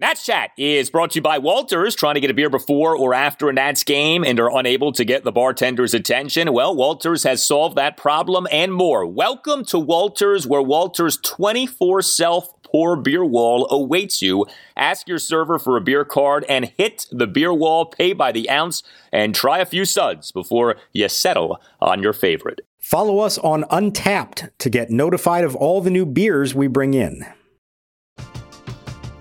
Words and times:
Nats 0.00 0.24
Chat 0.24 0.52
is 0.56 0.90
brought 0.90 1.10
to 1.10 1.16
you 1.16 1.22
by 1.22 1.38
Walters. 1.38 1.96
Trying 1.96 2.14
to 2.14 2.20
get 2.20 2.30
a 2.30 2.34
beer 2.34 2.48
before 2.48 2.96
or 2.96 3.14
after 3.14 3.48
a 3.48 3.52
Nats 3.52 3.82
game 3.82 4.22
and 4.22 4.38
are 4.38 4.56
unable 4.56 4.92
to 4.92 5.04
get 5.04 5.24
the 5.24 5.32
bartender's 5.32 5.92
attention? 5.92 6.52
Well, 6.52 6.76
Walters 6.76 7.24
has 7.24 7.42
solved 7.42 7.74
that 7.74 7.96
problem 7.96 8.46
and 8.52 8.72
more. 8.72 9.04
Welcome 9.04 9.64
to 9.64 9.78
Walters, 9.80 10.46
where 10.46 10.62
Walters' 10.62 11.16
24 11.16 12.02
self 12.02 12.62
pour 12.62 12.94
beer 12.94 13.24
wall 13.24 13.66
awaits 13.72 14.22
you. 14.22 14.46
Ask 14.76 15.08
your 15.08 15.18
server 15.18 15.58
for 15.58 15.76
a 15.76 15.80
beer 15.80 16.04
card 16.04 16.44
and 16.48 16.66
hit 16.76 17.08
the 17.10 17.26
beer 17.26 17.52
wall, 17.52 17.84
pay 17.84 18.12
by 18.12 18.30
the 18.30 18.48
ounce, 18.48 18.84
and 19.12 19.34
try 19.34 19.58
a 19.58 19.66
few 19.66 19.84
suds 19.84 20.30
before 20.30 20.76
you 20.92 21.08
settle 21.08 21.60
on 21.80 22.04
your 22.04 22.12
favorite. 22.12 22.60
Follow 22.78 23.18
us 23.18 23.36
on 23.38 23.64
Untappd 23.64 24.50
to 24.58 24.70
get 24.70 24.90
notified 24.90 25.42
of 25.42 25.56
all 25.56 25.80
the 25.80 25.90
new 25.90 26.06
beers 26.06 26.54
we 26.54 26.68
bring 26.68 26.94
in. 26.94 27.26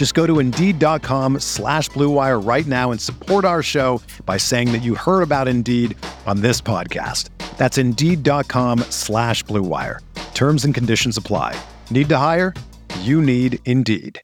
Just 0.00 0.14
go 0.14 0.26
to 0.26 0.38
Indeed.com 0.38 1.40
slash 1.40 1.90
BlueWire 1.90 2.42
right 2.42 2.64
now 2.64 2.90
and 2.90 2.98
support 2.98 3.44
our 3.44 3.62
show 3.62 4.00
by 4.24 4.38
saying 4.38 4.72
that 4.72 4.78
you 4.78 4.94
heard 4.94 5.20
about 5.20 5.46
Indeed 5.46 5.94
on 6.26 6.40
this 6.40 6.58
podcast. 6.58 7.28
That's 7.58 7.76
Indeed.com 7.76 8.78
slash 8.88 9.44
BlueWire. 9.44 9.98
Terms 10.32 10.64
and 10.64 10.74
conditions 10.74 11.18
apply. 11.18 11.54
Need 11.90 12.08
to 12.08 12.16
hire? 12.16 12.54
You 13.00 13.20
need 13.20 13.58
Indeed. 13.66 14.22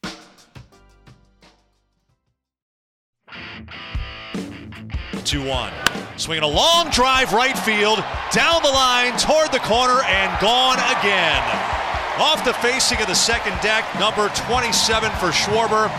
2 5.25 5.45
1. 5.45 5.73
Swinging 6.17 6.45
a 6.45 6.47
long 6.47 6.89
drive 6.89 7.35
right 7.35 7.59
field, 7.59 8.03
down 8.33 8.63
the 8.63 8.71
line, 8.71 9.15
toward 9.19 9.53
the 9.53 9.59
corner, 9.59 10.01
and 10.05 10.41
gone 10.41 10.79
again. 10.99 11.76
Off 12.19 12.43
the 12.47 12.55
facing 12.55 12.99
of 13.03 13.09
the 13.09 13.15
second 13.15 13.53
deck, 13.61 13.85
number 14.01 14.31
27 14.49 15.11
for 15.21 15.27
Schwarber, 15.27 15.91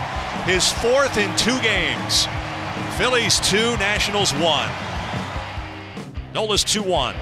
his 0.46 0.72
fourth 0.72 1.16
in 1.16 1.34
two 1.36 1.56
games. 1.60 2.26
Phillies 2.96 3.38
2, 3.48 3.76
Nationals 3.76 4.32
1. 4.34 4.68
Nola's 6.34 6.64
2 6.64 6.82
1. 6.82 7.14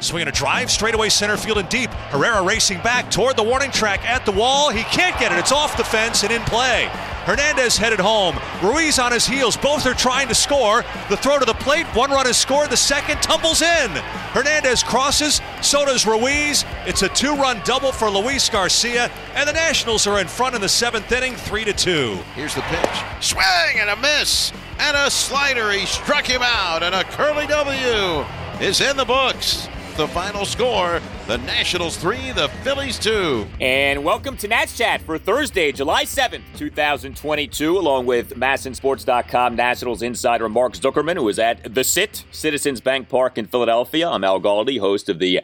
Swinging 0.00 0.28
a 0.28 0.32
drive, 0.32 0.70
straightaway 0.70 1.08
center 1.08 1.36
field 1.36 1.58
and 1.58 1.68
deep. 1.68 1.90
Herrera 2.10 2.42
racing 2.42 2.78
back 2.80 3.10
toward 3.10 3.36
the 3.36 3.42
warning 3.42 3.70
track 3.70 4.04
at 4.04 4.26
the 4.26 4.32
wall. 4.32 4.70
He 4.70 4.82
can't 4.84 5.18
get 5.18 5.32
it. 5.32 5.38
It's 5.38 5.52
off 5.52 5.76
the 5.76 5.84
fence 5.84 6.22
and 6.22 6.32
in 6.32 6.42
play. 6.42 6.88
Hernandez 7.26 7.76
headed 7.76 7.98
home. 7.98 8.38
Ruiz 8.62 9.00
on 9.00 9.10
his 9.10 9.26
heels. 9.26 9.56
Both 9.56 9.84
are 9.84 9.94
trying 9.94 10.28
to 10.28 10.34
score. 10.34 10.84
The 11.08 11.16
throw 11.16 11.40
to 11.40 11.44
the 11.44 11.54
plate. 11.54 11.84
One 11.86 12.12
run 12.12 12.28
is 12.28 12.36
scored. 12.36 12.70
The 12.70 12.76
second 12.76 13.20
tumbles 13.20 13.62
in. 13.62 13.90
Hernandez 14.30 14.84
crosses. 14.84 15.40
So 15.60 15.84
does 15.84 16.06
Ruiz. 16.06 16.64
It's 16.86 17.02
a 17.02 17.08
two-run 17.08 17.62
double 17.64 17.90
for 17.90 18.08
Luis 18.08 18.48
Garcia, 18.48 19.10
and 19.34 19.48
the 19.48 19.52
Nationals 19.52 20.06
are 20.06 20.20
in 20.20 20.28
front 20.28 20.54
in 20.54 20.60
the 20.60 20.68
seventh 20.68 21.10
inning, 21.10 21.34
three 21.34 21.64
to 21.64 21.72
two. 21.72 22.16
Here's 22.36 22.54
the 22.54 22.60
pitch. 22.62 23.02
Swing 23.20 23.80
and 23.80 23.90
a 23.90 23.96
miss 23.96 24.52
and 24.78 24.96
a 24.96 25.10
slider. 25.10 25.72
He 25.72 25.84
struck 25.86 26.26
him 26.26 26.42
out, 26.42 26.84
and 26.84 26.94
a 26.94 27.02
curly 27.02 27.48
W 27.48 28.24
is 28.60 28.80
in 28.80 28.96
the 28.96 29.04
books 29.04 29.68
the 29.96 30.06
final 30.08 30.44
score. 30.44 31.00
The 31.26 31.38
Nationals 31.38 31.96
3, 31.96 32.32
the 32.32 32.48
Phillies 32.62 32.98
2. 32.98 33.46
And 33.60 34.04
welcome 34.04 34.36
to 34.36 34.46
Nats 34.48 34.76
Chat 34.76 35.00
for 35.00 35.16
Thursday, 35.18 35.72
July 35.72 36.04
7th, 36.04 36.42
2022, 36.56 37.78
along 37.78 38.04
with 38.06 38.34
MASNsports.com 38.34 39.56
Nationals 39.56 40.02
insider 40.02 40.48
Mark 40.48 40.74
Zuckerman, 40.74 41.16
who 41.16 41.28
is 41.28 41.38
at 41.38 41.74
The 41.74 41.82
Sit, 41.82 42.24
Citizens 42.30 42.80
Bank 42.80 43.08
Park 43.08 43.38
in 43.38 43.46
Philadelphia. 43.46 44.08
I'm 44.08 44.22
Al 44.22 44.40
Galdi, 44.40 44.78
host 44.78 45.08
of 45.08 45.18
the 45.18 45.40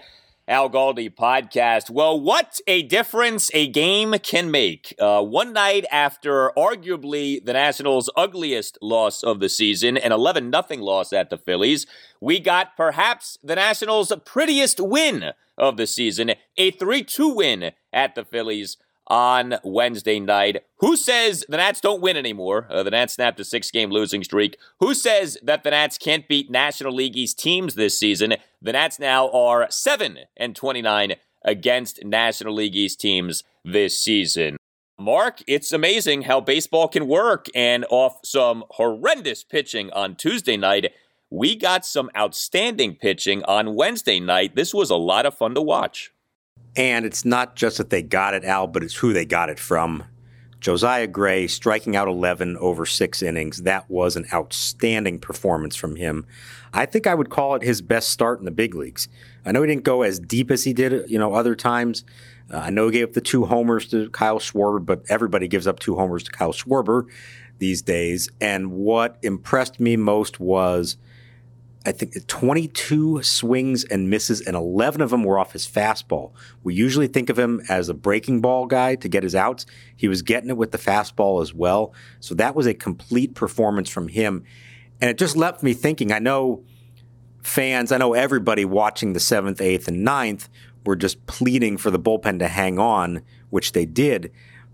Al 0.48 0.68
Galdi 0.68 1.08
podcast. 1.08 1.88
Well, 1.88 2.20
what 2.20 2.60
a 2.66 2.82
difference 2.82 3.48
a 3.54 3.68
game 3.68 4.14
can 4.24 4.50
make. 4.50 4.92
Uh, 4.98 5.22
one 5.22 5.52
night 5.52 5.84
after 5.92 6.50
arguably 6.56 7.44
the 7.44 7.52
Nationals' 7.52 8.10
ugliest 8.16 8.76
loss 8.82 9.22
of 9.22 9.38
the 9.38 9.48
season, 9.48 9.96
an 9.96 10.10
11 10.10 10.50
0 10.50 10.82
loss 10.82 11.12
at 11.12 11.30
the 11.30 11.38
Phillies, 11.38 11.86
we 12.20 12.40
got 12.40 12.76
perhaps 12.76 13.38
the 13.42 13.54
Nationals' 13.54 14.12
prettiest 14.24 14.80
win 14.80 15.30
of 15.56 15.76
the 15.76 15.86
season, 15.86 16.32
a 16.56 16.72
3 16.72 17.04
2 17.04 17.28
win 17.28 17.70
at 17.92 18.16
the 18.16 18.24
Phillies 18.24 18.78
on 19.06 19.56
Wednesday 19.64 20.20
night. 20.20 20.64
Who 20.78 20.96
says 20.96 21.44
the 21.48 21.56
Nats 21.56 21.80
don't 21.80 22.00
win 22.00 22.16
anymore? 22.16 22.66
Uh, 22.70 22.82
the 22.82 22.90
Nats 22.90 23.14
snapped 23.14 23.40
a 23.40 23.44
six 23.44 23.70
game 23.70 23.90
losing 23.90 24.24
streak. 24.24 24.56
Who 24.80 24.94
says 24.94 25.38
that 25.42 25.64
the 25.64 25.70
Nats 25.70 25.98
can't 25.98 26.28
beat 26.28 26.50
National 26.50 26.92
League 26.92 27.16
East 27.16 27.38
teams 27.38 27.74
this 27.74 27.98
season? 27.98 28.34
The 28.60 28.72
Nats 28.72 28.98
now 28.98 29.30
are 29.30 29.66
7 29.70 30.18
and 30.36 30.56
29 30.56 31.14
against 31.44 32.04
National 32.04 32.54
League 32.54 32.76
East 32.76 33.00
teams 33.00 33.42
this 33.64 34.00
season. 34.00 34.56
Mark, 34.98 35.42
it's 35.46 35.72
amazing 35.72 36.22
how 36.22 36.40
baseball 36.40 36.86
can 36.88 37.08
work. 37.08 37.46
And 37.54 37.84
off 37.90 38.20
some 38.24 38.64
horrendous 38.70 39.42
pitching 39.42 39.90
on 39.92 40.14
Tuesday 40.14 40.56
night, 40.56 40.92
we 41.30 41.56
got 41.56 41.84
some 41.84 42.10
outstanding 42.16 42.96
pitching 42.96 43.42
on 43.44 43.74
Wednesday 43.74 44.20
night. 44.20 44.54
This 44.54 44.72
was 44.74 44.90
a 44.90 44.96
lot 44.96 45.26
of 45.26 45.34
fun 45.34 45.54
to 45.54 45.62
watch. 45.62 46.12
And 46.76 47.04
it's 47.04 47.24
not 47.24 47.56
just 47.56 47.78
that 47.78 47.90
they 47.90 48.02
got 48.02 48.34
it, 48.34 48.44
Al, 48.44 48.66
but 48.66 48.82
it's 48.82 48.96
who 48.96 49.12
they 49.12 49.24
got 49.24 49.50
it 49.50 49.58
from. 49.58 50.04
Josiah 50.60 51.08
Gray 51.08 51.48
striking 51.48 51.96
out 51.96 52.06
11 52.06 52.56
over 52.58 52.86
six 52.86 53.20
innings. 53.20 53.62
That 53.62 53.90
was 53.90 54.14
an 54.14 54.26
outstanding 54.32 55.18
performance 55.18 55.74
from 55.74 55.96
him. 55.96 56.24
I 56.72 56.86
think 56.86 57.06
I 57.06 57.14
would 57.14 57.30
call 57.30 57.56
it 57.56 57.62
his 57.62 57.82
best 57.82 58.10
start 58.10 58.38
in 58.38 58.44
the 58.44 58.52
big 58.52 58.74
leagues. 58.74 59.08
I 59.44 59.52
know 59.52 59.62
he 59.62 59.68
didn't 59.68 59.84
go 59.84 60.02
as 60.02 60.20
deep 60.20 60.50
as 60.50 60.64
he 60.64 60.72
did, 60.72 61.10
you 61.10 61.18
know, 61.18 61.34
other 61.34 61.56
times. 61.56 62.04
Uh, 62.50 62.58
I 62.58 62.70
know 62.70 62.86
he 62.86 62.92
gave 62.92 63.08
up 63.08 63.12
the 63.14 63.20
two 63.20 63.44
homers 63.44 63.88
to 63.88 64.08
Kyle 64.10 64.38
Schwarber, 64.38 64.84
but 64.84 65.02
everybody 65.08 65.48
gives 65.48 65.66
up 65.66 65.80
two 65.80 65.96
homers 65.96 66.22
to 66.22 66.30
Kyle 66.30 66.52
Schwarber 66.52 67.06
these 67.58 67.82
days. 67.82 68.30
And 68.40 68.70
what 68.70 69.18
impressed 69.22 69.80
me 69.80 69.96
most 69.96 70.40
was– 70.40 70.96
I 71.84 71.92
think 71.92 72.26
22 72.26 73.22
swings 73.22 73.84
and 73.84 74.08
misses, 74.08 74.40
and 74.40 74.54
11 74.54 75.00
of 75.00 75.10
them 75.10 75.24
were 75.24 75.38
off 75.38 75.52
his 75.52 75.66
fastball. 75.66 76.32
We 76.62 76.74
usually 76.74 77.08
think 77.08 77.28
of 77.28 77.38
him 77.38 77.60
as 77.68 77.88
a 77.88 77.94
breaking 77.94 78.40
ball 78.40 78.66
guy 78.66 78.94
to 78.96 79.08
get 79.08 79.22
his 79.24 79.34
outs. 79.34 79.66
He 79.96 80.06
was 80.06 80.22
getting 80.22 80.50
it 80.50 80.56
with 80.56 80.70
the 80.70 80.78
fastball 80.78 81.42
as 81.42 81.52
well. 81.52 81.92
So 82.20 82.34
that 82.36 82.54
was 82.54 82.66
a 82.66 82.74
complete 82.74 83.34
performance 83.34 83.88
from 83.88 84.08
him. 84.08 84.44
And 85.00 85.10
it 85.10 85.18
just 85.18 85.36
left 85.36 85.62
me 85.62 85.74
thinking 85.74 86.12
I 86.12 86.20
know 86.20 86.62
fans, 87.42 87.90
I 87.90 87.98
know 87.98 88.14
everybody 88.14 88.64
watching 88.64 89.12
the 89.12 89.20
seventh, 89.20 89.60
eighth, 89.60 89.88
and 89.88 90.04
ninth 90.04 90.48
were 90.86 90.96
just 90.96 91.26
pleading 91.26 91.76
for 91.76 91.90
the 91.90 91.98
bullpen 91.98 92.38
to 92.38 92.48
hang 92.48 92.78
on, 92.78 93.22
which 93.50 93.72
they 93.72 93.86
did. 93.86 94.32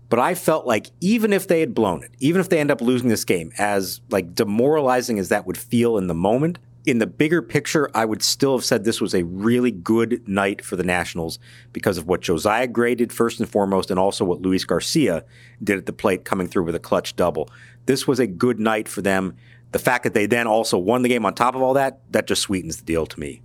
But 0.09 0.19
I 0.19 0.35
felt 0.35 0.65
like 0.65 0.87
even 1.01 1.33
if 1.33 1.47
they 1.47 1.59
had 1.59 1.73
blown 1.73 2.03
it, 2.03 2.11
even 2.19 2.41
if 2.41 2.49
they 2.49 2.59
end 2.59 2.71
up 2.71 2.81
losing 2.81 3.09
this 3.09 3.25
game, 3.25 3.51
as 3.57 4.01
like 4.09 4.33
demoralizing 4.33 5.19
as 5.19 5.29
that 5.29 5.45
would 5.45 5.57
feel 5.57 5.97
in 5.97 6.07
the 6.07 6.15
moment, 6.15 6.57
in 6.89 6.97
the 6.97 7.07
bigger 7.07 7.41
picture, 7.41 7.89
I 7.93 8.05
would 8.05 8.23
still 8.23 8.57
have 8.57 8.65
said 8.65 8.83
this 8.83 8.99
was 8.99 9.13
a 9.13 9.23
really 9.23 9.71
good 9.71 10.27
night 10.27 10.65
for 10.65 10.75
the 10.75 10.83
Nationals 10.83 11.37
because 11.71 11.97
of 11.97 12.07
what 12.07 12.21
Josiah 12.21 12.67
Gray 12.67 12.95
did 12.95 13.13
first 13.13 13.39
and 13.39 13.47
foremost, 13.47 13.91
and 13.91 13.99
also 13.99 14.25
what 14.25 14.41
Luis 14.41 14.65
Garcia 14.65 15.23
did 15.63 15.77
at 15.77 15.85
the 15.85 15.93
plate 15.93 16.25
coming 16.25 16.47
through 16.47 16.63
with 16.63 16.75
a 16.75 16.79
clutch 16.79 17.15
double. 17.15 17.49
This 17.85 18.07
was 18.07 18.19
a 18.19 18.27
good 18.27 18.59
night 18.59 18.87
for 18.87 19.01
them. 19.01 19.35
The 19.71 19.79
fact 19.79 20.03
that 20.03 20.15
they 20.15 20.25
then 20.25 20.47
also 20.47 20.79
won 20.79 21.03
the 21.03 21.09
game 21.09 21.25
on 21.25 21.35
top 21.35 21.53
of 21.53 21.61
all 21.61 21.75
that, 21.75 21.99
that 22.11 22.25
just 22.25 22.41
sweetens 22.41 22.77
the 22.77 22.85
deal 22.85 23.05
to 23.05 23.19
me. 23.19 23.41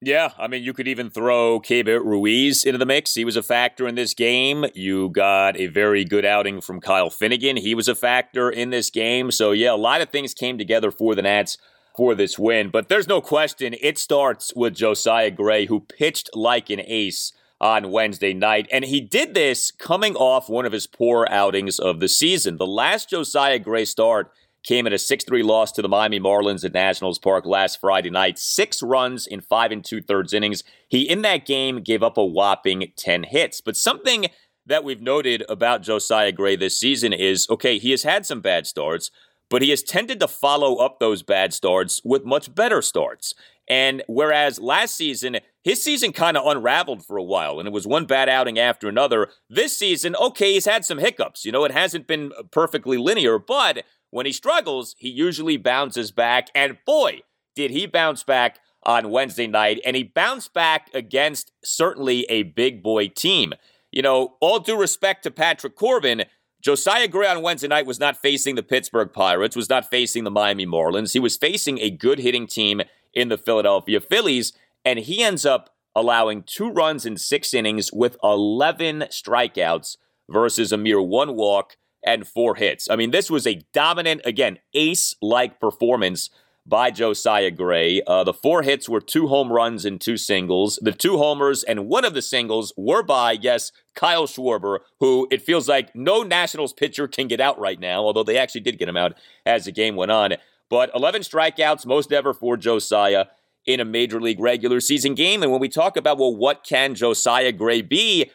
Yeah, 0.00 0.32
I 0.38 0.46
mean, 0.46 0.62
you 0.62 0.72
could 0.72 0.88
even 0.88 1.10
throw 1.10 1.60
Keibert 1.60 2.04
Ruiz 2.04 2.64
into 2.64 2.78
the 2.78 2.86
mix. 2.86 3.14
He 3.14 3.24
was 3.24 3.36
a 3.36 3.42
factor 3.42 3.88
in 3.88 3.94
this 3.94 4.14
game. 4.14 4.66
You 4.74 5.10
got 5.10 5.58
a 5.58 5.66
very 5.66 6.04
good 6.04 6.24
outing 6.24 6.60
from 6.60 6.80
Kyle 6.80 7.10
Finnegan. 7.10 7.56
He 7.56 7.74
was 7.74 7.88
a 7.88 7.94
factor 7.94 8.50
in 8.50 8.70
this 8.70 8.90
game. 8.90 9.30
So, 9.30 9.52
yeah, 9.52 9.72
a 9.72 9.76
lot 9.76 10.02
of 10.02 10.10
things 10.10 10.34
came 10.34 10.58
together 10.58 10.90
for 10.90 11.14
the 11.14 11.22
Nats 11.22 11.58
for 11.96 12.14
this 12.14 12.38
win. 12.38 12.70
But 12.70 12.88
there's 12.88 13.08
no 13.08 13.20
question 13.20 13.74
it 13.80 13.98
starts 13.98 14.52
with 14.54 14.74
Josiah 14.74 15.30
Gray, 15.30 15.66
who 15.66 15.80
pitched 15.80 16.30
like 16.34 16.70
an 16.70 16.80
ace 16.84 17.32
on 17.60 17.90
Wednesday 17.90 18.34
night. 18.34 18.68
And 18.70 18.84
he 18.84 19.00
did 19.00 19.34
this 19.34 19.70
coming 19.70 20.14
off 20.14 20.48
one 20.48 20.66
of 20.66 20.72
his 20.72 20.86
poor 20.86 21.26
outings 21.30 21.78
of 21.78 22.00
the 22.00 22.08
season. 22.08 22.58
The 22.58 22.66
last 22.66 23.10
Josiah 23.10 23.58
Gray 23.58 23.84
start 23.84 24.30
came 24.62 24.86
in 24.86 24.92
a 24.92 24.98
6 24.98 25.24
3 25.24 25.42
loss 25.42 25.72
to 25.72 25.82
the 25.82 25.88
Miami 25.88 26.20
Marlins 26.20 26.64
at 26.64 26.74
Nationals 26.74 27.18
Park 27.18 27.46
last 27.46 27.80
Friday 27.80 28.10
night. 28.10 28.38
Six 28.38 28.82
runs 28.82 29.26
in 29.26 29.40
five 29.40 29.70
and 29.70 29.84
two 29.84 30.02
thirds 30.02 30.34
innings. 30.34 30.64
He, 30.88 31.08
in 31.08 31.22
that 31.22 31.46
game, 31.46 31.82
gave 31.82 32.02
up 32.02 32.18
a 32.18 32.24
whopping 32.24 32.92
10 32.96 33.24
hits. 33.24 33.60
But 33.60 33.76
something 33.76 34.26
that 34.66 34.84
we've 34.84 35.00
noted 35.00 35.44
about 35.48 35.82
Josiah 35.82 36.32
Gray 36.32 36.56
this 36.56 36.78
season 36.78 37.12
is 37.12 37.46
okay, 37.48 37.78
he 37.78 37.92
has 37.92 38.02
had 38.02 38.26
some 38.26 38.40
bad 38.40 38.66
starts, 38.66 39.10
but 39.50 39.62
he 39.62 39.70
has 39.70 39.82
tended 39.82 40.20
to 40.20 40.28
follow 40.28 40.76
up 40.76 40.98
those 40.98 41.22
bad 41.22 41.52
starts 41.52 42.00
with 42.04 42.24
much 42.24 42.54
better 42.54 42.82
starts. 42.82 43.34
And 43.68 44.02
whereas 44.06 44.60
last 44.60 44.94
season, 44.94 45.38
his 45.64 45.82
season 45.82 46.12
kind 46.12 46.36
of 46.36 46.46
unraveled 46.46 47.04
for 47.04 47.16
a 47.16 47.22
while 47.22 47.58
and 47.58 47.66
it 47.66 47.72
was 47.72 47.86
one 47.86 48.06
bad 48.06 48.28
outing 48.28 48.58
after 48.58 48.88
another. 48.88 49.28
This 49.50 49.76
season, 49.76 50.14
okay, 50.16 50.54
he's 50.54 50.66
had 50.66 50.84
some 50.84 50.98
hiccups. 50.98 51.44
You 51.44 51.52
know, 51.52 51.64
it 51.64 51.72
hasn't 51.72 52.06
been 52.06 52.30
perfectly 52.52 52.96
linear, 52.96 53.38
but 53.38 53.84
when 54.10 54.26
he 54.26 54.32
struggles, 54.32 54.94
he 54.98 55.08
usually 55.08 55.56
bounces 55.56 56.12
back. 56.12 56.48
And 56.54 56.78
boy, 56.86 57.22
did 57.56 57.72
he 57.72 57.86
bounce 57.86 58.22
back 58.22 58.60
on 58.86 59.10
Wednesday 59.10 59.48
night. 59.48 59.80
And 59.84 59.96
he 59.96 60.04
bounced 60.04 60.54
back 60.54 60.88
against 60.94 61.52
certainly 61.62 62.24
a 62.30 62.44
big 62.44 62.82
boy 62.82 63.08
team. 63.08 63.52
You 63.90 64.02
know, 64.02 64.36
all 64.40 64.60
due 64.60 64.78
respect 64.78 65.24
to 65.24 65.30
Patrick 65.30 65.76
Corbin, 65.76 66.24
Josiah 66.60 67.08
Gray 67.08 67.28
on 67.28 67.42
Wednesday 67.42 67.68
night 67.68 67.86
was 67.86 68.00
not 68.00 68.16
facing 68.16 68.54
the 68.54 68.62
Pittsburgh 68.62 69.12
Pirates, 69.12 69.56
was 69.56 69.68
not 69.68 69.88
facing 69.88 70.24
the 70.24 70.30
Miami 70.30 70.66
Marlins. 70.66 71.12
He 71.12 71.20
was 71.20 71.36
facing 71.36 71.78
a 71.78 71.90
good 71.90 72.18
hitting 72.18 72.46
team 72.46 72.82
in 73.14 73.28
the 73.28 73.38
Philadelphia 73.38 74.00
Phillies, 74.00 74.52
and 74.84 74.98
he 74.98 75.22
ends 75.22 75.46
up 75.46 75.74
allowing 75.94 76.42
two 76.42 76.70
runs 76.70 77.06
in 77.06 77.16
six 77.16 77.54
innings 77.54 77.92
with 77.92 78.16
11 78.22 79.06
strikeouts 79.10 79.96
versus 80.28 80.72
a 80.72 80.76
mere 80.76 81.00
one 81.00 81.34
walk 81.34 81.76
and 82.04 82.26
four 82.26 82.54
hits. 82.56 82.88
I 82.90 82.96
mean, 82.96 83.10
this 83.10 83.30
was 83.30 83.46
a 83.46 83.62
dominant, 83.72 84.20
again, 84.24 84.58
ace 84.74 85.14
like 85.22 85.60
performance 85.60 86.30
by 86.66 86.90
Josiah 86.90 87.50
Gray. 87.50 88.02
Uh, 88.06 88.24
the 88.24 88.32
four 88.32 88.62
hits 88.62 88.88
were 88.88 89.00
two 89.00 89.28
home 89.28 89.52
runs 89.52 89.84
and 89.84 90.00
two 90.00 90.16
singles. 90.16 90.78
The 90.82 90.92
two 90.92 91.16
homers 91.16 91.62
and 91.62 91.86
one 91.86 92.04
of 92.04 92.14
the 92.14 92.22
singles 92.22 92.72
were 92.76 93.02
by, 93.02 93.32
yes, 93.32 93.70
Kyle 93.94 94.26
Schwarber, 94.26 94.80
who 94.98 95.28
it 95.30 95.42
feels 95.42 95.68
like 95.68 95.94
no 95.94 96.22
Nationals 96.22 96.72
pitcher 96.72 97.06
can 97.06 97.28
get 97.28 97.40
out 97.40 97.58
right 97.58 97.78
now, 97.78 98.00
although 98.00 98.24
they 98.24 98.36
actually 98.36 98.62
did 98.62 98.78
get 98.78 98.88
him 98.88 98.96
out 98.96 99.14
as 99.44 99.64
the 99.64 99.72
game 99.72 99.94
went 99.94 100.10
on. 100.10 100.34
But 100.68 100.90
11 100.94 101.22
strikeouts, 101.22 101.86
most 101.86 102.12
ever 102.12 102.34
for 102.34 102.56
Josiah 102.56 103.26
in 103.64 103.80
a 103.80 103.84
major 103.84 104.20
league 104.20 104.40
regular 104.40 104.80
season 104.80 105.14
game. 105.14 105.42
And 105.42 105.52
when 105.52 105.60
we 105.60 105.68
talk 105.68 105.96
about, 105.96 106.18
well, 106.18 106.34
what 106.34 106.64
can 106.64 106.94
Josiah 106.94 107.52
Gray 107.52 107.82
be? 107.82 108.30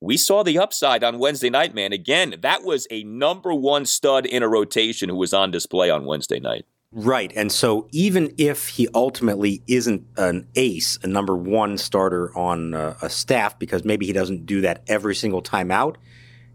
We 0.00 0.16
saw 0.16 0.42
the 0.42 0.58
upside 0.58 1.02
on 1.02 1.18
Wednesday 1.18 1.48
night, 1.48 1.74
man. 1.74 1.92
Again, 1.92 2.36
that 2.42 2.62
was 2.62 2.86
a 2.90 3.04
number 3.04 3.54
one 3.54 3.86
stud 3.86 4.26
in 4.26 4.42
a 4.42 4.48
rotation 4.48 5.08
who 5.08 5.16
was 5.16 5.32
on 5.32 5.50
display 5.50 5.88
on 5.88 6.04
Wednesday 6.04 6.40
night. 6.40 6.66
Right. 6.96 7.32
And 7.34 7.50
so 7.50 7.88
even 7.90 8.32
if 8.38 8.68
he 8.68 8.86
ultimately 8.94 9.62
isn't 9.66 10.06
an 10.16 10.46
ace, 10.54 10.96
a 11.02 11.08
number 11.08 11.36
one 11.36 11.76
starter 11.76 12.36
on 12.38 12.72
uh, 12.72 12.94
a 13.02 13.10
staff, 13.10 13.58
because 13.58 13.84
maybe 13.84 14.06
he 14.06 14.12
doesn't 14.12 14.46
do 14.46 14.60
that 14.60 14.84
every 14.86 15.16
single 15.16 15.42
time 15.42 15.72
out, 15.72 15.98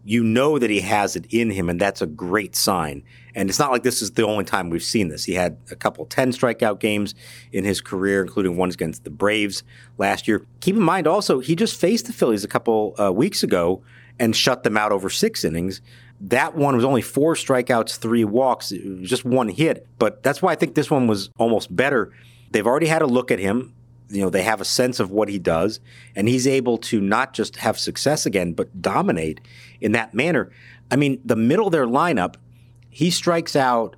you 0.02 0.24
know 0.24 0.58
that 0.58 0.70
he 0.70 0.80
has 0.80 1.14
it 1.14 1.26
in 1.28 1.50
him, 1.50 1.68
and 1.68 1.78
that's 1.78 2.00
a 2.00 2.06
great 2.06 2.56
sign. 2.56 3.02
And 3.34 3.50
it's 3.50 3.58
not 3.58 3.70
like 3.70 3.82
this 3.82 4.00
is 4.00 4.12
the 4.12 4.24
only 4.26 4.44
time 4.44 4.70
we've 4.70 4.82
seen 4.82 5.08
this. 5.08 5.24
He 5.24 5.34
had 5.34 5.58
a 5.70 5.76
couple 5.76 6.06
10 6.06 6.32
strikeout 6.32 6.80
games 6.80 7.14
in 7.52 7.64
his 7.64 7.82
career, 7.82 8.22
including 8.22 8.56
ones 8.56 8.74
against 8.74 9.04
the 9.04 9.10
Braves 9.10 9.62
last 9.98 10.26
year. 10.26 10.46
Keep 10.60 10.76
in 10.76 10.82
mind 10.82 11.06
also, 11.06 11.40
he 11.40 11.54
just 11.54 11.78
faced 11.78 12.06
the 12.06 12.14
Phillies 12.14 12.44
a 12.44 12.48
couple 12.48 12.94
uh, 12.98 13.12
weeks 13.12 13.42
ago 13.42 13.82
and 14.18 14.34
shut 14.34 14.62
them 14.62 14.78
out 14.78 14.90
over 14.90 15.10
six 15.10 15.44
innings. 15.44 15.82
That 16.20 16.54
one 16.54 16.76
was 16.76 16.84
only 16.84 17.00
four 17.00 17.34
strikeouts, 17.34 17.96
three 17.96 18.24
walks, 18.24 18.72
just 19.00 19.24
one 19.24 19.48
hit. 19.48 19.86
But 19.98 20.22
that's 20.22 20.42
why 20.42 20.52
I 20.52 20.54
think 20.54 20.74
this 20.74 20.90
one 20.90 21.06
was 21.06 21.30
almost 21.38 21.74
better. 21.74 22.12
They've 22.50 22.66
already 22.66 22.88
had 22.88 23.00
a 23.00 23.06
look 23.06 23.30
at 23.30 23.38
him. 23.38 23.74
You 24.10 24.22
know, 24.22 24.30
they 24.30 24.42
have 24.42 24.60
a 24.60 24.64
sense 24.64 25.00
of 25.00 25.10
what 25.10 25.28
he 25.28 25.38
does, 25.38 25.78
and 26.16 26.28
he's 26.28 26.46
able 26.46 26.78
to 26.78 27.00
not 27.00 27.32
just 27.32 27.56
have 27.56 27.78
success 27.78 28.26
again, 28.26 28.52
but 28.52 28.82
dominate 28.82 29.40
in 29.80 29.92
that 29.92 30.12
manner. 30.12 30.50
I 30.90 30.96
mean, 30.96 31.20
the 31.24 31.36
middle 31.36 31.66
of 31.66 31.72
their 31.72 31.86
lineup, 31.86 32.34
he 32.90 33.10
strikes 33.10 33.54
out 33.54 33.94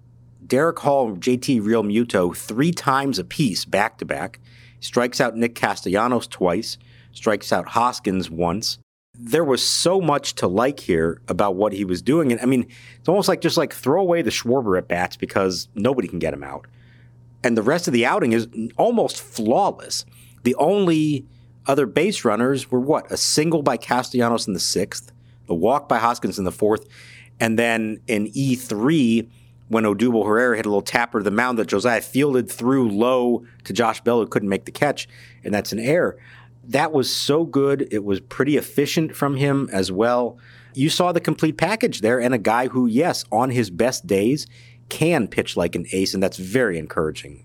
Darick 0.46 0.80
Hall 0.80 1.16
JT 1.16 1.62
Realmuto 1.62 2.36
three 2.36 2.72
times 2.72 3.18
apiece 3.18 3.64
back 3.64 3.96
to 3.98 4.04
back. 4.04 4.38
Strikes 4.80 5.20
out 5.20 5.34
Nick 5.34 5.54
Castellanos 5.54 6.26
twice, 6.26 6.76
strikes 7.12 7.52
out 7.52 7.68
Hoskins 7.68 8.30
once 8.30 8.78
there 9.14 9.44
was 9.44 9.62
so 9.62 10.00
much 10.00 10.34
to 10.36 10.48
like 10.48 10.80
here 10.80 11.20
about 11.28 11.54
what 11.54 11.72
he 11.72 11.84
was 11.84 12.00
doing. 12.00 12.32
And 12.32 12.40
I 12.40 12.46
mean, 12.46 12.66
it's 12.98 13.08
almost 13.08 13.28
like 13.28 13.40
just 13.40 13.56
like 13.56 13.72
throw 13.72 14.00
away 14.00 14.22
the 14.22 14.30
Schwarber 14.30 14.78
at 14.78 14.88
bats 14.88 15.16
because 15.16 15.68
nobody 15.74 16.08
can 16.08 16.18
get 16.18 16.32
him 16.32 16.42
out. 16.42 16.66
And 17.44 17.56
the 17.56 17.62
rest 17.62 17.86
of 17.86 17.92
the 17.92 18.06
outing 18.06 18.32
is 18.32 18.48
almost 18.76 19.20
flawless. 19.20 20.06
The 20.44 20.54
only 20.54 21.26
other 21.66 21.86
base 21.86 22.24
runners 22.24 22.70
were 22.70 22.80
what? 22.80 23.10
A 23.12 23.16
single 23.16 23.62
by 23.62 23.76
Castellanos 23.76 24.46
in 24.46 24.54
the 24.54 24.60
sixth, 24.60 25.12
a 25.48 25.54
walk 25.54 25.88
by 25.88 25.98
Hoskins 25.98 26.38
in 26.38 26.44
the 26.44 26.52
fourth, 26.52 26.86
and 27.38 27.58
then 27.58 28.00
in 28.06 28.26
E3, 28.28 29.28
when 29.68 29.84
Odubel 29.84 30.26
Herrera 30.26 30.56
hit 30.56 30.66
a 30.66 30.68
little 30.68 30.82
tapper 30.82 31.20
to 31.20 31.24
the 31.24 31.30
mound 31.30 31.58
that 31.58 31.66
Josiah 31.66 32.00
fielded 32.00 32.50
through 32.50 32.90
low 32.90 33.44
to 33.64 33.72
Josh 33.72 34.00
Bell, 34.00 34.20
who 34.20 34.26
couldn't 34.26 34.48
make 34.48 34.64
the 34.64 34.72
catch, 34.72 35.08
and 35.44 35.52
that's 35.52 35.72
an 35.72 35.78
error 35.78 36.18
that 36.64 36.92
was 36.92 37.14
so 37.14 37.44
good. 37.44 37.88
It 37.90 38.04
was 38.04 38.20
pretty 38.20 38.56
efficient 38.56 39.14
from 39.16 39.36
him 39.36 39.68
as 39.72 39.90
well. 39.90 40.38
You 40.74 40.88
saw 40.88 41.12
the 41.12 41.20
complete 41.20 41.58
package 41.58 42.00
there, 42.00 42.20
and 42.20 42.32
a 42.32 42.38
guy 42.38 42.68
who, 42.68 42.86
yes, 42.86 43.24
on 43.30 43.50
his 43.50 43.70
best 43.70 44.06
days, 44.06 44.46
can 44.88 45.28
pitch 45.28 45.56
like 45.56 45.74
an 45.74 45.86
ace, 45.92 46.14
and 46.14 46.22
that's 46.22 46.38
very 46.38 46.78
encouraging. 46.78 47.44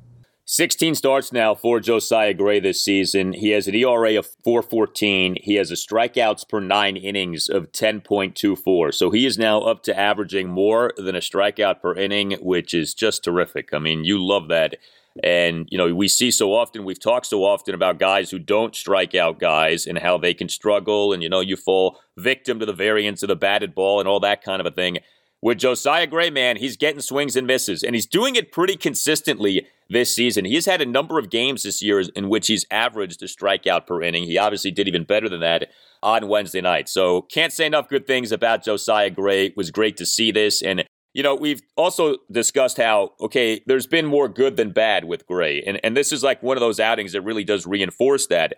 16 0.50 0.96
starts 0.96 1.34
now 1.34 1.54
for 1.54 1.82
Josiah 1.82 2.34
Gray 2.34 2.62
this 2.62 2.82
season. 2.82 3.34
He 3.34 3.50
has 3.50 3.68
an 3.68 3.76
ERA 3.76 4.18
of 4.18 4.30
414. 4.46 5.36
He 5.42 5.56
has 5.56 5.72
a 5.72 5.74
strikeouts 5.74 6.48
per 6.48 6.62
nine 6.62 6.96
innings 6.96 7.50
of 7.50 7.74
10.24. 7.74 8.94
So 8.94 9.12
he 9.12 9.26
is 9.26 9.38
now 9.38 9.60
up 9.60 9.84
to 9.84 10.00
averaging 10.00 10.48
more 10.48 10.94
than 10.96 11.18
a 11.18 11.20
strikeout 11.20 11.82
per 11.82 11.94
inning, 11.96 12.32
which 12.40 12.74
is 12.74 12.94
just 12.94 13.26
terrific. 13.26 13.74
I 13.74 13.80
mean, 13.80 14.06
you 14.06 14.26
love 14.26 14.48
that 14.48 14.78
and, 15.24 15.68
you 15.70 15.78
know, 15.78 15.94
we 15.94 16.08
see 16.08 16.32
so 16.32 16.54
often, 16.54 16.86
we've 16.86 17.00
talked 17.00 17.26
so 17.26 17.44
often 17.44 17.74
about 17.76 18.00
guys 18.00 18.32
who 18.32 18.40
don't 18.40 18.76
strike 18.76 19.16
out 19.16 19.40
guys 19.40 19.86
and 19.86 20.00
how 20.00 20.18
they 20.18 20.34
can 20.34 20.50
struggle. 20.50 21.14
And, 21.14 21.22
you 21.24 21.30
know, 21.30 21.40
you 21.40 21.56
fall 21.56 22.00
victim 22.18 22.60
to 22.60 22.66
the 22.66 22.74
variance 22.74 23.24
of 23.24 23.28
the 23.28 23.36
batted 23.36 23.76
ball 23.76 24.00
and 24.00 24.08
all 24.08 24.20
that 24.22 24.44
kind 24.44 24.60
of 24.60 24.66
a 24.66 24.72
thing. 24.72 25.00
With 25.42 25.60
Josiah 25.60 26.08
Gray, 26.08 26.32
man, 26.32 26.58
he's 26.58 26.78
getting 26.78 27.00
swings 27.00 27.36
and 27.36 27.46
misses, 27.46 27.84
and 27.84 27.94
he's 27.94 28.08
doing 28.08 28.36
it 28.36 28.52
pretty 28.52 28.76
consistently 28.76 29.68
this 29.88 30.14
season. 30.14 30.46
He's 30.46 30.66
had 30.66 30.82
a 30.82 30.86
number 30.86 31.20
of 31.20 31.30
games 31.30 31.62
this 31.62 31.82
year 31.82 32.02
in 32.16 32.28
which 32.28 32.48
he's 32.48 32.66
averaged 32.72 33.22
a 33.22 33.28
strikeout 33.28 33.86
per 33.86 34.02
inning. 34.02 34.24
He 34.24 34.40
obviously 34.40 34.72
did 34.72 34.88
even 34.88 35.04
better 35.04 35.30
than 35.30 35.42
that 35.42 35.70
on 36.02 36.28
Wednesday 36.28 36.62
night. 36.62 36.90
So 36.90 37.22
can't 37.22 37.54
say 37.54 37.68
enough 37.68 37.88
good 37.88 38.08
things 38.08 38.32
about 38.32 38.66
Josiah 38.66 39.12
Gray. 39.12 39.46
It 39.46 39.58
was 39.58 39.70
great 39.70 39.96
to 39.98 40.06
see 40.08 40.32
this, 40.32 40.64
and 40.64 40.84
you 41.18 41.24
know, 41.24 41.34
we've 41.34 41.64
also 41.76 42.18
discussed 42.32 42.78
how, 42.78 43.14
okay, 43.20 43.60
there's 43.66 43.88
been 43.88 44.06
more 44.06 44.30
good 44.30 44.56
than 44.56 44.70
bad 44.70 45.04
with 45.04 45.26
Gray. 45.26 45.64
And, 45.64 45.84
and 45.84 45.98
this 45.98 46.12
is 46.12 46.22
like 46.22 46.44
one 46.44 46.58
of 46.58 46.62
those 46.62 46.80
outings 46.80 47.14
that 47.14 47.22
really 47.22 47.44
does 47.44 47.66
reinforce 47.66 48.28
that. 48.28 48.54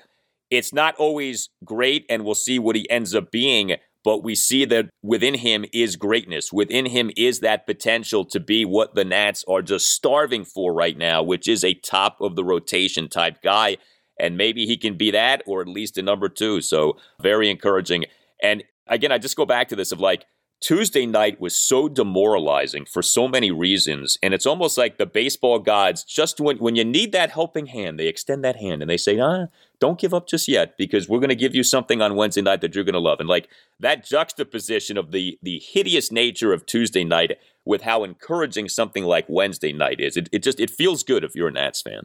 It's 0.49 0.73
not 0.73 0.93
always 0.97 1.47
great, 1.63 2.05
and 2.09 2.25
we'll 2.25 2.35
see 2.35 2.59
what 2.59 2.75
he 2.75 2.89
ends 2.89 3.15
up 3.15 3.31
being, 3.31 3.77
but 4.03 4.25
we 4.25 4.35
see 4.35 4.65
that 4.65 4.89
within 5.01 5.35
him 5.35 5.63
is 5.71 5.95
greatness. 5.95 6.51
Within 6.51 6.87
him 6.87 7.11
is 7.15 7.39
that 7.39 7.65
potential 7.65 8.25
to 8.25 8.41
be 8.41 8.65
what 8.65 8.93
the 8.93 9.05
Nats 9.05 9.45
are 9.47 9.61
just 9.61 9.93
starving 9.93 10.43
for 10.43 10.73
right 10.73 10.97
now, 10.97 11.23
which 11.23 11.47
is 11.47 11.63
a 11.63 11.75
top 11.75 12.19
of 12.19 12.35
the 12.35 12.43
rotation 12.43 13.07
type 13.07 13.41
guy. 13.41 13.77
And 14.19 14.35
maybe 14.35 14.65
he 14.65 14.75
can 14.75 14.97
be 14.97 15.11
that, 15.11 15.43
or 15.45 15.61
at 15.61 15.69
least 15.69 15.97
a 15.97 16.01
number 16.01 16.27
two. 16.27 16.59
So, 16.59 16.97
very 17.21 17.49
encouraging. 17.49 18.03
And 18.43 18.65
again, 18.85 19.13
I 19.13 19.17
just 19.17 19.37
go 19.37 19.45
back 19.45 19.69
to 19.69 19.77
this 19.77 19.93
of 19.93 20.01
like, 20.01 20.25
Tuesday 20.61 21.05
night 21.05 21.39
was 21.39 21.57
so 21.57 21.87
demoralizing 21.87 22.83
for 22.83 23.01
so 23.01 23.29
many 23.29 23.49
reasons. 23.49 24.17
And 24.21 24.33
it's 24.33 24.45
almost 24.45 24.77
like 24.77 24.97
the 24.97 25.05
baseball 25.05 25.59
gods, 25.59 26.03
just 26.03 26.41
when, 26.41 26.57
when 26.57 26.75
you 26.75 26.83
need 26.83 27.13
that 27.13 27.31
helping 27.31 27.67
hand, 27.67 27.97
they 27.97 28.07
extend 28.07 28.43
that 28.43 28.57
hand 28.57 28.81
and 28.81 28.89
they 28.89 28.97
say, 28.97 29.19
ah, 29.19 29.45
don't 29.79 29.99
give 29.99 30.13
up 30.13 30.27
just 30.27 30.49
yet 30.49 30.77
because 30.77 31.07
we're 31.07 31.19
going 31.19 31.29
to 31.29 31.35
give 31.35 31.55
you 31.55 31.63
something 31.63 32.01
on 32.01 32.15
Wednesday 32.15 32.41
night 32.41 32.59
that 32.59 32.75
you're 32.75 32.83
going 32.83 32.93
to 32.93 32.99
love. 32.99 33.21
And 33.21 33.29
like 33.29 33.47
that 33.79 34.05
juxtaposition 34.05 34.97
of 34.97 35.11
the, 35.11 35.39
the 35.41 35.59
hideous 35.59 36.11
nature 36.11 36.51
of 36.51 36.65
Tuesday 36.65 37.05
night 37.05 37.37
with 37.63 37.83
how 37.83 38.03
encouraging 38.03 38.67
something 38.67 39.05
like 39.05 39.25
Wednesday 39.29 39.71
night 39.71 40.01
is, 40.01 40.17
it, 40.17 40.27
it 40.33 40.43
just, 40.43 40.59
it 40.59 40.69
feels 40.69 41.03
good 41.03 41.23
if 41.23 41.35
you're 41.35 41.47
a 41.47 41.51
Nats 41.53 41.81
fan. 41.81 42.03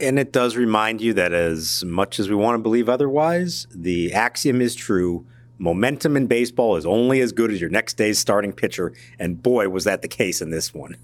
And 0.00 0.20
it 0.20 0.32
does 0.32 0.54
remind 0.54 1.00
you 1.00 1.12
that 1.14 1.32
as 1.32 1.84
much 1.84 2.20
as 2.20 2.28
we 2.28 2.36
want 2.36 2.54
to 2.54 2.62
believe 2.62 2.88
otherwise, 2.88 3.66
the 3.74 4.12
axiom 4.12 4.60
is 4.60 4.76
true 4.76 5.26
momentum 5.58 6.16
in 6.16 6.26
baseball 6.26 6.76
is 6.76 6.86
only 6.86 7.20
as 7.20 7.32
good 7.32 7.50
as 7.50 7.60
your 7.60 7.70
next 7.70 7.94
day's 7.94 8.18
starting 8.18 8.52
pitcher. 8.52 8.92
And 9.18 9.42
boy, 9.42 9.68
was 9.68 9.84
that 9.84 10.02
the 10.02 10.08
case 10.08 10.40
in 10.40 10.50
this 10.50 10.72
one. 10.72 10.96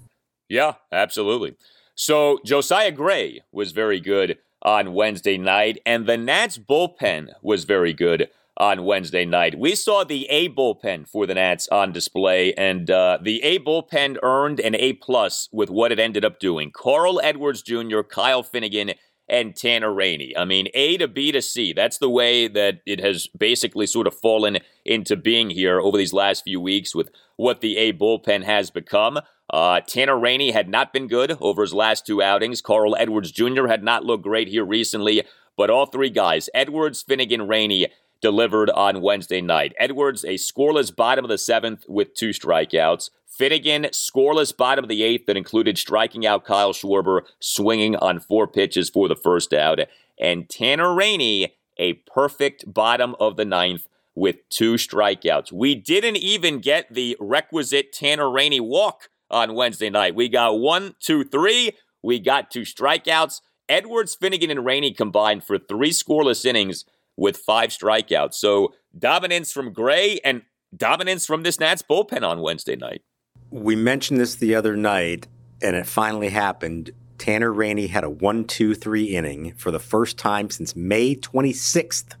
Yeah, 0.49 0.73
absolutely. 0.91 1.55
So 1.95 2.39
Josiah 2.45 2.91
Gray 2.91 3.41
was 3.51 3.71
very 3.71 3.99
good 3.99 4.37
on 4.61 4.93
Wednesday 4.93 5.37
night, 5.37 5.79
and 5.85 6.07
the 6.07 6.17
Nats 6.17 6.57
bullpen 6.57 7.29
was 7.41 7.65
very 7.65 7.93
good 7.93 8.29
on 8.57 8.83
Wednesday 8.85 9.25
night. 9.25 9.59
We 9.59 9.75
saw 9.75 10.03
the 10.03 10.25
A 10.29 10.49
bullpen 10.49 11.07
for 11.07 11.25
the 11.25 11.35
Nats 11.35 11.67
on 11.71 11.91
display, 11.91 12.53
and 12.53 12.89
uh, 12.89 13.19
the 13.21 13.41
A 13.43 13.59
bullpen 13.59 14.17
earned 14.23 14.59
an 14.59 14.75
A 14.75 14.93
plus 14.93 15.49
with 15.51 15.69
what 15.69 15.91
it 15.91 15.99
ended 15.99 16.25
up 16.25 16.39
doing. 16.39 16.71
Carl 16.71 17.19
Edwards 17.21 17.61
Jr., 17.61 18.01
Kyle 18.01 18.43
Finnegan, 18.43 18.93
and 19.27 19.55
Tanner 19.55 19.93
Rainey. 19.93 20.35
I 20.37 20.45
mean, 20.45 20.67
A 20.73 20.97
to 20.97 21.07
B 21.07 21.31
to 21.31 21.41
C. 21.41 21.73
That's 21.73 21.97
the 21.97 22.09
way 22.09 22.47
that 22.47 22.81
it 22.85 22.99
has 22.99 23.27
basically 23.27 23.87
sort 23.87 24.07
of 24.07 24.15
fallen 24.15 24.59
into 24.83 25.15
being 25.15 25.49
here 25.49 25.79
over 25.79 25.97
these 25.97 26.13
last 26.13 26.43
few 26.43 26.61
weeks 26.61 26.93
with 26.93 27.09
what 27.35 27.61
the 27.61 27.77
A 27.77 27.93
bullpen 27.93 28.43
has 28.43 28.69
become. 28.69 29.19
Uh, 29.49 29.81
Tanner 29.81 30.17
Rainey 30.17 30.51
had 30.51 30.69
not 30.69 30.93
been 30.93 31.07
good 31.07 31.37
over 31.39 31.61
his 31.61 31.73
last 31.73 32.05
two 32.05 32.21
outings. 32.21 32.61
Carl 32.61 32.95
Edwards 32.95 33.31
Jr. 33.31 33.67
had 33.67 33.83
not 33.83 34.03
looked 34.05 34.23
great 34.23 34.47
here 34.47 34.65
recently, 34.65 35.23
but 35.57 35.69
all 35.69 35.85
three 35.85 36.09
guys, 36.09 36.49
Edwards, 36.53 37.01
Finnegan, 37.01 37.47
Rainey, 37.47 37.87
delivered 38.25 38.71
on 38.71 39.03
Wednesday 39.03 39.39
night. 39.39 39.71
Edwards, 39.77 40.23
a 40.23 40.33
scoreless 40.33 40.93
bottom 40.93 41.23
of 41.23 41.29
the 41.29 41.37
seventh 41.37 41.85
with 41.87 42.15
two 42.15 42.31
strikeouts. 42.31 43.11
Finnegan, 43.27 43.83
scoreless 43.91 44.51
bottom 44.57 44.83
of 44.83 44.89
the 44.89 45.03
eighth 45.03 45.27
that 45.27 45.37
included 45.37 45.77
striking 45.77 46.25
out 46.25 46.43
Kyle 46.43 46.73
Schwarber, 46.73 47.21
swinging 47.39 47.95
on 47.97 48.19
four 48.19 48.47
pitches 48.47 48.89
for 48.89 49.07
the 49.07 49.15
first 49.15 49.53
out. 49.53 49.77
And 50.19 50.49
Tanner 50.49 50.91
Rainey, 50.95 51.53
a 51.77 51.93
perfect 51.93 52.63
bottom 52.65 53.15
of 53.19 53.37
the 53.37 53.45
ninth 53.45 53.87
with 54.15 54.37
two 54.49 54.73
strikeouts. 54.73 55.51
We 55.51 55.75
didn't 55.75 56.17
even 56.17 56.61
get 56.61 56.91
the 56.91 57.15
requisite 57.19 57.93
Tanner 57.93 58.31
Rainey 58.31 58.59
walk 58.59 59.09
on 59.29 59.53
Wednesday 59.53 59.91
night. 59.91 60.15
We 60.15 60.29
got 60.29 60.57
one, 60.57 60.95
two, 60.99 61.23
three. 61.23 61.73
We 62.01 62.19
got 62.19 62.49
two 62.49 62.61
strikeouts. 62.61 63.41
Edwards, 63.69 64.15
Finnegan, 64.15 64.49
and 64.49 64.65
Rainey 64.65 64.93
combined 64.93 65.43
for 65.43 65.59
three 65.59 65.91
scoreless 65.91 66.43
innings 66.43 66.85
with 67.17 67.37
five 67.37 67.69
strikeouts. 67.69 68.35
So 68.35 68.73
dominance 68.97 69.51
from 69.51 69.73
Gray 69.73 70.19
and 70.23 70.43
dominance 70.75 71.25
from 71.25 71.43
this 71.43 71.59
Nats 71.59 71.81
bullpen 71.81 72.27
on 72.27 72.41
Wednesday 72.41 72.75
night. 72.75 73.01
We 73.49 73.75
mentioned 73.75 74.19
this 74.19 74.35
the 74.35 74.55
other 74.55 74.75
night, 74.75 75.27
and 75.61 75.75
it 75.75 75.87
finally 75.87 76.29
happened. 76.29 76.91
Tanner 77.17 77.53
Rainey 77.53 77.87
had 77.87 78.03
a 78.03 78.09
1 78.09 78.45
2 78.45 78.75
3 78.75 79.03
inning 79.03 79.53
for 79.55 79.71
the 79.71 79.79
first 79.79 80.17
time 80.17 80.49
since 80.49 80.75
May 80.75 81.15
26th. 81.15 82.15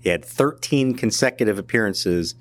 He 0.00 0.08
had 0.08 0.24
13 0.24 0.94
consecutive 0.94 1.58
appearances 1.58 2.34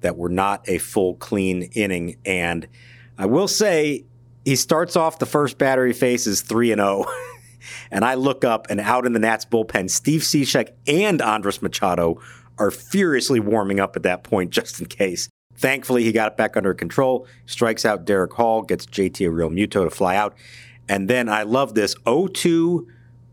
that 0.00 0.16
were 0.16 0.28
not 0.28 0.66
a 0.68 0.78
full 0.78 1.14
clean 1.14 1.64
inning. 1.72 2.16
And 2.24 2.68
I 3.18 3.26
will 3.26 3.48
say, 3.48 4.04
he 4.44 4.54
starts 4.54 4.96
off 4.96 5.18
the 5.18 5.26
first 5.26 5.58
batter 5.58 5.86
he 5.86 5.92
faces 5.92 6.40
3 6.40 6.72
and 6.72 6.80
0. 6.80 7.04
and 7.90 8.04
I 8.04 8.14
look 8.14 8.44
up, 8.44 8.66
and 8.70 8.80
out 8.80 9.06
in 9.06 9.12
the 9.12 9.18
Nats 9.18 9.44
bullpen, 9.44 9.90
Steve 9.90 10.22
Cishek 10.22 10.70
and 10.86 11.20
Andres 11.22 11.62
Machado 11.62 12.20
are 12.58 12.70
furiously 12.70 13.40
warming 13.40 13.80
up 13.80 13.96
at 13.96 14.02
that 14.04 14.24
point 14.24 14.50
just 14.56 14.80
in 14.80 14.86
case. 14.86 15.28
Thankfully, 15.56 16.04
he 16.04 16.12
got 16.12 16.32
it 16.32 16.36
back 16.36 16.56
under 16.56 16.74
control, 16.74 17.26
strikes 17.46 17.84
out 17.84 18.04
Darick 18.04 18.32
Hall, 18.34 18.62
gets 18.62 18.86
JT 18.86 19.28
Realmuto 19.30 19.84
to 19.84 19.90
fly 19.90 20.16
out. 20.16 20.34
And 20.88 21.08
then 21.08 21.28
I 21.28 21.42
love 21.42 21.74
this 21.74 21.96
0 22.06 22.28
2, 22.28 22.86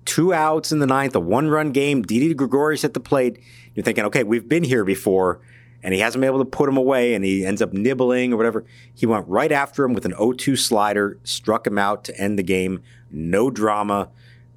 two 0.05 0.33
outs 0.33 0.71
in 0.71 0.79
the 0.79 0.87
ninth, 0.87 1.15
a 1.15 1.19
one 1.19 1.49
run 1.49 1.71
game. 1.71 2.01
Didi 2.01 2.33
Gregorius 2.33 2.83
at 2.83 2.93
the 2.93 2.99
plate. 2.99 3.39
You're 3.75 3.83
thinking, 3.83 4.05
okay, 4.05 4.23
we've 4.23 4.47
been 4.47 4.63
here 4.63 4.85
before, 4.85 5.41
and 5.81 5.93
he 5.93 5.99
hasn't 5.99 6.21
been 6.21 6.29
able 6.29 6.39
to 6.39 6.49
put 6.49 6.69
him 6.69 6.77
away, 6.77 7.13
and 7.13 7.25
he 7.25 7.45
ends 7.45 7.61
up 7.61 7.73
nibbling 7.73 8.33
or 8.33 8.37
whatever. 8.37 8.63
He 8.93 9.05
went 9.05 9.27
right 9.27 9.51
after 9.51 9.83
him 9.83 9.93
with 9.93 10.05
an 10.05 10.13
0 10.13 10.33
2 10.33 10.55
slider, 10.55 11.19
struck 11.23 11.67
him 11.67 11.77
out 11.77 12.03
to 12.05 12.17
end 12.17 12.39
the 12.39 12.43
game. 12.43 12.81
No 13.11 13.49
drama. 13.49 14.09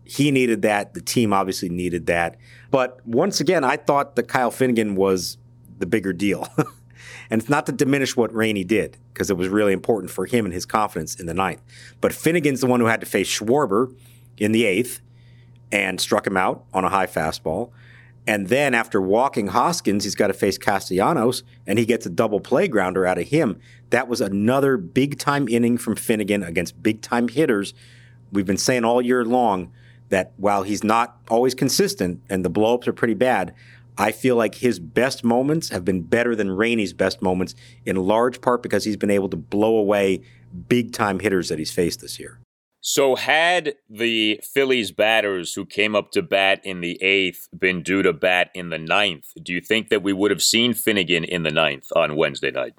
He 0.07 0.31
needed 0.31 0.63
that. 0.63 0.95
The 0.95 1.01
team 1.01 1.33
obviously 1.33 1.69
needed 1.69 2.07
that. 2.07 2.37
But 2.71 3.05
once 3.07 3.41
again, 3.41 3.65
I 3.65 3.77
thought 3.77 4.17
that 4.17 4.29
Kyle 4.29 4.51
Finnegan 4.51 4.95
was 4.95 5.37
the 5.79 5.87
bigger 5.87 6.13
deal. 6.13 6.49
And 7.31 7.41
it's 7.41 7.51
not 7.51 7.67
to 7.67 7.73
diminish 7.73 8.17
what 8.17 8.33
Rainey 8.35 8.65
did, 8.65 8.99
because 9.13 9.31
it 9.31 9.37
was 9.37 9.49
really 9.49 9.73
important 9.73 10.11
for 10.11 10.27
him 10.27 10.45
and 10.45 10.55
his 10.55 10.67
confidence 10.67 11.17
in 11.17 11.27
the 11.27 11.35
ninth. 11.35 11.61
But 12.01 12.13
Finnegan's 12.13 12.61
the 12.61 12.67
one 12.67 12.81
who 12.81 12.87
had 12.87 13.01
to 13.01 13.07
face 13.07 13.29
Schwarber 13.29 13.95
in 14.37 14.53
the 14.53 14.65
eighth 14.65 15.01
and 15.73 16.01
struck 16.01 16.27
him 16.27 16.37
out 16.37 16.65
on 16.73 16.85
a 16.85 16.89
high 16.89 17.07
fastball. 17.07 17.71
And 18.29 18.49
then 18.49 18.75
after 18.75 19.01
walking 19.01 19.49
Hoskins, 19.49 20.05
he's 20.05 20.17
got 20.17 20.29
to 20.29 20.33
face 20.33 20.59
Castellanos, 20.59 21.45
and 21.67 21.79
he 21.79 21.87
gets 21.87 22.07
a 22.07 22.11
double 22.11 22.41
play 22.41 22.67
grounder 22.67 23.07
out 23.07 23.19
of 23.19 23.29
him. 23.29 23.61
That 23.91 24.09
was 24.09 24.21
another 24.21 24.77
big 24.77 25.19
time 25.19 25.49
inning 25.49 25.79
from 25.79 25.95
Finnegan 25.97 26.43
against 26.43 26.83
big 26.83 27.03
time 27.03 27.29
hitters. 27.29 27.73
We've 28.33 28.47
been 28.47 28.57
saying 28.57 28.85
all 28.85 29.01
year 29.01 29.25
long 29.25 29.73
that 30.09 30.33
while 30.37 30.63
he's 30.63 30.85
not 30.85 31.19
always 31.29 31.55
consistent 31.55 32.21
and 32.29 32.45
the 32.45 32.51
blowups 32.51 32.87
are 32.87 32.93
pretty 32.93 33.15
bad, 33.15 33.55
I 33.99 34.13
feel 34.13 34.37
like 34.37 34.57
his 34.57 34.79
best 34.79 35.25
moments 35.25 35.71
have 35.71 35.85
been 35.85 36.03
better 36.03 36.37
than 36.37 36.51
Rainey's 36.51 36.93
best 36.93 37.23
moments, 37.23 37.55
in 37.85 37.97
large 37.97 38.41
part 38.41 38.63
because 38.63 38.85
he's 38.85 38.97
been 38.97 39.11
able 39.11 39.29
to 39.31 39.37
blow 39.37 39.77
away 39.77 40.23
big 40.69 40.93
time 40.93 41.21
hitters 41.21 41.49
that 41.49 41.59
he's 41.59 41.73
faced 41.73 42.01
this 42.01 42.19
year. 42.19 42.39
So, 42.83 43.17
had 43.17 43.75
the 43.91 44.39
Phillies 44.45 44.93
batters 44.93 45.55
who 45.55 45.67
came 45.67 45.97
up 45.97 46.13
to 46.13 46.23
bat 46.23 46.61
in 46.63 46.83
the 46.83 47.03
eighth 47.03 47.49
been 47.59 47.83
due 47.83 48.03
to 48.03 48.13
bat 48.13 48.51
in 48.55 48.69
the 48.69 48.79
ninth, 48.79 49.33
do 49.43 49.53
you 49.53 49.61
think 49.61 49.89
that 49.89 50.05
we 50.05 50.13
would 50.13 50.31
have 50.31 50.43
seen 50.43 50.73
Finnegan 50.73 51.25
in 51.25 51.43
the 51.43 51.51
ninth 51.51 51.89
on 51.97 52.17
Wednesday 52.17 52.53
night? 52.53 52.75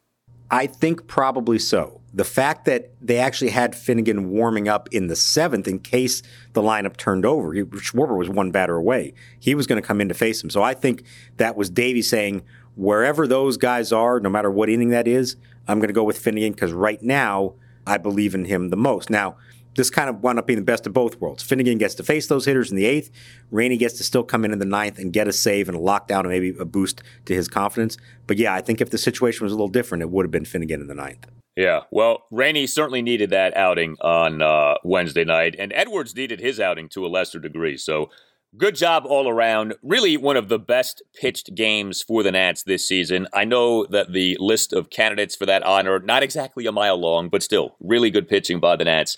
I 0.49 0.67
think 0.67 1.07
probably 1.07 1.59
so. 1.59 2.01
The 2.13 2.23
fact 2.23 2.65
that 2.65 2.91
they 3.01 3.17
actually 3.17 3.51
had 3.51 3.75
Finnegan 3.75 4.29
warming 4.29 4.67
up 4.67 4.87
in 4.91 5.07
the 5.07 5.15
seventh 5.15 5.67
in 5.67 5.79
case 5.79 6.23
the 6.53 6.61
lineup 6.61 6.97
turned 6.97 7.25
over, 7.25 7.53
Schwarber 7.53 8.17
was 8.17 8.29
one 8.29 8.51
batter 8.51 8.75
away. 8.75 9.13
He 9.39 9.53
was 9.53 9.67
going 9.67 9.81
to 9.81 9.85
come 9.85 10.01
in 10.01 10.07
to 10.07 10.13
face 10.13 10.43
him. 10.43 10.49
So 10.49 10.63
I 10.63 10.73
think 10.73 11.03
that 11.35 11.55
was 11.55 11.69
Davey 11.69 12.01
saying, 12.01 12.43
wherever 12.75 13.27
those 13.27 13.57
guys 13.57 13.91
are, 13.91 14.19
no 14.19 14.29
matter 14.29 14.49
what 14.49 14.69
inning 14.69 14.89
that 14.89 15.07
is, 15.07 15.35
I'm 15.67 15.79
going 15.79 15.89
to 15.89 15.93
go 15.93 16.03
with 16.03 16.17
Finnegan 16.17 16.53
because 16.53 16.71
right 16.71 17.01
now 17.01 17.55
I 17.85 17.97
believe 17.97 18.33
in 18.33 18.45
him 18.45 18.69
the 18.69 18.77
most. 18.77 19.09
Now, 19.09 19.35
this 19.77 19.89
kind 19.89 20.09
of 20.09 20.21
wound 20.21 20.39
up 20.39 20.47
being 20.47 20.59
the 20.59 20.65
best 20.65 20.85
of 20.85 20.91
both 20.91 21.21
worlds. 21.21 21.43
Finnegan 21.43 21.77
gets 21.77 21.95
to 21.95 22.03
face 22.03 22.27
those 22.27 22.45
hitters 22.45 22.71
in 22.71 22.75
the 22.75 22.85
eighth. 22.85 23.09
Rainey 23.51 23.77
gets 23.77 23.95
to 23.99 24.03
still 24.03 24.23
come 24.23 24.43
in 24.43 24.51
in 24.51 24.59
the 24.59 24.65
ninth 24.65 24.99
and 24.99 25.13
get 25.13 25.27
a 25.27 25.31
save 25.31 25.69
and 25.69 25.77
a 25.77 25.79
lockdown 25.79 26.21
and 26.21 26.29
maybe 26.29 26.53
a 26.59 26.65
boost 26.65 27.01
to 27.25 27.33
his 27.33 27.47
confidence. 27.47 27.95
But 28.25 28.37
yeah, 28.37 28.53
I 28.53 28.59
think 28.59 28.81
if 28.81 28.89
the 28.89 28.97
situation 28.97 29.45
was 29.45 29.53
a 29.53 29.55
little 29.55 29.69
different, 29.69 30.01
it 30.01 30.09
would 30.09 30.25
have 30.25 30.31
been 30.31 30.45
Finnegan 30.45 30.81
in 30.81 30.87
the 30.87 30.95
ninth. 30.95 31.27
Yeah, 31.55 31.81
well, 31.91 32.25
Rainey 32.29 32.67
certainly 32.67 33.01
needed 33.01 33.29
that 33.31 33.55
outing 33.57 33.97
on 34.01 34.41
uh, 34.43 34.75
Wednesday 34.83 35.23
night, 35.23 35.55
and 35.57 35.73
Edwards 35.73 36.15
needed 36.15 36.39
his 36.39 36.59
outing 36.59 36.89
to 36.89 37.05
a 37.05 37.07
lesser 37.07 37.39
degree. 37.39 37.77
So 37.77 38.11
good 38.57 38.75
job 38.75 39.05
all 39.07 39.27
around. 39.27 39.73
Really 39.81 40.17
one 40.17 40.37
of 40.37 40.49
the 40.49 40.59
best 40.59 41.01
pitched 41.19 41.55
games 41.55 42.03
for 42.03 42.21
the 42.21 42.31
Nats 42.31 42.63
this 42.63 42.87
season. 42.87 43.27
I 43.33 43.43
know 43.45 43.85
that 43.87 44.13
the 44.13 44.37
list 44.39 44.71
of 44.71 44.89
candidates 44.89 45.35
for 45.35 45.47
that 45.47 45.63
honor, 45.63 45.99
not 45.99 46.21
exactly 46.21 46.67
a 46.67 46.71
mile 46.71 46.97
long, 46.97 47.29
but 47.29 47.41
still 47.41 47.75
really 47.79 48.11
good 48.11 48.27
pitching 48.27 48.59
by 48.59 48.75
the 48.75 48.85
Nats 48.85 49.17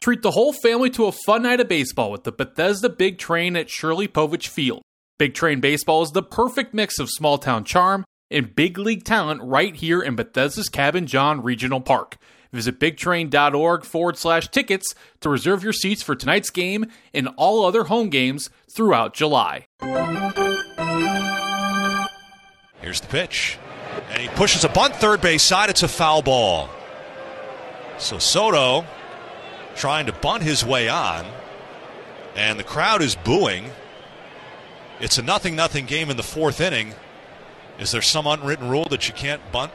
Treat 0.00 0.22
the 0.22 0.30
whole 0.30 0.54
family 0.54 0.88
to 0.90 1.04
a 1.04 1.12
fun 1.12 1.42
night 1.42 1.60
of 1.60 1.68
baseball 1.68 2.10
with 2.10 2.24
the 2.24 2.32
Bethesda 2.32 2.88
Big 2.88 3.18
Train 3.18 3.54
at 3.54 3.68
Shirley 3.68 4.08
Povich 4.08 4.48
Field. 4.48 4.80
Big 5.18 5.34
Train 5.34 5.60
Baseball 5.60 6.02
is 6.02 6.12
the 6.12 6.22
perfect 6.22 6.72
mix 6.72 6.98
of 6.98 7.10
small 7.10 7.36
town 7.36 7.64
charm 7.64 8.06
and 8.30 8.56
big 8.56 8.78
league 8.78 9.04
talent 9.04 9.42
right 9.42 9.76
here 9.76 10.00
in 10.00 10.16
Bethesda's 10.16 10.70
Cabin 10.70 11.06
John 11.06 11.42
Regional 11.42 11.82
Park. 11.82 12.16
Visit 12.50 12.80
bigtrain.org 12.80 13.84
forward 13.84 14.16
slash 14.16 14.48
tickets 14.48 14.94
to 15.20 15.28
reserve 15.28 15.62
your 15.62 15.74
seats 15.74 16.02
for 16.02 16.16
tonight's 16.16 16.48
game 16.48 16.86
and 17.12 17.28
all 17.36 17.66
other 17.66 17.84
home 17.84 18.08
games 18.08 18.48
throughout 18.74 19.12
July. 19.12 19.66
Here's 22.80 23.02
the 23.02 23.08
pitch. 23.10 23.58
And 24.12 24.22
he 24.22 24.28
pushes 24.28 24.64
a 24.64 24.70
bunt 24.70 24.96
third 24.96 25.20
base 25.20 25.42
side. 25.42 25.68
It's 25.68 25.82
a 25.82 25.88
foul 25.88 26.22
ball. 26.22 26.70
So 27.98 28.18
Soto 28.18 28.86
trying 29.76 30.06
to 30.06 30.12
bunt 30.12 30.42
his 30.42 30.64
way 30.64 30.88
on, 30.88 31.26
and 32.36 32.58
the 32.58 32.64
crowd 32.64 33.02
is 33.02 33.14
booing. 33.16 33.70
It's 35.00 35.18
a 35.18 35.22
nothing 35.22 35.56
nothing 35.56 35.86
game 35.86 36.10
in 36.10 36.16
the 36.16 36.22
fourth 36.22 36.60
inning. 36.60 36.94
Is 37.78 37.92
there 37.92 38.02
some 38.02 38.26
unwritten 38.26 38.68
rule 38.68 38.84
that 38.90 39.08
you 39.08 39.14
can't 39.14 39.40
bunt 39.50 39.72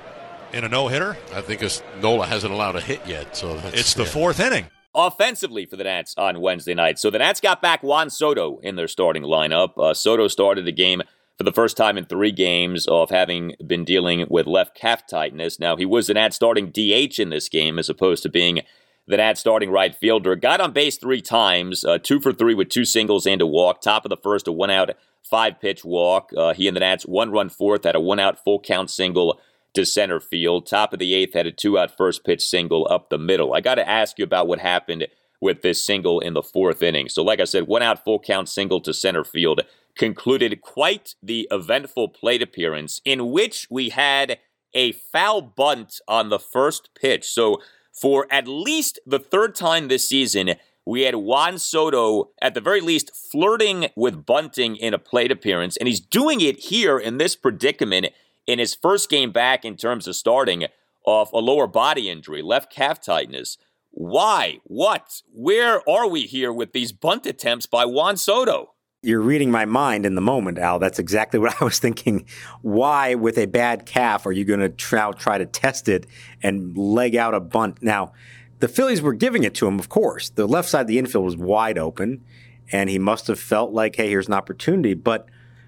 in 0.53 0.63
a 0.63 0.69
no 0.69 0.87
hitter? 0.87 1.17
I 1.33 1.41
think 1.41 1.63
Nola 2.01 2.27
hasn't 2.27 2.53
allowed 2.53 2.75
a 2.75 2.81
hit 2.81 3.01
yet, 3.07 3.35
so 3.35 3.59
it's 3.65 3.95
the 3.95 4.03
yeah. 4.03 4.09
fourth 4.09 4.39
inning. 4.39 4.67
Offensively 4.93 5.65
for 5.65 5.75
the 5.75 5.83
Nats 5.83 6.13
on 6.17 6.39
Wednesday 6.39 6.73
night. 6.73 6.99
So 6.99 7.09
the 7.09 7.17
Nats 7.17 7.41
got 7.41 7.61
back 7.61 7.83
Juan 7.83 8.09
Soto 8.09 8.59
in 8.59 8.75
their 8.75 8.87
starting 8.87 9.23
lineup. 9.23 9.77
Uh, 9.77 9.93
Soto 9.93 10.27
started 10.27 10.65
the 10.65 10.71
game 10.71 11.01
for 11.37 11.43
the 11.43 11.51
first 11.51 11.75
time 11.75 11.97
in 11.97 12.05
three 12.05 12.31
games 12.31 12.87
of 12.87 13.09
having 13.09 13.55
been 13.65 13.83
dealing 13.83 14.25
with 14.29 14.47
left 14.47 14.75
calf 14.75 15.05
tightness. 15.05 15.59
Now, 15.59 15.75
he 15.75 15.85
was 15.85 16.09
an 16.09 16.15
Nats 16.15 16.35
starting 16.35 16.67
DH 16.67 17.19
in 17.19 17.29
this 17.29 17.49
game 17.49 17.77
as 17.77 17.89
opposed 17.89 18.23
to 18.23 18.29
being 18.29 18.61
the 19.07 19.17
Nats 19.17 19.39
starting 19.39 19.69
right 19.69 19.93
fielder. 19.93 20.35
Got 20.35 20.61
on 20.61 20.71
base 20.71 20.97
three 20.97 21.21
times, 21.21 21.83
uh, 21.83 21.97
two 21.97 22.19
for 22.19 22.33
three 22.33 22.55
with 22.55 22.69
two 22.69 22.85
singles 22.85 23.27
and 23.27 23.41
a 23.41 23.47
walk. 23.47 23.81
Top 23.81 24.05
of 24.05 24.09
the 24.09 24.17
first, 24.17 24.47
a 24.47 24.51
one 24.51 24.71
out, 24.71 24.91
five 25.23 25.59
pitch 25.59 25.85
walk. 25.85 26.31
Uh, 26.35 26.53
he 26.53 26.67
and 26.67 26.75
the 26.75 26.81
Nats 26.81 27.05
one 27.05 27.31
run 27.31 27.49
fourth, 27.49 27.83
had 27.83 27.95
a 27.95 27.99
one 27.99 28.19
out 28.19 28.43
full 28.43 28.59
count 28.59 28.89
single 28.89 29.39
to 29.73 29.85
center 29.85 30.19
field. 30.19 30.65
Top 30.65 30.93
of 30.93 30.99
the 30.99 31.13
eighth, 31.13 31.33
had 31.33 31.45
a 31.45 31.51
two 31.51 31.77
out 31.77 31.95
first 31.95 32.25
pitch 32.25 32.43
single 32.43 32.87
up 32.89 33.09
the 33.09 33.17
middle. 33.17 33.53
I 33.53 33.61
got 33.61 33.75
to 33.75 33.87
ask 33.87 34.17
you 34.17 34.23
about 34.23 34.47
what 34.47 34.59
happened 34.59 35.07
with 35.41 35.61
this 35.61 35.85
single 35.85 36.19
in 36.19 36.33
the 36.33 36.41
fourth 36.41 36.81
inning. 36.81 37.09
So, 37.09 37.23
like 37.23 37.39
I 37.39 37.43
said, 37.43 37.67
one 37.67 37.83
out 37.83 38.03
full 38.03 38.19
count 38.19 38.49
single 38.49 38.81
to 38.81 38.93
center 38.93 39.23
field 39.23 39.61
concluded 39.97 40.61
quite 40.61 41.15
the 41.21 41.47
eventful 41.51 42.09
plate 42.09 42.41
appearance 42.41 43.01
in 43.05 43.31
which 43.31 43.67
we 43.69 43.89
had 43.89 44.39
a 44.73 44.91
foul 44.91 45.41
bunt 45.41 46.01
on 46.07 46.29
the 46.29 46.39
first 46.39 46.89
pitch. 46.99 47.25
So, 47.25 47.61
for 47.95 48.27
at 48.29 48.47
least 48.47 48.99
the 49.05 49.19
third 49.19 49.55
time 49.55 49.87
this 49.87 50.07
season, 50.07 50.55
we 50.85 51.01
had 51.01 51.15
Juan 51.15 51.57
Soto, 51.57 52.29
at 52.41 52.53
the 52.53 52.61
very 52.61 52.81
least, 52.81 53.15
flirting 53.15 53.87
with 53.95 54.25
bunting 54.25 54.75
in 54.75 54.93
a 54.93 54.99
plate 54.99 55.31
appearance, 55.31 55.77
and 55.77 55.87
he's 55.87 55.99
doing 55.99 56.41
it 56.41 56.59
here 56.59 56.99
in 56.99 57.17
this 57.17 57.35
predicament 57.35 58.07
in 58.45 58.59
his 58.59 58.75
first 58.75 59.09
game 59.09 59.31
back 59.31 59.65
in 59.65 59.77
terms 59.77 60.07
of 60.07 60.15
starting 60.15 60.65
off 61.05 61.31
a 61.33 61.37
lower 61.37 61.67
body 61.67 62.09
injury, 62.09 62.41
left 62.41 62.71
calf 62.71 63.01
tightness. 63.01 63.57
Why? 63.91 64.59
What? 64.65 65.21
Where 65.33 65.87
are 65.89 66.07
we 66.07 66.23
here 66.27 66.51
with 66.51 66.73
these 66.73 66.91
bunt 66.91 67.25
attempts 67.25 67.65
by 67.65 67.85
Juan 67.85 68.17
Soto? 68.17 68.74
You're 69.05 69.21
reading 69.21 69.51
my 69.51 69.65
mind 69.65 70.03
in 70.03 70.15
the 70.15 70.21
moment, 70.21 70.57
Al. 70.57 70.79
That's 70.79 70.97
exactly 70.97 71.39
what 71.41 71.61
I 71.61 71.63
was 71.63 71.77
thinking. 71.77 72.25
Why, 72.63 73.13
with 73.13 73.37
a 73.37 73.45
bad 73.45 73.85
calf, 73.85 74.25
are 74.25 74.31
you 74.31 74.45
going 74.45 74.61
to 74.61 74.69
try, 74.69 75.11
try 75.11 75.37
to 75.37 75.45
test 75.45 75.87
it 75.87 76.07
and 76.41 76.75
leg 76.75 77.15
out 77.15 77.35
a 77.35 77.39
bunt? 77.39 77.83
Now, 77.83 78.13
the 78.61 78.67
Phillies 78.67 79.03
were 79.03 79.13
giving 79.13 79.43
it 79.43 79.53
to 79.55 79.67
him, 79.67 79.77
of 79.77 79.89
course. 79.89 80.29
The 80.29 80.47
left 80.47 80.69
side 80.69 80.81
of 80.81 80.87
the 80.87 80.97
infield 80.97 81.23
was 81.23 81.37
wide 81.37 81.77
open, 81.77 82.23
and 82.71 82.89
he 82.89 82.97
must 82.97 83.27
have 83.27 83.39
felt 83.39 83.71
like, 83.71 83.95
hey, 83.95 84.09
here's 84.09 84.27
an 84.27 84.33
opportunity. 84.33 84.95
But 84.95 85.27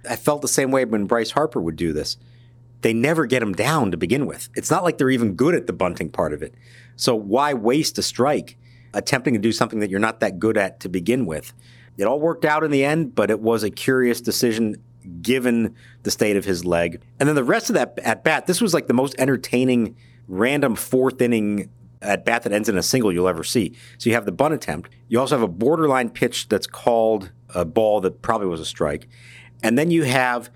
I 0.09 0.15
felt 0.15 0.41
the 0.41 0.47
same 0.47 0.71
way 0.71 0.83
when 0.85 1.05
Bryce 1.05 1.31
Harper 1.31 1.61
would 1.61 1.75
do 1.75 1.93
this. 1.93 2.17
They 2.81 2.93
never 2.93 3.27
get 3.27 3.43
him 3.43 3.53
down 3.53 3.91
to 3.91 3.97
begin 3.97 4.25
with. 4.25 4.49
It's 4.55 4.71
not 4.71 4.83
like 4.83 4.97
they're 4.97 5.11
even 5.11 5.35
good 5.35 5.53
at 5.53 5.67
the 5.67 5.73
bunting 5.73 6.09
part 6.09 6.33
of 6.33 6.41
it. 6.41 6.55
So 6.95 7.15
why 7.15 7.53
waste 7.53 7.99
a 7.99 8.01
strike 8.01 8.57
attempting 8.95 9.35
to 9.35 9.39
do 9.39 9.51
something 9.51 9.79
that 9.81 9.91
you're 9.91 9.99
not 9.99 10.21
that 10.21 10.39
good 10.39 10.57
at 10.57 10.79
to 10.79 10.89
begin 10.89 11.27
with? 11.27 11.53
It 11.97 12.05
all 12.05 12.19
worked 12.19 12.45
out 12.45 12.63
in 12.63 12.71
the 12.71 12.85
end, 12.85 13.15
but 13.15 13.31
it 13.31 13.39
was 13.39 13.63
a 13.63 13.69
curious 13.69 14.21
decision 14.21 14.75
given 15.21 15.75
the 16.03 16.11
state 16.11 16.35
of 16.35 16.45
his 16.45 16.65
leg. 16.65 17.01
And 17.19 17.27
then 17.27 17.35
the 17.35 17.43
rest 17.43 17.69
of 17.69 17.75
that 17.75 17.97
at 18.03 18.23
bat, 18.23 18.45
this 18.45 18.61
was 18.61 18.73
like 18.73 18.87
the 18.87 18.93
most 18.93 19.15
entertaining 19.17 19.95
random 20.27 20.75
fourth 20.75 21.21
inning 21.21 21.69
at 22.01 22.25
bat 22.25 22.43
that 22.43 22.53
ends 22.53 22.69
in 22.69 22.77
a 22.77 22.83
single 22.83 23.11
you'll 23.11 23.27
ever 23.27 23.43
see. 23.43 23.73
So 23.97 24.09
you 24.09 24.15
have 24.15 24.25
the 24.25 24.31
bunt 24.31 24.53
attempt. 24.53 24.89
You 25.07 25.19
also 25.19 25.35
have 25.35 25.41
a 25.41 25.47
borderline 25.47 26.09
pitch 26.09 26.49
that's 26.49 26.67
called 26.67 27.31
a 27.55 27.65
ball 27.65 28.01
that 28.01 28.21
probably 28.21 28.47
was 28.47 28.59
a 28.59 28.65
strike. 28.65 29.07
And 29.63 29.77
then 29.77 29.89
you 29.89 30.03
have 30.03 30.51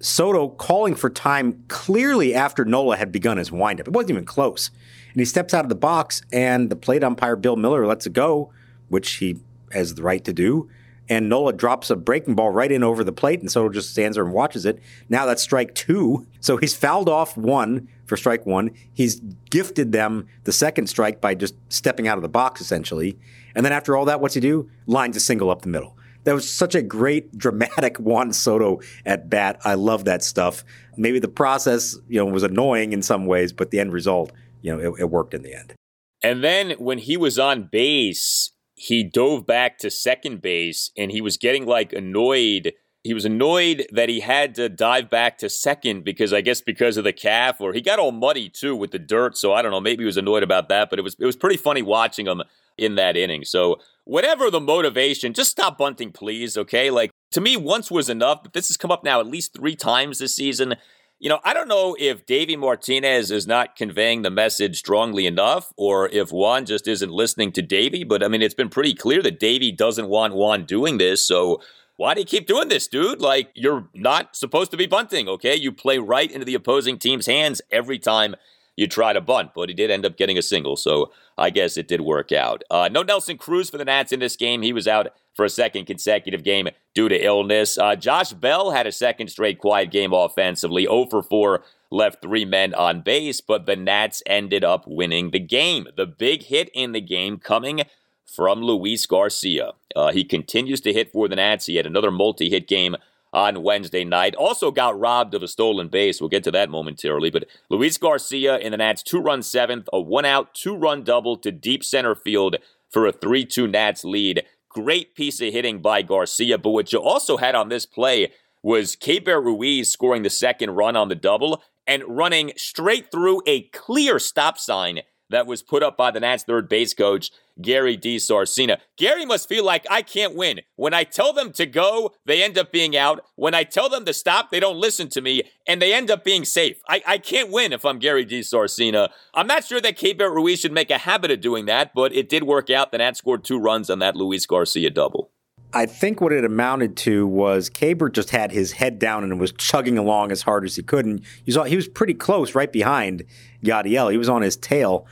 Soto 0.00 0.48
calling 0.48 0.94
for 0.94 1.08
time 1.08 1.64
clearly 1.68 2.34
after 2.34 2.64
Nola 2.64 2.96
had 2.96 3.10
begun 3.10 3.38
his 3.38 3.50
windup. 3.50 3.88
It 3.88 3.94
wasn't 3.94 4.10
even 4.10 4.24
close. 4.26 4.70
And 5.12 5.20
he 5.20 5.24
steps 5.24 5.54
out 5.54 5.64
of 5.64 5.68
the 5.68 5.76
box, 5.76 6.20
and 6.32 6.68
the 6.68 6.76
plate 6.76 7.04
umpire, 7.04 7.36
Bill 7.36 7.56
Miller, 7.56 7.86
lets 7.86 8.04
it 8.04 8.12
go, 8.12 8.52
which 8.88 9.12
he 9.12 9.38
has 9.74 9.94
the 9.94 10.02
right 10.02 10.24
to 10.24 10.32
do. 10.32 10.68
And 11.08 11.28
Nola 11.28 11.52
drops 11.52 11.90
a 11.90 11.96
breaking 11.96 12.34
ball 12.34 12.50
right 12.50 12.72
in 12.72 12.82
over 12.82 13.04
the 13.04 13.12
plate, 13.12 13.40
and 13.40 13.50
Soto 13.50 13.68
just 13.68 13.90
stands 13.90 14.16
there 14.16 14.24
and 14.24 14.32
watches 14.32 14.64
it. 14.64 14.80
Now 15.10 15.26
that's 15.26 15.42
strike 15.42 15.74
two. 15.74 16.26
So 16.40 16.56
he's 16.56 16.74
fouled 16.74 17.10
off 17.10 17.36
one 17.36 17.88
for 18.06 18.16
strike 18.16 18.46
one. 18.46 18.70
He's 18.94 19.20
gifted 19.50 19.92
them 19.92 20.26
the 20.44 20.52
second 20.52 20.86
strike 20.86 21.20
by 21.20 21.34
just 21.34 21.54
stepping 21.68 22.08
out 22.08 22.16
of 22.16 22.22
the 22.22 22.28
box, 22.28 22.60
essentially. 22.62 23.18
And 23.54 23.66
then 23.66 23.72
after 23.72 23.96
all 23.96 24.06
that, 24.06 24.20
what's 24.20 24.34
he 24.34 24.40
do? 24.40 24.70
Lines 24.86 25.16
a 25.16 25.20
single 25.20 25.50
up 25.50 25.62
the 25.62 25.68
middle. 25.68 25.96
That 26.24 26.34
was 26.34 26.50
such 26.50 26.74
a 26.74 26.80
great, 26.80 27.36
dramatic 27.38 27.98
Juan 27.98 28.32
Soto 28.32 28.80
at 29.04 29.28
bat. 29.28 29.60
I 29.64 29.74
love 29.74 30.06
that 30.06 30.24
stuff. 30.24 30.64
Maybe 30.96 31.18
the 31.18 31.28
process, 31.28 31.98
you 32.08 32.18
know, 32.18 32.24
was 32.24 32.42
annoying 32.42 32.92
in 32.92 33.02
some 33.02 33.26
ways, 33.26 33.52
but 33.52 33.70
the 33.70 33.80
end 33.80 33.92
result, 33.92 34.32
you 34.62 34.74
know, 34.74 34.94
it, 34.94 35.00
it 35.02 35.10
worked 35.10 35.34
in 35.34 35.42
the 35.42 35.54
end. 35.54 35.74
And 36.22 36.42
then 36.42 36.70
when 36.78 36.98
he 36.98 37.18
was 37.18 37.38
on 37.38 37.68
base, 37.70 38.52
he 38.74 39.04
dove 39.04 39.46
back 39.46 39.78
to 39.78 39.90
second 39.90 40.42
base 40.42 40.90
and 40.96 41.10
he 41.10 41.20
was 41.20 41.36
getting 41.36 41.66
like 41.66 41.92
annoyed. 41.92 42.72
He 43.02 43.14
was 43.14 43.24
annoyed 43.24 43.86
that 43.92 44.08
he 44.08 44.20
had 44.20 44.54
to 44.56 44.68
dive 44.68 45.10
back 45.10 45.38
to 45.38 45.48
second 45.48 46.04
because 46.04 46.32
I 46.32 46.40
guess 46.40 46.60
because 46.60 46.96
of 46.96 47.04
the 47.04 47.12
calf 47.12 47.60
or 47.60 47.72
he 47.72 47.80
got 47.80 47.98
all 47.98 48.12
muddy 48.12 48.48
too 48.48 48.74
with 48.74 48.90
the 48.90 48.98
dirt. 48.98 49.36
So 49.36 49.52
I 49.52 49.62
don't 49.62 49.70
know. 49.70 49.80
Maybe 49.80 50.02
he 50.02 50.06
was 50.06 50.16
annoyed 50.16 50.42
about 50.42 50.68
that, 50.70 50.90
but 50.90 50.98
it 50.98 51.02
was 51.02 51.16
it 51.18 51.26
was 51.26 51.36
pretty 51.36 51.56
funny 51.56 51.82
watching 51.82 52.26
him 52.26 52.42
in 52.76 52.96
that 52.96 53.16
inning. 53.16 53.44
So 53.44 53.78
whatever 54.04 54.50
the 54.50 54.60
motivation, 54.60 55.32
just 55.32 55.50
stop 55.50 55.78
bunting, 55.78 56.12
please. 56.12 56.56
Okay. 56.56 56.90
Like 56.90 57.10
to 57.32 57.40
me, 57.40 57.56
once 57.56 57.90
was 57.90 58.08
enough, 58.08 58.42
but 58.42 58.52
this 58.52 58.68
has 58.68 58.76
come 58.76 58.90
up 58.90 59.04
now 59.04 59.20
at 59.20 59.26
least 59.26 59.54
three 59.54 59.76
times 59.76 60.18
this 60.18 60.34
season. 60.34 60.74
You 61.20 61.28
know, 61.30 61.40
I 61.44 61.54
don't 61.54 61.68
know 61.68 61.96
if 61.98 62.26
Davey 62.26 62.56
Martinez 62.56 63.30
is 63.30 63.46
not 63.46 63.76
conveying 63.76 64.22
the 64.22 64.30
message 64.30 64.78
strongly 64.78 65.26
enough 65.26 65.72
or 65.76 66.08
if 66.08 66.32
Juan 66.32 66.66
just 66.66 66.86
isn't 66.86 67.10
listening 67.10 67.52
to 67.52 67.62
Davey, 67.62 68.04
but 68.04 68.22
I 68.22 68.28
mean, 68.28 68.42
it's 68.42 68.54
been 68.54 68.68
pretty 68.68 68.94
clear 68.94 69.22
that 69.22 69.38
Davey 69.38 69.72
doesn't 69.72 70.08
want 70.08 70.34
Juan 70.34 70.64
doing 70.64 70.98
this. 70.98 71.26
So 71.26 71.62
why 71.96 72.14
do 72.14 72.20
you 72.20 72.26
keep 72.26 72.46
doing 72.46 72.68
this, 72.68 72.88
dude? 72.88 73.20
Like, 73.20 73.50
you're 73.54 73.88
not 73.94 74.34
supposed 74.34 74.72
to 74.72 74.76
be 74.76 74.86
bunting, 74.86 75.28
okay? 75.28 75.54
You 75.54 75.70
play 75.70 75.98
right 75.98 76.30
into 76.30 76.44
the 76.44 76.54
opposing 76.54 76.98
team's 76.98 77.26
hands 77.26 77.62
every 77.70 77.98
time 77.98 78.34
you 78.76 78.88
try 78.88 79.12
to 79.12 79.20
bunt, 79.20 79.52
but 79.54 79.68
he 79.68 79.74
did 79.74 79.90
end 79.90 80.04
up 80.04 80.16
getting 80.16 80.36
a 80.36 80.42
single, 80.42 80.76
so 80.76 81.12
I 81.38 81.50
guess 81.50 81.76
it 81.76 81.86
did 81.86 82.00
work 82.00 82.32
out. 82.32 82.64
Uh, 82.68 82.88
no 82.90 83.02
Nelson 83.02 83.38
Cruz 83.38 83.70
for 83.70 83.78
the 83.78 83.84
Nats 83.84 84.12
in 84.12 84.18
this 84.18 84.34
game. 84.34 84.62
He 84.62 84.72
was 84.72 84.88
out 84.88 85.14
for 85.34 85.44
a 85.44 85.50
second 85.50 85.86
consecutive 85.86 86.44
game 86.44 86.68
due 86.94 87.08
to 87.08 87.24
illness. 87.24 87.76
Uh, 87.76 87.96
Josh 87.96 88.32
Bell 88.32 88.70
had 88.70 88.86
a 88.86 88.92
second 88.92 89.28
straight 89.28 89.58
quiet 89.58 89.90
game 89.90 90.12
offensively, 90.12 90.84
0 90.84 91.06
for 91.10 91.22
4, 91.22 91.62
left 91.90 92.22
three 92.22 92.44
men 92.44 92.74
on 92.74 93.02
base, 93.02 93.40
but 93.40 93.66
the 93.66 93.76
Nats 93.76 94.22
ended 94.26 94.64
up 94.64 94.84
winning 94.86 95.30
the 95.30 95.40
game. 95.40 95.86
The 95.96 96.06
big 96.06 96.44
hit 96.44 96.70
in 96.74 96.92
the 96.92 97.00
game 97.00 97.38
coming 97.38 97.82
from 98.24 98.62
Luis 98.62 99.06
Garcia. 99.06 99.72
Uh, 99.94 100.12
he 100.12 100.24
continues 100.24 100.80
to 100.82 100.92
hit 100.92 101.12
for 101.12 101.28
the 101.28 101.36
Nats. 101.36 101.66
He 101.66 101.76
had 101.76 101.86
another 101.86 102.10
multi 102.10 102.50
hit 102.50 102.66
game 102.66 102.96
on 103.32 103.62
Wednesday 103.62 104.04
night. 104.04 104.34
Also 104.36 104.70
got 104.70 104.98
robbed 104.98 105.34
of 105.34 105.42
a 105.42 105.48
stolen 105.48 105.88
base. 105.88 106.20
We'll 106.20 106.30
get 106.30 106.44
to 106.44 106.50
that 106.52 106.70
momentarily. 106.70 107.30
But 107.30 107.46
Luis 107.68 107.98
Garcia 107.98 108.58
in 108.58 108.70
the 108.70 108.78
Nats 108.78 109.02
two 109.02 109.20
run 109.20 109.42
seventh, 109.42 109.88
a 109.92 110.00
one 110.00 110.24
out, 110.24 110.54
two 110.54 110.76
run 110.76 111.02
double 111.02 111.36
to 111.38 111.50
deep 111.50 111.84
center 111.84 112.14
field 112.14 112.56
for 112.94 113.06
a 113.06 113.12
3 113.12 113.44
2 113.44 113.66
Nats 113.66 114.04
lead. 114.04 114.44
Great 114.74 115.14
piece 115.14 115.40
of 115.40 115.52
hitting 115.52 115.80
by 115.80 116.02
Garcia. 116.02 116.58
But 116.58 116.70
what 116.70 116.92
you 116.92 117.00
also 117.00 117.36
had 117.36 117.54
on 117.54 117.68
this 117.68 117.86
play 117.86 118.32
was 118.62 118.96
Keibert 118.96 119.44
Ruiz 119.44 119.90
scoring 119.90 120.22
the 120.22 120.30
second 120.30 120.70
run 120.70 120.96
on 120.96 121.08
the 121.08 121.14
double 121.14 121.62
and 121.86 122.02
running 122.08 122.52
straight 122.56 123.10
through 123.10 123.42
a 123.46 123.62
clear 123.68 124.18
stop 124.18 124.58
sign 124.58 125.00
that 125.30 125.46
was 125.46 125.62
put 125.62 125.82
up 125.82 125.96
by 125.96 126.10
the 126.10 126.20
Nats 126.20 126.44
third 126.44 126.68
base 126.68 126.94
coach, 126.94 127.30
Gary 127.60 127.96
DiSarcina. 127.96 128.78
Gary 128.96 129.24
must 129.24 129.48
feel 129.48 129.64
like 129.64 129.86
I 129.90 130.02
can't 130.02 130.34
win. 130.34 130.60
When 130.76 130.92
I 130.92 131.04
tell 131.04 131.32
them 131.32 131.52
to 131.52 131.66
go, 131.66 132.14
they 132.24 132.42
end 132.42 132.58
up 132.58 132.72
being 132.72 132.96
out. 132.96 133.24
When 133.36 133.54
I 133.54 133.64
tell 133.64 133.88
them 133.88 134.04
to 134.04 134.12
stop, 134.12 134.50
they 134.50 134.60
don't 134.60 134.76
listen 134.76 135.08
to 135.10 135.20
me 135.20 135.42
and 135.66 135.80
they 135.80 135.92
end 135.92 136.10
up 136.10 136.24
being 136.24 136.44
safe. 136.44 136.80
I, 136.88 137.02
I 137.06 137.18
can't 137.18 137.50
win 137.50 137.72
if 137.72 137.84
I'm 137.84 137.98
Gary 137.98 138.26
DiSarcina. 138.26 139.10
I'm 139.34 139.46
not 139.46 139.64
sure 139.64 139.80
that 139.80 139.98
Keibert 139.98 140.34
Ruiz 140.34 140.60
should 140.60 140.72
make 140.72 140.90
a 140.90 140.98
habit 140.98 141.30
of 141.30 141.40
doing 141.40 141.66
that, 141.66 141.92
but 141.94 142.14
it 142.14 142.28
did 142.28 142.44
work 142.44 142.70
out. 142.70 142.92
The 142.92 142.98
Nats 142.98 143.18
scored 143.18 143.44
two 143.44 143.58
runs 143.58 143.90
on 143.90 144.00
that 144.00 144.16
Luis 144.16 144.46
Garcia 144.46 144.90
double. 144.90 145.30
I 145.74 145.86
think 145.86 146.20
what 146.20 146.32
it 146.32 146.44
amounted 146.44 146.96
to 146.98 147.26
was 147.26 147.68
Keibert 147.68 148.12
just 148.12 148.30
had 148.30 148.52
his 148.52 148.72
head 148.72 149.00
down 149.00 149.24
and 149.24 149.40
was 149.40 149.50
chugging 149.52 149.98
along 149.98 150.30
as 150.30 150.42
hard 150.42 150.64
as 150.64 150.76
he 150.76 150.82
could. 150.82 151.04
And 151.04 151.20
he 151.44 151.52
was, 151.52 151.68
he 151.68 151.74
was 151.74 151.88
pretty 151.88 152.14
close 152.14 152.54
right 152.54 152.72
behind 152.72 153.24
Yadiel. 153.62 154.12
He 154.12 154.16
was 154.16 154.28
on 154.28 154.42
his 154.42 154.56
tail. 154.56 155.06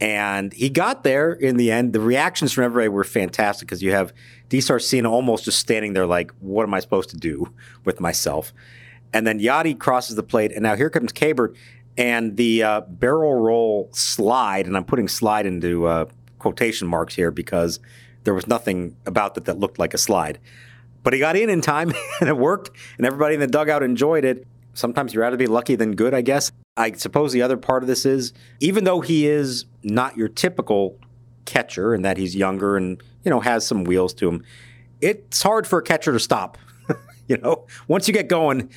And 0.00 0.54
he 0.54 0.70
got 0.70 1.04
there 1.04 1.32
in 1.32 1.58
the 1.58 1.70
end. 1.70 1.92
The 1.92 2.00
reactions 2.00 2.52
from 2.52 2.64
everybody 2.64 2.88
were 2.88 3.04
fantastic 3.04 3.68
because 3.68 3.82
you 3.82 3.92
have 3.92 4.14
DiSarcina 4.48 5.08
almost 5.08 5.44
just 5.44 5.58
standing 5.58 5.92
there 5.92 6.06
like, 6.06 6.30
what 6.40 6.62
am 6.62 6.72
I 6.72 6.80
supposed 6.80 7.10
to 7.10 7.16
do 7.16 7.52
with 7.84 8.00
myself? 8.00 8.54
And 9.12 9.26
then 9.26 9.38
Yadi 9.38 9.78
crosses 9.78 10.16
the 10.16 10.22
plate. 10.22 10.50
And 10.52 10.62
now 10.62 10.76
here 10.76 10.90
comes 10.90 11.12
Keibert. 11.12 11.54
And 11.98 12.36
the 12.36 12.62
uh, 12.62 12.80
barrel 12.82 13.34
roll 13.34 13.90
slide, 13.92 14.66
and 14.66 14.76
I'm 14.76 14.84
putting 14.84 15.08
slide 15.08 15.46
into 15.46 15.86
uh, 15.86 16.06
quotation 16.38 16.88
marks 16.88 17.14
here 17.14 17.30
because– 17.30 17.80
there 18.26 18.34
was 18.34 18.46
nothing 18.46 18.96
about 19.06 19.34
that 19.36 19.46
that 19.46 19.58
looked 19.58 19.78
like 19.78 19.94
a 19.94 19.98
slide. 19.98 20.38
But 21.02 21.14
he 21.14 21.20
got 21.20 21.36
in 21.36 21.48
in 21.48 21.62
time 21.62 21.94
and 22.20 22.28
it 22.28 22.36
worked, 22.36 22.70
and 22.98 23.06
everybody 23.06 23.34
in 23.34 23.40
the 23.40 23.46
dugout 23.46 23.82
enjoyed 23.82 24.24
it. 24.24 24.46
Sometimes 24.74 25.14
you'd 25.14 25.20
rather 25.20 25.38
be 25.38 25.46
lucky 25.46 25.76
than 25.76 25.94
good, 25.94 26.12
I 26.12 26.20
guess. 26.20 26.52
I 26.76 26.92
suppose 26.92 27.32
the 27.32 27.40
other 27.40 27.56
part 27.56 27.82
of 27.82 27.86
this 27.86 28.04
is 28.04 28.34
even 28.60 28.84
though 28.84 29.00
he 29.00 29.26
is 29.26 29.64
not 29.82 30.16
your 30.16 30.28
typical 30.28 30.98
catcher 31.46 31.94
and 31.94 32.04
that 32.04 32.18
he's 32.18 32.36
younger 32.36 32.76
and, 32.76 33.00
you 33.24 33.30
know, 33.30 33.40
has 33.40 33.64
some 33.64 33.84
wheels 33.84 34.12
to 34.14 34.28
him, 34.28 34.44
it's 35.00 35.42
hard 35.42 35.66
for 35.66 35.78
a 35.78 35.82
catcher 35.82 36.12
to 36.12 36.20
stop. 36.20 36.58
you 37.28 37.38
know, 37.38 37.66
once 37.88 38.08
you 38.08 38.12
get 38.12 38.28
going, 38.28 38.68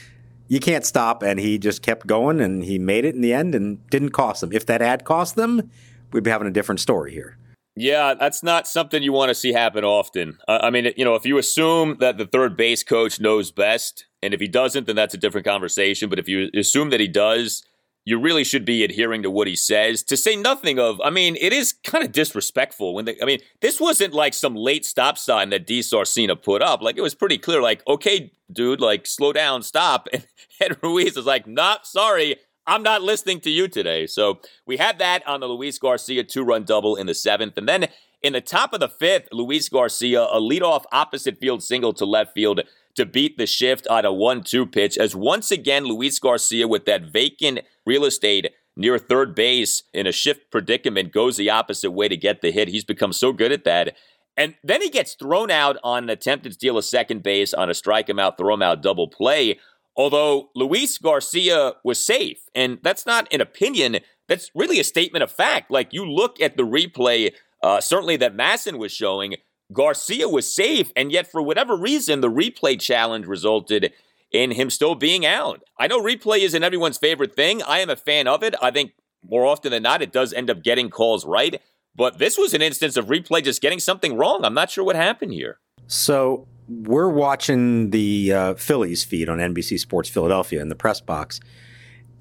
you 0.48 0.60
can't 0.60 0.86
stop. 0.86 1.24
And 1.24 1.40
he 1.40 1.58
just 1.58 1.82
kept 1.82 2.06
going 2.06 2.40
and 2.40 2.64
he 2.64 2.78
made 2.78 3.04
it 3.04 3.16
in 3.16 3.22
the 3.22 3.34
end 3.34 3.56
and 3.56 3.86
didn't 3.90 4.12
cost 4.12 4.42
them. 4.42 4.54
If 4.54 4.68
that 4.68 4.80
had 4.80 5.04
cost 5.04 5.36
them, 5.36 5.70
we'd 6.14 6.24
be 6.24 6.30
having 6.30 6.48
a 6.48 6.52
different 6.52 6.80
story 6.80 7.12
here. 7.12 7.39
Yeah, 7.80 8.14
that's 8.14 8.44
not 8.44 8.68
something 8.68 9.02
you 9.02 9.14
want 9.14 9.30
to 9.30 9.34
see 9.34 9.54
happen 9.54 9.86
often. 9.86 10.38
Uh, 10.50 10.60
I 10.64 10.70
mean, 10.70 10.92
you 10.98 11.06
know, 11.06 11.16
if 11.16 11.26
you 11.26 11.38
assume 11.38 11.96
that 12.02 12.18
the 12.18 12.26
third 12.26 12.58
base 12.58 12.84
coach 12.84 13.22
knows 13.22 13.52
best, 13.52 14.06
and 14.22 14.34
if 14.34 14.42
he 14.42 14.50
doesn't, 14.50 14.86
then 14.86 14.98
that's 14.98 15.14
a 15.14 15.18
different 15.18 15.48
conversation. 15.48 16.10
But 16.10 16.20
if 16.20 16.28
you 16.28 16.50
assume 16.54 16.90
that 16.90 17.00
he 17.00 17.08
does, 17.08 17.64
you 18.04 18.20
really 18.20 18.44
should 18.44 18.66
be 18.66 18.84
adhering 18.84 19.24
to 19.24 19.32
what 19.32 19.48
he 19.48 19.56
says. 19.56 20.04
To 20.04 20.18
say 20.18 20.36
nothing 20.36 20.78
of, 20.78 21.00
I 21.02 21.10
mean, 21.10 21.38
it 21.40 21.54
is 21.54 21.72
kind 21.72 22.04
of 22.04 22.12
disrespectful 22.12 22.94
when 22.94 23.06
they, 23.06 23.16
I 23.22 23.26
mean, 23.26 23.40
this 23.62 23.80
wasn't 23.80 24.14
like 24.14 24.34
some 24.34 24.56
late 24.58 24.86
stop 24.86 25.18
sign 25.18 25.50
that 25.52 25.66
DiSarcina 25.66 26.44
put 26.44 26.62
up. 26.62 26.82
Like 26.82 26.98
it 26.98 27.02
was 27.02 27.16
pretty 27.16 27.38
clear, 27.38 27.62
like, 27.62 27.82
okay, 27.88 28.34
dude, 28.52 28.82
like 28.82 29.08
slow 29.08 29.32
down, 29.32 29.64
stop. 29.64 30.10
And, 30.62 30.72
and 30.72 30.78
Ruiz 30.84 31.16
is 31.16 31.26
like, 31.26 31.48
not 31.48 31.88
sorry. 31.88 32.36
I'm 32.70 32.84
not 32.84 33.02
listening 33.02 33.40
to 33.42 33.50
you 33.50 33.68
today. 33.68 34.06
So 34.06 34.42
we 34.68 34.78
had 34.78 35.00
that 35.00 35.28
on 35.28 35.40
the 35.40 35.48
Luis 35.48 35.80
Garcia 35.80 36.24
two 36.24 36.44
run 36.44 36.66
double 36.66 36.96
in 36.96 37.08
the 37.08 37.16
seventh. 37.16 37.58
And 37.58 37.68
then 37.68 37.88
in 38.22 38.34
the 38.34 38.42
top 38.42 38.74
of 38.74 38.80
the 38.80 38.88
fifth, 38.88 39.28
Luis 39.32 39.68
Garcia, 39.70 40.22
a 40.22 40.40
leadoff 40.40 40.84
opposite 40.92 41.40
field 41.40 41.64
single 41.64 41.94
to 41.94 42.06
left 42.06 42.36
field 42.36 42.62
to 42.94 43.08
beat 43.08 43.40
the 43.40 43.48
shift 43.48 43.88
on 43.88 44.06
a 44.06 44.14
1 44.14 44.44
2 44.44 44.68
pitch. 44.68 45.00
As 45.00 45.16
once 45.16 45.50
again, 45.50 45.86
Luis 45.86 46.20
Garcia 46.20 46.68
with 46.68 46.86
that 46.86 47.12
vacant 47.12 47.62
real 47.88 48.06
estate 48.06 48.54
near 48.76 49.00
third 49.00 49.34
base 49.34 49.82
in 49.92 50.06
a 50.06 50.12
shift 50.12 50.52
predicament 50.52 51.12
goes 51.12 51.38
the 51.38 51.50
opposite 51.50 51.92
way 51.92 52.08
to 52.08 52.16
get 52.16 52.42
the 52.42 52.52
hit. 52.52 52.68
He's 52.68 52.86
become 52.86 53.14
so 53.14 53.34
good 53.34 53.52
at 53.52 53.64
that. 53.64 53.96
And 54.38 54.56
then 54.64 54.82
he 54.82 54.90
gets 54.90 55.16
thrown 55.16 55.50
out 55.50 55.78
on 55.84 56.04
an 56.04 56.10
attempted 56.10 56.54
steal 56.54 56.78
of 56.78 56.86
second 56.86 57.24
base 57.24 57.54
on 57.54 57.70
a 57.70 57.74
strike 57.74 58.08
him 58.08 58.20
out, 58.20 58.38
throw 58.38 58.54
him 58.54 58.62
out 58.62 58.84
double 58.84 59.08
play. 59.08 59.60
Although 60.00 60.50
Luis 60.56 60.98
Garcia 60.98 61.74
was 61.84 62.04
safe, 62.04 62.44
and 62.56 62.80
that's 62.82 63.06
not 63.06 63.28
an 63.34 63.42
opinion, 63.42 63.98
that's 64.30 64.50
really 64.56 64.80
a 64.80 64.84
statement 64.86 65.24
of 65.24 65.30
fact. 65.30 65.70
Like 65.70 65.92
you 65.92 66.10
look 66.10 66.40
at 66.40 66.56
the 66.56 66.64
replay, 66.64 67.34
uh, 67.62 67.82
certainly 67.82 68.16
that 68.16 68.34
MASN 68.34 68.80
was 68.80 68.94
showing, 68.94 69.36
Garcia 69.74 70.30
was 70.30 70.56
safe, 70.56 70.94
and 70.96 71.12
yet 71.12 71.30
for 71.30 71.42
whatever 71.42 71.76
reason, 71.76 72.22
the 72.22 72.32
replay 72.32 72.80
challenge 72.80 73.26
resulted 73.26 73.92
in 74.32 74.52
him 74.52 74.70
still 74.70 74.96
being 74.96 75.26
out. 75.26 75.64
I 75.78 75.88
know 75.88 76.02
replay 76.02 76.40
isn't 76.44 76.64
everyone's 76.64 76.98
favorite 76.98 77.36
thing. 77.36 77.62
I 77.62 77.80
am 77.80 77.90
a 77.90 77.98
fan 77.98 78.26
of 78.26 78.42
it. 78.42 78.56
I 78.62 78.72
think 78.72 78.94
more 79.30 79.46
often 79.46 79.70
than 79.74 79.84
not, 79.84 80.02
it 80.02 80.14
does 80.14 80.32
end 80.32 80.50
up 80.50 80.64
getting 80.64 80.90
calls 80.90 81.26
right. 81.26 81.62
But 81.94 82.20
this 82.20 82.38
was 82.38 82.54
an 82.54 82.62
instance 82.62 82.96
of 82.96 83.08
replay 83.08 83.44
just 83.44 83.62
getting 83.62 83.82
something 83.82 84.16
wrong. 84.16 84.46
I'm 84.46 84.54
not 84.54 84.72
sure 84.72 84.86
what 84.86 84.96
happened 84.96 85.34
here. 85.34 85.60
So 85.88 86.48
we're 86.70 87.10
watching 87.10 87.90
the 87.90 88.32
uh, 88.32 88.54
Phillies 88.54 89.04
feed 89.04 89.28
on 89.28 89.40
NBC 89.40 89.80
Sports 89.80 90.10
Philadelphia 90.10 90.62
in 90.62 90.70
the 90.70 90.76
press 90.76 91.02
box, 91.02 91.40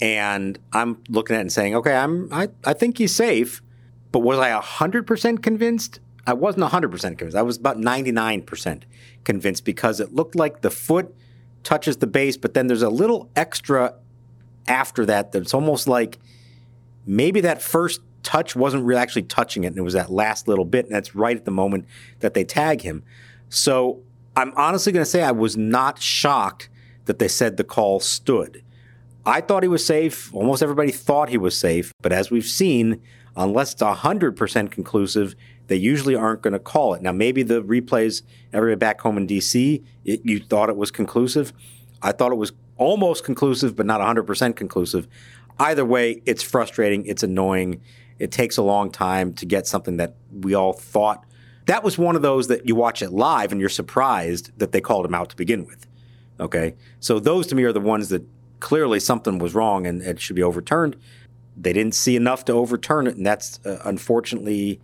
and 0.01 0.59
I'm 0.73 1.03
looking 1.09 1.37
at 1.37 1.41
it 1.41 1.43
and 1.43 1.53
saying, 1.53 1.75
"Okay, 1.77 1.95
I'm 1.95 2.33
I, 2.33 2.49
I 2.65 2.73
think 2.73 2.99
he's 2.99 3.15
safe," 3.15 3.63
but 4.11 4.21
was 4.21 4.39
I 4.39 4.51
hundred 4.51 5.07
percent 5.07 5.43
convinced? 5.43 6.01
I 6.27 6.33
wasn't 6.33 6.65
hundred 6.65 6.91
percent 6.91 7.19
convinced. 7.19 7.37
I 7.37 7.43
was 7.43 7.59
about 7.59 7.79
ninety 7.79 8.11
nine 8.11 8.43
percent 8.43 8.87
convinced 9.25 9.65
because 9.65 10.01
it 10.01 10.15
looked 10.15 10.35
like 10.35 10.63
the 10.63 10.71
foot 10.71 11.15
touches 11.63 11.99
the 11.99 12.07
base, 12.07 12.37
but 12.37 12.55
then 12.55 12.67
there's 12.67 12.83
a 12.83 12.91
little 12.91 13.31
extra 13.37 13.95
after 14.67 15.05
that 15.07 15.33
that's 15.33 15.53
almost 15.53 15.89
like 15.89 16.19
maybe 17.07 17.41
that 17.41 17.61
first 17.61 18.01
touch 18.23 18.55
wasn't 18.57 18.85
really 18.85 19.01
actually 19.01 19.23
touching 19.23 19.65
it, 19.65 19.69
and 19.69 19.79
it 19.79 19.83
was 19.83 19.95
that 19.95 20.11
last 20.11 20.49
little 20.49 20.65
bit, 20.65 20.87
and 20.87 20.95
that's 20.95 21.15
right 21.15 21.37
at 21.37 21.45
the 21.45 21.51
moment 21.51 21.85
that 22.21 22.33
they 22.33 22.45
tag 22.45 22.81
him. 22.81 23.03
So 23.51 24.03
I'm 24.39 24.53
honestly 24.55 24.93
going 24.93 25.05
to 25.05 25.11
say 25.11 25.25
I 25.25 25.33
was 25.33 25.57
not 25.57 26.01
shocked 26.01 26.69
that 27.07 27.19
they 27.19 27.27
said 27.27 27.57
the 27.57 27.65
call 27.65 27.99
stood. 27.99 28.63
I 29.27 29.41
thought 29.41 29.65
he 29.65 29.69
was 29.69 29.85
safe. 29.85 30.33
Almost 30.33 30.63
everybody 30.63 30.93
thought 30.93 31.29
he 31.29 31.37
was 31.37 31.59
safe. 31.59 31.93
But 32.03 32.13
as 32.13 32.31
we've 32.31 32.47
seen, 32.47 33.03
unless 33.37 33.73
it's 33.73 33.83
100% 33.83 34.71
conclusive, 34.71 35.35
they 35.67 35.75
usually 35.75 36.15
aren't 36.15 36.43
going 36.43 36.53
to 36.53 36.61
call 36.61 36.95
it. 36.95 37.03
Now, 37.03 37.11
maybe 37.11 37.43
the 37.43 37.65
replays, 37.65 38.23
everybody 38.53 38.79
back 38.79 39.01
home 39.01 39.17
in 39.17 39.27
D.C., 39.27 39.83
it, 40.05 40.21
you 40.23 40.39
thought 40.39 40.69
it 40.69 40.77
was 40.77 40.93
conclusive. 40.93 41.53
I 42.01 42.13
thought 42.13 42.31
it 42.31 42.37
was 42.37 42.53
almost 42.77 43.25
conclusive, 43.25 43.75
but 43.75 43.87
not 43.87 44.01
100% 44.01 44.55
conclusive. 44.55 45.09
Either 45.59 45.85
way, 45.85 46.23
it's 46.27 46.45
frustrating. 46.45 47.05
It's 47.07 47.25
annoying. 47.25 47.81
It 48.21 48.31
takes 48.31 48.57
a 48.57 48.63
long 48.63 48.93
time 48.93 49.33
to 49.35 49.47
get 49.47 49.67
something 49.67 49.97
that 49.97 50.15
we 50.31 50.55
all 50.55 50.75
thought 50.75 51.25
that 51.69 51.85
was 51.85 51.99
one 51.99 52.17
of 52.17 52.23
those 52.23 52.49
that 52.49 52.67
you 52.67 52.75
watch 52.75 53.03
it 53.03 53.11
live 53.13 53.53
and 53.53 53.61
you're 53.61 53.69
surprised 53.69 54.59
that 54.59 54.73
they 54.73 54.81
called 54.81 55.05
him 55.05 55.15
out 55.15 55.29
to 55.29 55.37
begin 55.37 55.67
with. 55.67 55.87
Okay. 56.41 56.75
So 56.99 57.21
those 57.21 57.47
to 57.49 57.55
me 57.55 57.63
are 57.65 57.75
the 57.75 57.81
ones 57.81 58.09
that 58.09 58.25
clearly 58.59 58.99
something 58.99 59.39
was 59.39 59.55
wrong 59.55 59.87
and 59.87 60.01
it 60.01 60.19
should 60.19 60.35
be 60.35 60.43
overturned. 60.43 60.97
They 61.59 61.75
didn't 61.75 61.95
see 61.95 62.17
enough 62.17 62.47
to 62.47 62.55
overturn 62.55 63.07
it. 63.07 63.17
And 63.17 63.27
that's 63.27 63.61
uh, 63.67 63.83
unfortunately, 63.85 64.81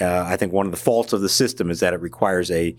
uh, 0.00 0.24
I 0.26 0.36
think 0.36 0.52
one 0.52 0.66
of 0.66 0.72
the 0.72 0.78
faults 0.78 1.12
of 1.12 1.20
the 1.20 1.28
system 1.28 1.70
is 1.70 1.78
that 1.78 1.94
it 1.94 2.00
requires 2.00 2.50
a 2.50 2.76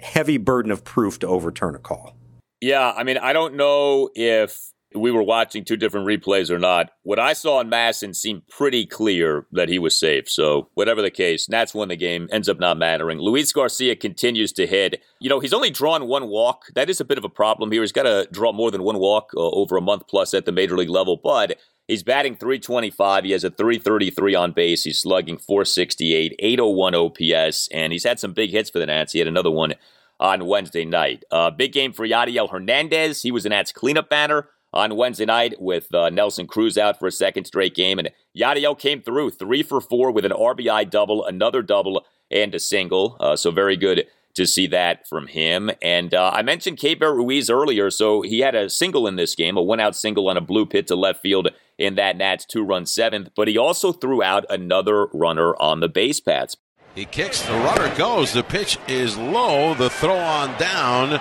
heavy 0.00 0.36
burden 0.36 0.70
of 0.70 0.84
proof 0.84 1.18
to 1.20 1.28
overturn 1.28 1.74
a 1.74 1.78
call. 1.78 2.14
Yeah. 2.60 2.92
I 2.94 3.04
mean, 3.04 3.16
I 3.16 3.32
don't 3.32 3.54
know 3.54 4.10
if 4.14 4.74
we 4.94 5.10
were 5.10 5.22
watching 5.22 5.64
two 5.64 5.76
different 5.76 6.06
replays 6.06 6.50
or 6.50 6.58
not. 6.58 6.90
What 7.02 7.18
I 7.18 7.34
saw 7.34 7.60
in 7.60 7.68
MASN 7.68 8.14
seemed 8.16 8.48
pretty 8.48 8.86
clear 8.86 9.46
that 9.52 9.68
he 9.68 9.78
was 9.78 9.98
safe. 9.98 10.28
So, 10.30 10.68
whatever 10.74 11.02
the 11.02 11.10
case, 11.10 11.48
Nats 11.48 11.74
won 11.74 11.88
the 11.88 11.96
game, 11.96 12.28
ends 12.32 12.48
up 12.48 12.58
not 12.58 12.78
mattering. 12.78 13.18
Luis 13.18 13.52
Garcia 13.52 13.96
continues 13.96 14.52
to 14.54 14.66
hit. 14.66 15.02
You 15.20 15.28
know, 15.28 15.40
he's 15.40 15.52
only 15.52 15.70
drawn 15.70 16.06
one 16.06 16.28
walk. 16.28 16.64
That 16.74 16.88
is 16.88 17.00
a 17.00 17.04
bit 17.04 17.18
of 17.18 17.24
a 17.24 17.28
problem 17.28 17.70
here. 17.70 17.82
He's 17.82 17.92
got 17.92 18.04
to 18.04 18.28
draw 18.32 18.52
more 18.52 18.70
than 18.70 18.82
one 18.82 18.98
walk 18.98 19.30
uh, 19.36 19.40
over 19.40 19.76
a 19.76 19.82
month 19.82 20.08
plus 20.08 20.32
at 20.32 20.46
the 20.46 20.52
major 20.52 20.76
league 20.76 20.88
level, 20.88 21.20
but 21.22 21.58
he's 21.86 22.02
batting 22.02 22.36
325. 22.36 23.24
He 23.24 23.32
has 23.32 23.44
a 23.44 23.50
333 23.50 24.34
on 24.34 24.52
base. 24.52 24.84
He's 24.84 25.00
slugging 25.00 25.38
468, 25.38 26.34
801 26.38 26.94
OPS, 26.94 27.68
and 27.72 27.92
he's 27.92 28.04
had 28.04 28.18
some 28.18 28.32
big 28.32 28.50
hits 28.50 28.70
for 28.70 28.78
the 28.78 28.86
Nats. 28.86 29.12
He 29.12 29.18
had 29.18 29.28
another 29.28 29.50
one 29.50 29.74
on 30.20 30.46
Wednesday 30.46 30.84
night. 30.84 31.24
Uh, 31.30 31.50
big 31.50 31.72
game 31.72 31.92
for 31.92 32.06
Yadiel 32.06 32.50
Hernandez. 32.50 33.22
He 33.22 33.30
was 33.30 33.44
an 33.44 33.50
Nats 33.50 33.70
cleanup 33.70 34.08
batter 34.08 34.48
on 34.78 34.94
Wednesday 34.94 35.24
night 35.24 35.60
with 35.60 35.92
uh, 35.92 36.08
Nelson 36.08 36.46
Cruz 36.46 36.78
out 36.78 37.00
for 37.00 37.08
a 37.08 37.12
second 37.12 37.46
straight 37.46 37.74
game. 37.74 37.98
And 37.98 38.10
Yadiel 38.36 38.78
came 38.78 39.02
through 39.02 39.30
three 39.30 39.64
for 39.64 39.80
four 39.80 40.12
with 40.12 40.24
an 40.24 40.30
RBI 40.30 40.88
double, 40.88 41.24
another 41.24 41.62
double, 41.62 42.06
and 42.30 42.54
a 42.54 42.60
single. 42.60 43.16
Uh, 43.18 43.34
so 43.34 43.50
very 43.50 43.76
good 43.76 44.06
to 44.34 44.46
see 44.46 44.68
that 44.68 45.08
from 45.08 45.26
him. 45.26 45.68
And 45.82 46.14
uh, 46.14 46.30
I 46.32 46.42
mentioned 46.42 46.78
Keibert 46.78 47.16
Ruiz 47.16 47.50
earlier, 47.50 47.90
so 47.90 48.22
he 48.22 48.38
had 48.38 48.54
a 48.54 48.70
single 48.70 49.08
in 49.08 49.16
this 49.16 49.34
game, 49.34 49.56
a 49.56 49.62
one 49.62 49.80
out 49.80 49.96
single 49.96 50.28
on 50.28 50.36
a 50.36 50.40
blue 50.40 50.64
pit 50.64 50.86
to 50.86 50.94
left 50.94 51.20
field 51.20 51.48
in 51.76 51.96
that 51.96 52.16
Nats 52.16 52.44
two 52.44 52.62
run 52.62 52.86
seventh, 52.86 53.30
but 53.34 53.48
he 53.48 53.58
also 53.58 53.90
threw 53.92 54.22
out 54.22 54.44
another 54.48 55.06
runner 55.06 55.56
on 55.56 55.80
the 55.80 55.88
base 55.88 56.20
paths. 56.20 56.56
He 56.94 57.04
kicks, 57.04 57.42
the 57.42 57.52
runner 57.52 57.94
goes. 57.96 58.32
The 58.32 58.44
pitch 58.44 58.78
is 58.86 59.16
low. 59.16 59.74
The 59.74 59.90
throw 59.90 60.16
on 60.16 60.56
down 60.58 61.20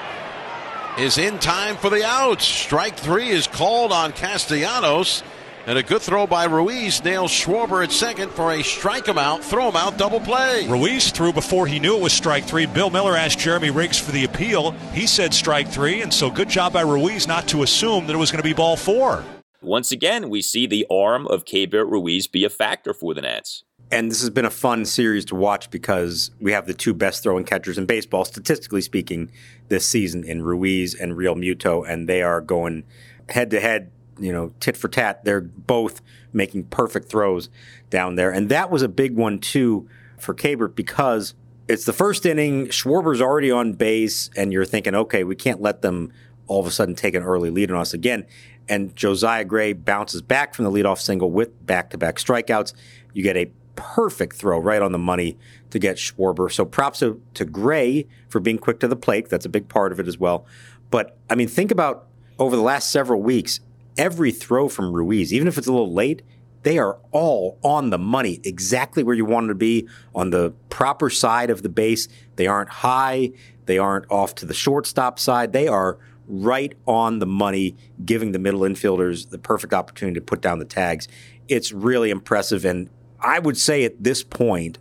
is 0.98 1.20
in 1.20 1.38
time 1.38 1.78
for 1.78 1.90
the 1.92 2.04
out. 2.04 2.42
Strike 2.42 2.98
three 2.98 3.30
is 3.30 3.46
called 3.46 3.92
on 3.92 4.12
Castellanos. 4.14 5.24
And 5.68 5.78
a 5.78 5.84
good 5.84 6.02
throw 6.02 6.26
by 6.26 6.46
Ruiz 6.46 7.04
nails 7.04 7.30
Schwarber 7.30 7.84
at 7.84 7.92
second 7.92 8.32
for 8.32 8.54
a 8.54 8.64
strike 8.64 9.06
him 9.06 9.18
out, 9.18 9.44
throw 9.44 9.68
him 9.68 9.76
out, 9.76 9.98
double 9.98 10.22
play. 10.22 10.66
Ruiz 10.66 11.12
threw 11.12 11.34
before 11.34 11.68
he 11.68 11.78
knew 11.78 11.98
it 11.98 12.02
was 12.02 12.14
strike 12.14 12.46
three. 12.46 12.66
Bill 12.66 12.90
Miller 12.90 13.18
asked 13.18 13.40
Jeremy 13.40 13.70
Riggs 13.70 14.00
for 14.00 14.14
the 14.14 14.24
appeal. 14.24 14.72
He 14.94 15.06
said 15.06 15.34
strike 15.34 15.68
three, 15.68 16.02
and 16.02 16.14
so 16.14 16.32
good 16.32 16.48
job 16.48 16.72
by 16.72 16.82
Ruiz 16.82 17.28
not 17.28 17.50
to 17.50 17.64
assume 17.64 18.08
that 18.08 18.14
it 18.14 18.20
was 18.20 18.32
going 18.32 18.42
to 18.42 18.48
be 18.48 18.54
ball 18.54 18.78
four. 18.78 19.26
Once 19.62 19.92
again, 19.92 20.30
we 20.30 20.42
see 20.42 20.66
the 20.66 20.88
arm 20.90 21.28
of 21.28 21.44
Keibert 21.44 21.92
Ruiz 21.92 22.28
be 22.28 22.46
a 22.46 22.50
factor 22.50 22.94
for 22.94 23.14
the 23.14 23.22
Nats. 23.22 23.66
And 23.92 24.12
this 24.12 24.20
has 24.22 24.30
been 24.30 24.46
a 24.46 24.50
fun 24.50 24.86
series 24.86 25.26
to 25.26 25.36
watch 25.36 25.70
because 25.70 26.32
we 26.40 26.52
have 26.52 26.68
the 26.68 26.74
two 26.74 26.94
best 26.94 27.24
throwing 27.24 27.44
catchers 27.44 27.78
in 27.78 27.86
baseball, 27.86 28.26
statistically 28.26 28.82
speaking, 28.82 29.32
this 29.70 29.88
season 29.88 30.24
in 30.24 30.42
Ruiz 30.42 30.94
and 30.94 31.14
Realmuto, 31.14 31.88
and 31.88 32.08
they 32.08 32.22
are 32.22 32.42
going 32.42 32.84
head 33.30 33.50
to 33.52 33.60
head 33.60 33.92
you 34.20 34.32
know, 34.32 34.54
tit 34.60 34.78
for 34.78 34.88
tat. 34.88 35.24
They're 35.24 35.42
both 35.42 36.02
making 36.34 36.66
perfect 36.66 37.10
throws 37.10 37.50
down 37.90 38.16
there. 38.16 38.32
And 38.32 38.50
that 38.50 38.70
was 38.70 38.82
a 38.82 38.90
big 38.90 39.16
one, 39.16 39.40
too, 39.40 39.88
for 40.18 40.34
Keibert 40.34 40.76
because 40.76 41.34
it's 41.68 41.86
the 41.86 41.94
first 41.94 42.26
inning. 42.26 42.68
Schwarber's 42.68 43.22
already 43.22 43.52
on 43.52 43.74
base, 43.74 44.30
and 44.36 44.52
you're 44.52 44.66
thinking, 44.66 44.96
okay, 44.96 45.24
we 45.24 45.36
can't 45.36 45.62
let 45.62 45.82
them 45.82 46.12
all 46.48 46.60
of 46.60 46.68
a 46.68 46.72
sudden 46.72 46.96
take 46.96 47.14
an 47.14 47.24
early 47.24 47.50
lead 47.50 47.72
on 47.72 47.78
us 47.78 47.94
again. 47.94 48.26
And 48.70 48.96
Josiah 48.96 49.46
Gray 49.46 49.74
bounces 49.74 50.22
back 50.22 50.54
from 50.54 50.66
the 50.66 50.72
leadoff 50.72 51.00
single 51.00 51.32
with 51.32 51.66
back 51.66 51.90
to 51.92 51.98
back 51.98 52.18
strikeouts. 52.18 52.74
You 53.14 53.24
get 53.24 53.38
a 53.38 53.52
perfect 53.78 54.36
throw 54.36 54.60
right 54.60 54.82
on 54.82 54.92
the 54.92 54.98
money 54.98 55.38
to 55.70 55.80
get 55.80 55.96
Schwarber. 55.96 56.52
So 56.52 56.66
props 56.66 57.00
to, 57.00 57.22
to 57.36 57.46
Gray 57.46 58.08
for 58.28 58.42
being 58.42 58.58
quick 58.58 58.82
to 58.82 58.88
the 58.88 58.98
plate. 58.98 59.30
That's 59.30 59.46
a 59.46 59.50
big 59.50 59.70
part 59.70 59.94
of 59.94 60.00
it 60.02 60.08
as 60.08 60.18
well. 60.18 60.46
But 60.90 61.18
I 61.30 61.36
mean, 61.36 61.48
think 61.48 61.72
about 61.72 62.08
over 62.40 62.56
the 62.56 62.62
last 62.62 62.92
several 62.92 63.22
weeks, 63.22 63.62
every 63.98 64.32
throw 64.32 64.68
from 64.68 64.92
Ruiz, 64.92 65.34
even 65.34 65.48
if 65.48 65.58
it's 65.58 65.68
a 65.68 65.72
little 65.72 65.94
late, 65.94 66.24
they 66.64 66.78
are 66.78 66.98
all 67.12 67.58
on 67.64 67.92
the 67.92 67.98
money, 67.98 68.42
exactly 68.44 69.04
where 69.04 69.16
you 69.16 69.24
want 69.24 69.46
them 69.46 69.56
to 69.56 69.56
be 69.56 69.88
on 70.14 70.32
the 70.32 70.54
proper 70.70 71.10
side 71.10 71.50
of 71.50 71.62
the 71.62 71.70
base. 71.70 72.08
They 72.36 72.48
aren't 72.48 72.70
high, 72.70 73.32
they 73.68 73.78
aren't 73.78 74.10
off 74.12 74.36
to 74.36 74.46
the 74.46 74.54
shortstop 74.54 75.20
side. 75.20 75.54
They 75.54 75.68
are 75.68 75.98
right 76.28 76.74
on 76.86 77.20
the 77.20 77.26
money, 77.26 77.76
giving 78.04 78.34
the 78.34 78.40
middle 78.40 78.62
infielders 78.62 79.30
the 79.30 79.38
perfect 79.38 79.74
opportunity 79.74 80.20
to 80.20 80.26
put 80.26 80.42
down 80.42 80.60
the 80.60 80.66
tags. 80.66 81.08
It's 81.48 81.72
really 81.72 82.10
impressive. 82.10 82.66
And 82.66 82.90
I 83.20 83.40
would 83.40 83.58
say 83.58 83.84
at 83.84 84.04
this 84.04 84.24
point, 84.24 84.80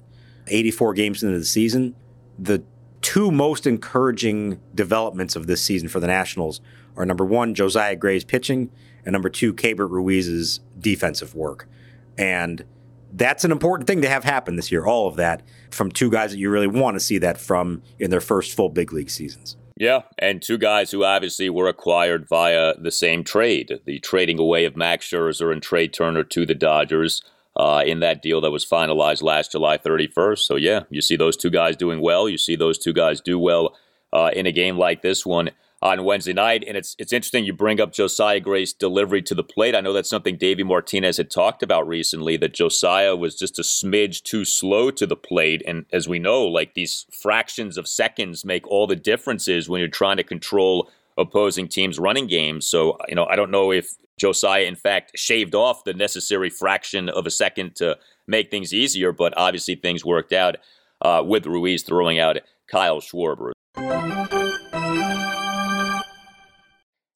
84 0.49 0.95
games 0.95 1.23
into 1.23 1.39
the 1.39 1.45
season, 1.45 1.95
the 2.39 2.63
two 3.01 3.31
most 3.31 3.67
encouraging 3.67 4.61
developments 4.75 5.37
of 5.37 5.47
this 5.47 5.63
season 5.63 5.89
for 5.89 6.01
the 6.01 6.07
Nationals 6.07 6.61
are 6.97 7.07
number 7.07 7.25
one, 7.25 7.55
Josiah 7.55 7.97
Gray's 7.97 8.25
pitching, 8.25 8.71
and 9.05 9.13
number 9.13 9.29
two, 9.29 9.53
Keibert 9.55 9.91
Ruiz's 9.91 10.61
defensive 10.79 11.35
work. 11.35 11.69
And 12.19 12.65
that's 13.13 13.45
an 13.45 13.53
important 13.53 13.87
thing 13.87 14.03
to 14.03 14.09
have 14.09 14.25
happen 14.25 14.57
this 14.57 14.73
year, 14.73 14.87
all 14.87 15.07
of 15.07 15.17
that 15.17 15.43
from 15.71 15.91
two 15.91 16.11
guys 16.11 16.33
that 16.33 16.39
you 16.39 16.51
really 16.51 16.67
want 16.67 16.95
to 16.95 17.01
see 17.01 17.19
that 17.19 17.39
from 17.39 17.83
in 17.99 18.11
their 18.11 18.21
first 18.21 18.55
full 18.55 18.69
big 18.69 18.93
league 18.93 19.11
seasons. 19.11 19.57
Yeah, 19.79 20.03
and 20.19 20.41
two 20.41 20.57
guys 20.57 20.91
who 20.91 21.05
obviously 21.05 21.51
were 21.51 21.69
acquired 21.69 22.27
via 22.27 22.75
the 22.79 22.91
same 22.91 23.25
trade, 23.25 23.81
the 23.85 23.99
trading 23.99 24.39
away 24.39 24.65
of 24.65 24.75
Max 24.75 25.07
Scherzer 25.07 25.53
and 25.53 25.63
Trea 25.63 25.87
Turner 25.87 26.25
to 26.25 26.47
the 26.47 26.55
Dodgers 26.55 27.23
uh, 27.57 27.83
in 27.87 28.01
that 28.01 28.23
deal 28.23 28.41
that 28.43 28.51
was 28.51 28.67
finalized 28.67 29.23
last 29.23 29.53
July 29.53 29.79
31st. 29.79 30.39
So, 30.39 30.57
yeah, 30.57 30.85
you 30.91 31.01
see 31.01 31.17
those 31.17 31.37
two 31.37 31.51
guys 31.51 31.77
doing 31.77 32.01
well. 32.01 32.29
You 32.29 32.39
see 32.39 32.57
those 32.57 32.79
two 32.79 32.93
guys 32.93 33.21
do 33.21 33.39
well 33.39 33.75
uh, 34.13 34.31
in 34.35 34.47
a 34.47 34.53
game 34.53 34.77
like 34.77 35.03
this 35.03 35.25
one 35.25 35.51
on 35.83 36.05
Wednesday 36.05 36.33
night. 36.33 36.65
And 36.67 36.77
it's 36.77 36.97
it's 36.99 37.13
interesting 37.13 37.45
you 37.45 37.53
bring 37.53 37.81
up 37.81 37.93
Josiah 37.93 38.41
Gray's 38.41 38.73
delivery 38.73 39.23
to 39.23 39.35
the 39.35 39.45
plate. 39.45 39.75
I 39.75 39.81
know 39.81 39.93
that's 39.93 40.09
something 40.09 40.37
Davey 40.37 40.63
Martinez 40.63 41.17
had 41.17 41.31
talked 41.31 41.63
about 41.63 41.87
recently 41.87 42.37
that 42.39 42.55
Josiah 42.55 43.15
was 43.15 43.37
just 43.37 43.59
a 43.59 43.63
smidge 43.63 44.23
too 44.23 44.45
slow 44.45 44.91
to 44.91 45.07
the 45.07 45.17
plate. 45.17 45.63
And 45.67 45.87
as 45.93 46.09
we 46.09 46.19
know, 46.19 46.45
like 46.45 46.75
these 46.75 47.07
fractions 47.13 47.77
of 47.77 47.89
seconds 47.89 48.45
make 48.45 48.67
all 48.67 48.87
the 48.87 48.97
differences 48.97 49.69
when 49.69 49.81
you're 49.81 49.89
trying 49.89 50.17
to 50.17 50.25
control 50.25 50.91
opposing 51.17 51.69
teams' 51.69 51.99
running 51.99 52.27
games. 52.27 52.67
So, 52.67 52.99
you 53.09 53.15
know, 53.15 53.27
I 53.27 53.37
don't 53.37 53.51
know 53.51 53.73
if 53.73 53.95
Josiah, 54.19 54.65
in 54.65 54.77
fact, 54.77 55.13
shaved 55.17 55.55
off 55.55 55.85
the 55.85 55.95
necessary 55.95 56.51
fraction 56.51 57.09
of 57.09 57.27
a 57.27 57.31
second 57.31 57.77
to 57.77 57.99
make 58.27 58.51
things 58.51 58.73
easier, 58.73 59.13
but 59.13 59.35
obviously 59.37 59.77
things 59.77 60.05
worked 60.05 60.33
out 60.33 60.57
uh, 61.03 61.23
with 61.25 61.47
Ruiz 61.47 61.83
throwing 61.83 62.19
out 62.19 62.39
Kyle 62.69 63.01
Schwarber. 63.01 63.53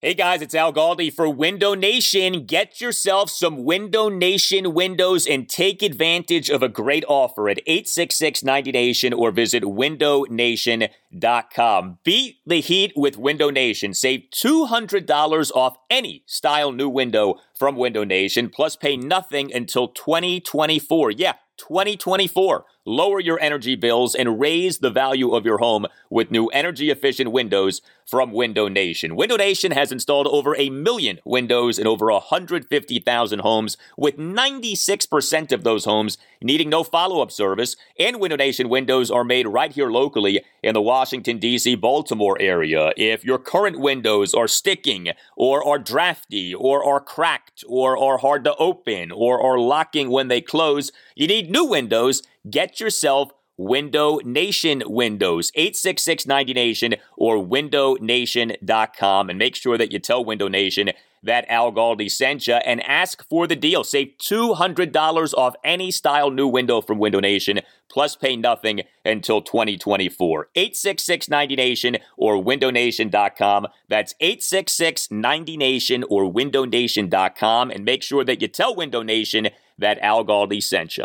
Hey 0.02 0.14
guys, 0.14 0.40
it's 0.40 0.54
Al 0.54 0.72
Galdi 0.72 1.12
for 1.12 1.28
Window 1.28 1.74
Nation. 1.74 2.46
Get 2.46 2.80
yourself 2.80 3.28
some 3.28 3.66
Window 3.66 4.08
Nation 4.08 4.72
windows 4.72 5.26
and 5.26 5.46
take 5.46 5.82
advantage 5.82 6.48
of 6.48 6.62
a 6.62 6.70
great 6.70 7.04
offer 7.06 7.50
at 7.50 7.58
866 7.66 8.42
90 8.42 8.72
Nation 8.72 9.12
or 9.12 9.30
visit 9.30 9.62
windownation.com. 9.62 11.98
Beat 12.02 12.38
the 12.46 12.62
heat 12.62 12.94
with 12.96 13.18
Window 13.18 13.50
Nation. 13.50 13.92
Save 13.92 14.22
$200 14.34 15.50
off 15.54 15.76
any 15.90 16.22
style 16.24 16.72
new 16.72 16.88
window 16.88 17.34
from 17.54 17.76
Window 17.76 18.02
Nation, 18.02 18.48
plus 18.48 18.76
pay 18.76 18.96
nothing 18.96 19.52
until 19.52 19.88
2024. 19.88 21.10
Yeah, 21.10 21.34
2024. 21.58 22.64
Lower 22.86 23.20
your 23.20 23.38
energy 23.40 23.76
bills 23.76 24.14
and 24.14 24.40
raise 24.40 24.78
the 24.78 24.88
value 24.88 25.34
of 25.34 25.44
your 25.44 25.58
home 25.58 25.84
with 26.08 26.30
new 26.30 26.46
energy 26.46 26.90
efficient 26.90 27.30
windows 27.30 27.82
from 28.06 28.32
Window 28.32 28.68
Nation. 28.68 29.14
Window 29.14 29.36
Nation 29.36 29.70
has 29.72 29.92
installed 29.92 30.26
over 30.26 30.56
a 30.56 30.70
million 30.70 31.20
windows 31.24 31.78
in 31.78 31.86
over 31.86 32.10
150,000 32.10 33.38
homes, 33.40 33.76
with 33.98 34.16
96% 34.16 35.52
of 35.52 35.62
those 35.62 35.84
homes 35.84 36.16
needing 36.42 36.70
no 36.70 36.82
follow 36.82 37.20
up 37.20 37.30
service. 37.30 37.76
And 37.98 38.18
Window 38.18 38.36
Nation 38.36 38.70
windows 38.70 39.10
are 39.10 39.24
made 39.24 39.46
right 39.46 39.70
here 39.70 39.90
locally 39.90 40.42
in 40.62 40.72
the 40.72 40.82
Washington, 40.82 41.38
D.C., 41.38 41.74
Baltimore 41.74 42.40
area. 42.40 42.92
If 42.96 43.24
your 43.24 43.38
current 43.38 43.78
windows 43.78 44.32
are 44.32 44.48
sticking, 44.48 45.10
or 45.36 45.62
are 45.62 45.78
drafty, 45.78 46.54
or 46.54 46.82
are 46.82 47.00
cracked, 47.00 47.62
or 47.68 47.98
are 47.98 48.18
hard 48.18 48.42
to 48.44 48.56
open, 48.56 49.12
or 49.12 49.40
are 49.40 49.58
locking 49.58 50.10
when 50.10 50.28
they 50.28 50.40
close, 50.40 50.90
you 51.14 51.26
need 51.26 51.50
new 51.50 51.66
windows. 51.66 52.22
Get 52.48 52.80
yourself 52.80 53.32
Window 53.58 54.18
Nation 54.24 54.82
windows, 54.86 55.52
866 55.54 56.26
Nation 56.26 56.94
or 57.18 57.36
windownation.com. 57.36 59.28
And 59.28 59.38
make 59.38 59.54
sure 59.54 59.76
that 59.76 59.92
you 59.92 59.98
tell 59.98 60.24
Window 60.24 60.48
Nation 60.48 60.92
that 61.22 61.44
Al 61.50 61.70
Galdi 61.70 62.10
sent 62.10 62.46
you 62.46 62.54
and 62.54 62.82
ask 62.88 63.22
for 63.28 63.46
the 63.46 63.54
deal. 63.54 63.84
Save 63.84 64.14
$200 64.18 65.34
off 65.34 65.54
any 65.62 65.90
style 65.90 66.30
new 66.30 66.48
window 66.48 66.80
from 66.80 66.98
Window 66.98 67.20
Nation, 67.20 67.60
plus 67.90 68.16
pay 68.16 68.34
nothing 68.34 68.80
until 69.04 69.42
2024. 69.42 70.48
866 70.54 71.28
Nation 71.28 71.98
or 72.16 72.42
windownation.com. 72.42 73.66
That's 73.88 74.14
866 74.20 75.10
Nation 75.10 76.04
or 76.04 76.32
windownation.com. 76.32 77.70
And 77.70 77.84
make 77.84 78.02
sure 78.02 78.24
that 78.24 78.40
you 78.40 78.48
tell 78.48 78.74
Window 78.74 79.02
Nation 79.02 79.50
that 79.76 79.98
Al 79.98 80.24
Galdi 80.24 80.62
sent 80.62 80.96
you. 80.96 81.04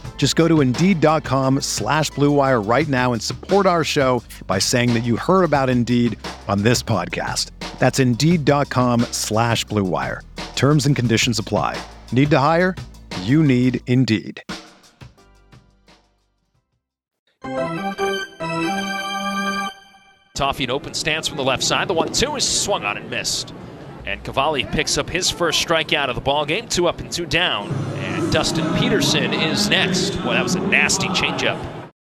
Just 0.17 0.35
go 0.35 0.47
to 0.47 0.61
Indeed.com 0.61 1.61
slash 1.61 2.11
BlueWire 2.11 2.63
right 2.69 2.87
now 2.87 3.11
and 3.11 3.19
support 3.19 3.65
our 3.65 3.83
show 3.83 4.21
by 4.45 4.59
saying 4.59 4.93
that 4.93 4.99
you 5.03 5.17
heard 5.17 5.43
about 5.43 5.67
Indeed 5.67 6.15
on 6.47 6.61
this 6.61 6.83
podcast. 6.83 7.49
That's 7.79 7.97
Indeed.com 7.97 9.01
slash 9.09 9.65
BlueWire. 9.65 10.19
Terms 10.55 10.85
and 10.85 10.95
conditions 10.95 11.39
apply. 11.39 11.83
Need 12.11 12.29
to 12.29 12.37
hire? 12.37 12.75
You 13.23 13.41
need 13.41 13.81
Indeed. 13.87 14.43
Toffee 20.35 20.65
an 20.65 20.71
open 20.71 20.93
stance 20.93 21.27
from 21.27 21.37
the 21.37 21.43
left 21.43 21.63
side. 21.63 21.87
The 21.87 21.95
one-two 21.95 22.35
is 22.35 22.47
swung 22.47 22.83
on 22.83 22.97
and 22.97 23.09
missed. 23.09 23.55
And 24.11 24.21
Cavalli 24.25 24.65
picks 24.65 24.97
up 24.97 25.09
his 25.09 25.29
first 25.29 25.65
strikeout 25.65 26.09
of 26.09 26.15
the 26.15 26.21
ball 26.21 26.45
game. 26.45 26.67
Two 26.67 26.85
up 26.85 26.99
and 26.99 27.09
two 27.09 27.25
down. 27.25 27.69
And 27.95 28.29
Dustin 28.29 28.65
Peterson 28.77 29.33
is 29.33 29.69
next. 29.69 30.17
Well, 30.17 30.31
that 30.31 30.43
was 30.43 30.55
a 30.55 30.59
nasty 30.59 31.07
changeup. 31.07 31.57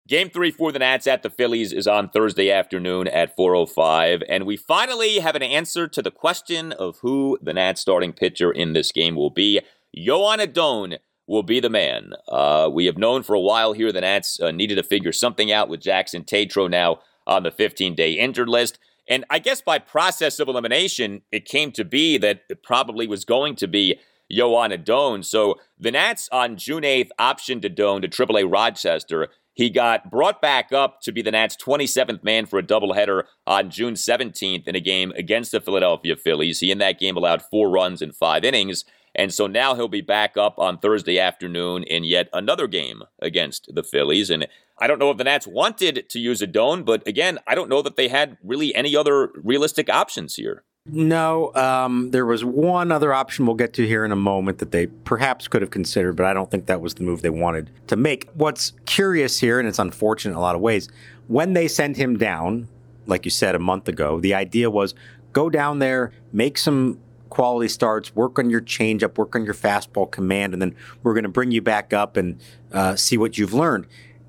Game 0.09 0.31
three 0.31 0.51
for 0.51 0.73
the 0.73 0.79
Nats 0.79 1.07
at 1.07 1.23
the 1.23 1.29
Phillies 1.29 1.71
is 1.71 1.87
on 1.87 2.09
Thursday 2.09 2.51
afternoon 2.51 3.09
at 3.09 3.37
4:05, 3.37 4.23
and 4.27 4.47
we 4.47 4.57
finally 4.57 5.18
have 5.18 5.37
an 5.37 5.42
answer 5.42 5.87
to 5.87 6.01
the 6.01 6.11
question 6.11 6.73
of 6.73 6.97
who 7.03 7.38
the 7.42 7.53
Nats 7.53 7.83
starting 7.83 8.14
pitcher 8.14 8.51
in 8.51 8.73
this 8.73 8.90
game 8.90 9.14
will 9.14 9.29
be. 9.29 9.61
Joan 9.94 10.40
Adon 10.40 10.97
will 11.27 11.42
be 11.42 11.61
the 11.61 11.68
man. 11.68 12.12
Uh, 12.27 12.71
we 12.73 12.87
have 12.87 12.97
known 12.97 13.23
for 13.23 13.35
a 13.35 13.40
while 13.40 13.75
here 13.75 13.92
the 13.92 14.01
Nats 14.01 14.40
uh, 14.40 14.51
needed 14.51 14.77
to 14.77 14.83
figure 14.83 15.12
something 15.12 15.53
out 15.53 15.68
with 15.68 15.83
Jackson 15.83 16.25
Tetreault 16.25 16.71
now 16.71 17.01
on 17.27 17.42
the 17.42 17.51
15-day 17.51 18.12
injured 18.12 18.49
list. 18.49 18.79
And 19.09 19.25
I 19.31 19.38
guess 19.38 19.62
by 19.62 19.79
process 19.79 20.38
of 20.38 20.49
elimination, 20.49 21.23
it 21.33 21.47
came 21.47 21.73
to 21.73 21.85
be 21.85 22.18
that 22.18 22.42
it 22.51 22.62
probably 22.62 23.07
was 23.07 23.25
going 23.25 23.57
to 23.57 23.66
be 23.66 23.99
Joan 24.31 24.73
Adon. 24.73 25.23
So 25.23 25.57
the 25.79 25.90
Nats 25.90 26.29
on 26.31 26.57
June 26.57 26.83
8th 26.83 27.09
optioned 27.18 27.64
Adon 27.64 28.03
to 28.03 28.09
AAA 28.09 28.51
Rochester. 28.51 29.29
He 29.55 29.71
got 29.71 30.11
brought 30.11 30.40
back 30.40 30.73
up 30.73 31.01
to 31.03 31.11
be 31.11 31.23
the 31.23 31.33
Nats' 31.33 31.57
27th 31.57 32.23
man 32.23 32.47
for 32.47 32.59
a 32.59 32.62
doubleheader 32.62 33.25
on 33.47 33.71
June 33.71 33.94
17th 33.94 34.68
in 34.68 34.77
a 34.77 34.81
game 34.81 35.12
against 35.16 35.51
the 35.51 35.61
Philadelphia 35.61 36.14
Phillies. 36.14 36.61
He 36.61 36.71
in 36.71 36.79
that 36.79 37.01
game 37.01 37.16
allowed 37.16 37.42
four 37.42 37.71
runs 37.71 38.01
in 38.03 38.12
five 38.12 38.44
innings. 38.44 38.85
And 39.14 39.35
so 39.35 39.49
now 39.49 39.75
he'll 39.75 39.88
be 39.88 40.01
back 40.01 40.37
up 40.37 40.59
on 40.59 40.79
Thursday 40.79 41.18
afternoon 41.18 41.83
in 41.83 42.05
yet 42.05 42.29
another 42.33 42.68
game 42.68 43.03
against 43.21 43.68
the 43.75 43.83
Phillies. 43.83 44.31
And 44.31 44.47
I 44.81 44.87
don't 44.87 44.99
know 44.99 45.11
if 45.11 45.17
the 45.17 45.25
Nats 45.25 45.47
wanted 45.47 46.09
to 46.09 46.19
use 46.19 46.43
Adon, 46.43 46.85
but 46.85 47.07
again, 47.07 47.38
I 47.47 47.55
don't 47.55 47.69
know 47.69 47.83
that 47.83 47.97
they 47.97 48.09
had 48.09 48.38
really 48.43 48.75
any 48.75 48.95
other 48.95 49.31
realistic 49.43 49.88
options 49.91 50.37
here. 50.37 50.64
No, 50.91 51.53
um, 51.55 52.12
there 52.12 52.25
was 52.25 52.45
one 52.45 52.91
other 52.91 53.12
option 53.12 53.45
we'll 53.45 53.57
get 53.57 53.75
to 53.75 53.87
here 53.87 54.05
in 54.05 54.12
a 54.12 54.17
moment 54.17 54.59
that 54.59 54.71
they 54.71 54.87
perhaps 54.87 55.47
could 55.47 55.61
have 55.61 55.71
considered, 55.71 56.17
but 56.17 56.25
I 56.25 56.33
don't 56.33 56.51
think 56.51 56.67
that 56.67 56.81
was 56.81 56.95
the 56.95 57.03
move 57.03 57.21
they 57.21 57.31
wanted 57.31 57.71
to 57.88 57.97
make. 57.97 58.29
What's 58.35 58.73
curious 58.87 59.38
here, 59.38 59.59
and 59.59 59.69
it's 59.69 59.79
unfortunate 59.79 60.33
in 60.33 60.38
a 60.38 60.41
lot 60.41 60.55
of 60.55 60.62
ways, 60.62 60.88
when 61.27 61.53
they 61.53 61.69
sent 61.69 61.99
him 61.99 62.17
down, 62.17 62.69
like 63.07 63.27
you 63.27 63.31
said 63.31 63.55
a 63.55 63.59
month 63.59 63.87
ago, 63.88 64.19
the 64.19 64.35
idea 64.35 64.71
was 64.71 64.95
go 65.35 65.51
down 65.51 65.79
there, 65.79 66.12
make 66.33 66.57
some 66.57 66.99
quality 67.29 67.69
starts, 67.69 68.14
work 68.14 68.38
on 68.38 68.49
your 68.49 68.61
changeup, 68.61 69.19
work 69.19 69.37
on 69.37 69.45
your 69.45 69.55
fastball 69.55 70.11
command, 70.11 70.55
and 70.55 70.62
then 70.62 70.75
we're 71.03 71.12
going 71.14 71.25
to 71.25 71.29
bring 71.29 71.51
you 71.51 71.61
back 71.61 71.93
up 71.93 72.17
and 72.17 72.41
uh, 72.73 72.97
see 72.97 73.19
what 73.19 73.37
you've 73.37 73.53
learned. 73.53 73.87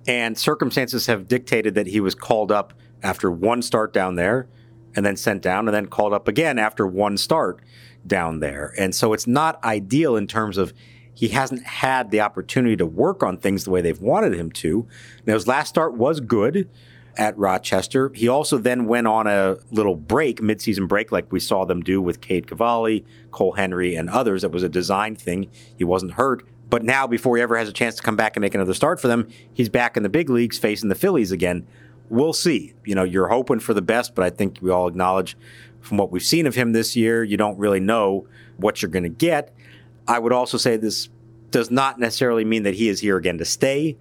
And 0.10 0.36
circumstances 0.36 1.06
have 1.06 1.28
dictated 1.28 1.76
that 1.76 1.86
he 1.86 2.00
was 2.00 2.16
called 2.16 2.52
up 2.52 2.74
after 3.04 3.30
one 3.30 3.62
start 3.62 3.94
down 3.94 4.16
there 4.16 4.50
and 4.96 5.06
then 5.06 5.16
sent 5.16 5.44
down 5.44 5.68
and 5.68 5.76
then 5.76 5.86
called 5.86 6.14
up 6.14 6.28
again 6.28 6.58
after 6.58 6.88
one 6.88 7.16
start 7.16 7.62
down 8.08 8.40
there. 8.40 8.74
And 8.76 8.96
so 8.96 9.14
it's 9.14 9.28
not 9.28 9.64
ideal 9.64 10.16
in 10.16 10.26
terms 10.26 10.58
of 10.58 10.74
he 11.14 11.28
hasn't 11.28 11.64
had 11.64 12.10
the 12.10 12.22
opportunity 12.22 12.76
to 12.78 12.88
work 12.88 13.22
on 13.22 13.38
things 13.38 13.66
the 13.66 13.70
way 13.70 13.82
they've 13.82 14.02
wanted 14.02 14.34
him 14.34 14.52
to. 14.54 14.88
Now, 15.28 15.36
his 15.36 15.46
last 15.46 15.70
start 15.70 15.94
was 15.94 16.22
good 16.22 16.68
at 17.18 17.38
Rochester. 17.38 18.12
He 18.14 18.28
also 18.28 18.58
then 18.58 18.86
went 18.86 19.08
on 19.08 19.28
a 19.28 19.58
little 19.72 19.96
break, 19.96 20.40
midseason 20.42 20.88
break, 20.88 21.12
like 21.12 21.32
we 21.32 21.40
saw 21.40 21.66
them 21.66 21.82
do 21.82 22.02
with 22.02 22.22
Cade 22.22 22.48
Cavalli, 22.48 23.06
Cole 23.32 23.54
Henry, 23.54 23.96
and 23.96 24.10
others. 24.10 24.44
It 24.44 24.52
was 24.52 24.64
a 24.64 24.70
design 24.70 25.16
thing. 25.16 25.50
He 25.78 25.84
wasn't 25.84 26.14
hurt. 26.14 26.48
But 26.70 26.84
now, 26.84 27.08
before 27.08 27.36
he 27.36 27.42
ever 27.42 27.58
has 27.58 27.68
a 27.68 27.74
chance 27.74 27.96
to 27.96 28.04
come 28.04 28.16
back 28.16 28.36
and 28.36 28.42
make 28.42 28.54
another 28.54 28.76
start 28.76 29.00
for 29.00 29.08
them, 29.08 29.28
he's 29.52 29.70
back 29.70 29.98
in 29.98 30.04
the 30.04 30.10
big 30.10 30.30
leagues 30.30 30.58
facing 30.58 30.90
the 30.90 30.96
Phillies 30.96 31.32
again 31.32 31.66
we'll 32.10 32.34
see. 32.34 32.74
You 32.86 32.96
know, 32.96 33.04
you're 33.04 33.28
hoping 33.28 33.60
for 33.60 33.74
the 33.74 33.82
best, 33.82 34.16
but 34.16 34.26
I 34.26 34.30
think 34.30 34.58
we 34.62 34.72
all 34.72 34.88
acknowledge 34.88 35.38
from 35.80 35.98
what 35.98 36.12
we've 36.12 36.24
seen 36.24 36.46
of 36.46 36.56
him 36.56 36.74
this 36.74 36.96
year, 36.96 37.24
you 37.24 37.38
don't 37.38 37.58
really 37.58 37.80
know 37.80 38.28
what 38.58 38.82
you're 38.82 38.92
going 38.92 39.04
to 39.04 39.10
get. 39.10 39.54
I 40.08 40.20
would 40.20 40.34
also 40.34 40.58
say 40.58 40.76
this 40.76 41.10
does 41.52 41.72
not 41.72 42.00
necessarily 42.00 42.44
mean 42.44 42.64
that 42.64 42.76
he 42.76 42.90
is 42.90 43.00
here 43.00 43.18
again 43.18 43.38
to 43.38 43.46
stay. 43.46 43.98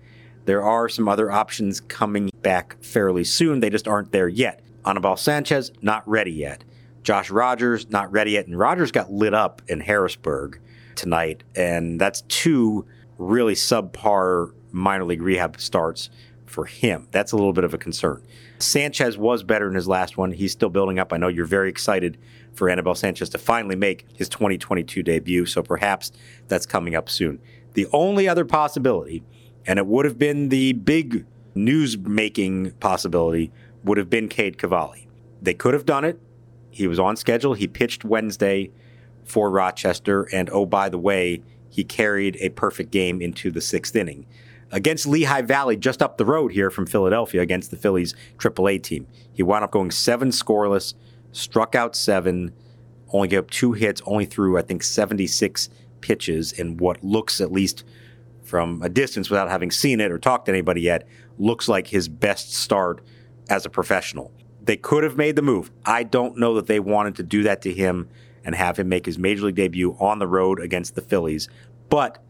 There 0.49 0.65
are 0.65 0.89
some 0.89 1.11
other 1.11 1.31
options 1.31 1.79
coming 1.79 2.31
back 2.41 2.83
fairly 2.83 3.23
soon. 3.23 3.61
They 3.61 3.69
just 3.69 3.87
aren't 3.87 4.13
there 4.13 4.29
yet. 4.29 4.63
Anibal 4.87 5.19
Sanchez, 5.19 5.73
not 5.83 6.09
ready 6.09 6.33
yet. 6.33 6.65
Josh 7.03 7.29
Rogers, 7.29 7.91
not 7.91 8.11
ready 8.11 8.31
yet. 8.31 8.47
And 8.47 8.59
Rogers 8.59 8.91
got 8.91 9.13
lit 9.13 9.35
up 9.35 9.61
in 9.69 9.81
Harrisburg 9.81 10.59
tonight. 10.95 11.45
And 11.55 12.01
that's 12.01 12.23
two 12.29 12.87
really 13.19 13.53
subpar 13.53 14.55
minor 14.73 15.05
league 15.05 15.21
rehab 15.21 15.61
starts 15.61 16.09
for 16.47 16.65
him. 16.65 17.09
That's 17.11 17.33
a 17.33 17.37
little 17.37 17.53
bit 17.53 17.65
of 17.65 17.75
a 17.75 17.79
concern. 17.79 18.23
Sanchez 18.59 19.19
was 19.19 19.43
better 19.43 19.69
in 19.69 19.75
his 19.75 19.87
last 19.87 20.17
one. 20.17 20.33
He's 20.33 20.53
still 20.53 20.71
building 20.71 20.99
up. 20.99 21.13
I 21.13 21.19
know 21.19 21.29
you're 21.29 21.45
very 21.45 21.69
excited 21.69 22.17
for 22.55 22.71
Anibal 22.71 22.95
Sanchez 22.95 23.29
to 23.29 23.39
finally 23.39 23.77
make 23.77 24.07
his 24.15 24.31
2022 24.31 25.03
debut, 25.03 25.45
so 25.45 25.63
perhaps 25.63 26.11
that's 26.47 26.65
coming 26.65 26.95
up 26.95 27.11
soon. 27.11 27.39
The 27.75 27.87
only 27.93 28.27
other 28.27 28.47
possibility, 28.47 29.23
and 29.69 29.79
it 29.79 29.87
would 29.87 30.07
have 30.07 30.19
been 30.19 30.49
the 30.49 30.73
big 30.73 31.27
news 31.55 31.99
making 31.99 32.73
possibility, 32.81 33.53
would 33.85 33.99
have 33.99 34.09
been 34.09 34.27
Cade 34.27 34.57
Cavalli. 34.57 35.07
They 35.43 35.53
could 35.53 35.75
have 35.75 35.85
done 35.85 36.05
it. 36.05 36.19
He 36.71 36.87
was 36.89 36.99
on 36.99 37.17
schedule. 37.17 37.53
He 37.53 37.69
pitched 37.69 38.03
Wednesday 38.03 38.71
for 39.25 39.51
Rochester, 39.51 40.27
and 40.33 40.49
oh, 40.51 40.65
by 40.65 40.89
the 40.89 40.99
way, 40.99 41.43
he 41.69 41.85
carried 41.85 42.39
a 42.41 42.49
perfect 42.49 42.91
game 42.91 43.21
into 43.21 43.51
the 43.51 43.61
sixth 43.61 43.95
inning 43.95 44.25
against 44.71 45.07
Lehigh 45.07 45.43
Valley, 45.43 45.77
just 45.77 46.03
up 46.03 46.17
the 46.17 46.25
road 46.25 46.53
here 46.53 46.71
from 46.71 46.87
Philadelphia, 46.87 47.43
against 47.43 47.71
the 47.71 47.77
Phillies 47.77 48.15
AAA 48.39 48.83
team. 48.83 49.07
He 49.33 49.43
wound 49.43 49.65
up 49.65 49.71
going 49.71 49.91
seven 49.91 50.31
scoreless, 50.31 50.95
struck 51.33 51.75
out 51.75 51.95
seven, 51.95 52.55
only 53.13 53.29
gave 53.29 53.41
up 53.41 53.51
two 53.51 53.73
hits, 53.73 54.01
only 54.07 54.25
threw, 54.25 54.57
I 54.57 54.63
think, 54.63 54.83
76 54.83 55.69
pitches 56.01 56.53
in 56.53 56.79
what 56.79 57.05
looks, 57.05 57.41
at 57.41 57.53
least 57.53 57.85
from 58.49 58.83
a 58.83 58.89
distance 58.89 59.29
without 59.29 59.51
having 59.51 59.71
seen 59.71 60.01
it 60.01 60.11
or 60.11 60.19
talked 60.19 60.47
to 60.47 60.53
anybody 60.53 60.81
yet, 60.81 61.07
looks 61.39 61.69
like 61.69 61.87
his 61.87 62.09
best 62.09 62.55
start 62.55 63.03
as 63.49 63.67
a 63.67 63.71
professional. 63.71 64.33
They 64.63 64.77
could 64.77 65.05
have 65.05 65.17
made 65.17 65.37
the 65.37 65.43
move. 65.43 65.71
I 65.85 66.03
don't 66.03 66.39
know 66.39 66.55
that 66.55 66.67
they 66.67 66.81
wanted 66.81 67.17
to 67.17 67.23
do 67.23 67.43
that 67.45 67.63
to 67.63 67.73
him 67.73 68.09
and 68.45 68.55
have 68.55 68.79
him 68.79 68.89
make 68.89 69.07
his 69.07 69.19
major 69.19 69.47
league 69.47 69.57
debut 69.57 69.97
on 70.01 70.19
the 70.19 70.27
road 70.27 70.61
against 70.61 70.95
the 70.95 71.03
Phillies. 71.03 71.49
But 71.91 72.23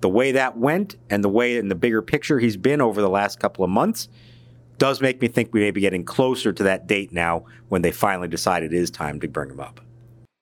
the 0.00 0.08
way 0.08 0.32
that 0.32 0.56
went 0.56 0.96
and 1.10 1.22
the 1.22 1.28
way 1.28 1.56
in 1.56 1.68
the 1.68 1.74
bigger 1.74 2.02
picture 2.02 2.38
he's 2.38 2.56
been 2.56 2.80
over 2.80 3.00
the 3.00 3.10
last 3.10 3.38
couple 3.38 3.64
of 3.64 3.70
months 3.70 4.08
does 4.78 5.02
make 5.02 5.20
me 5.20 5.28
think 5.28 5.52
we 5.52 5.60
may 5.60 5.70
be 5.70 5.82
getting 5.82 6.04
closer 6.04 6.52
to 6.54 6.62
that 6.62 6.86
date 6.86 7.12
now 7.12 7.44
when 7.68 7.82
they 7.82 7.92
finally 7.92 8.28
decide 8.28 8.62
it 8.62 8.72
is 8.72 8.90
time 8.90 9.20
to 9.20 9.28
bring 9.28 9.50
him 9.50 9.60
up. 9.60 9.80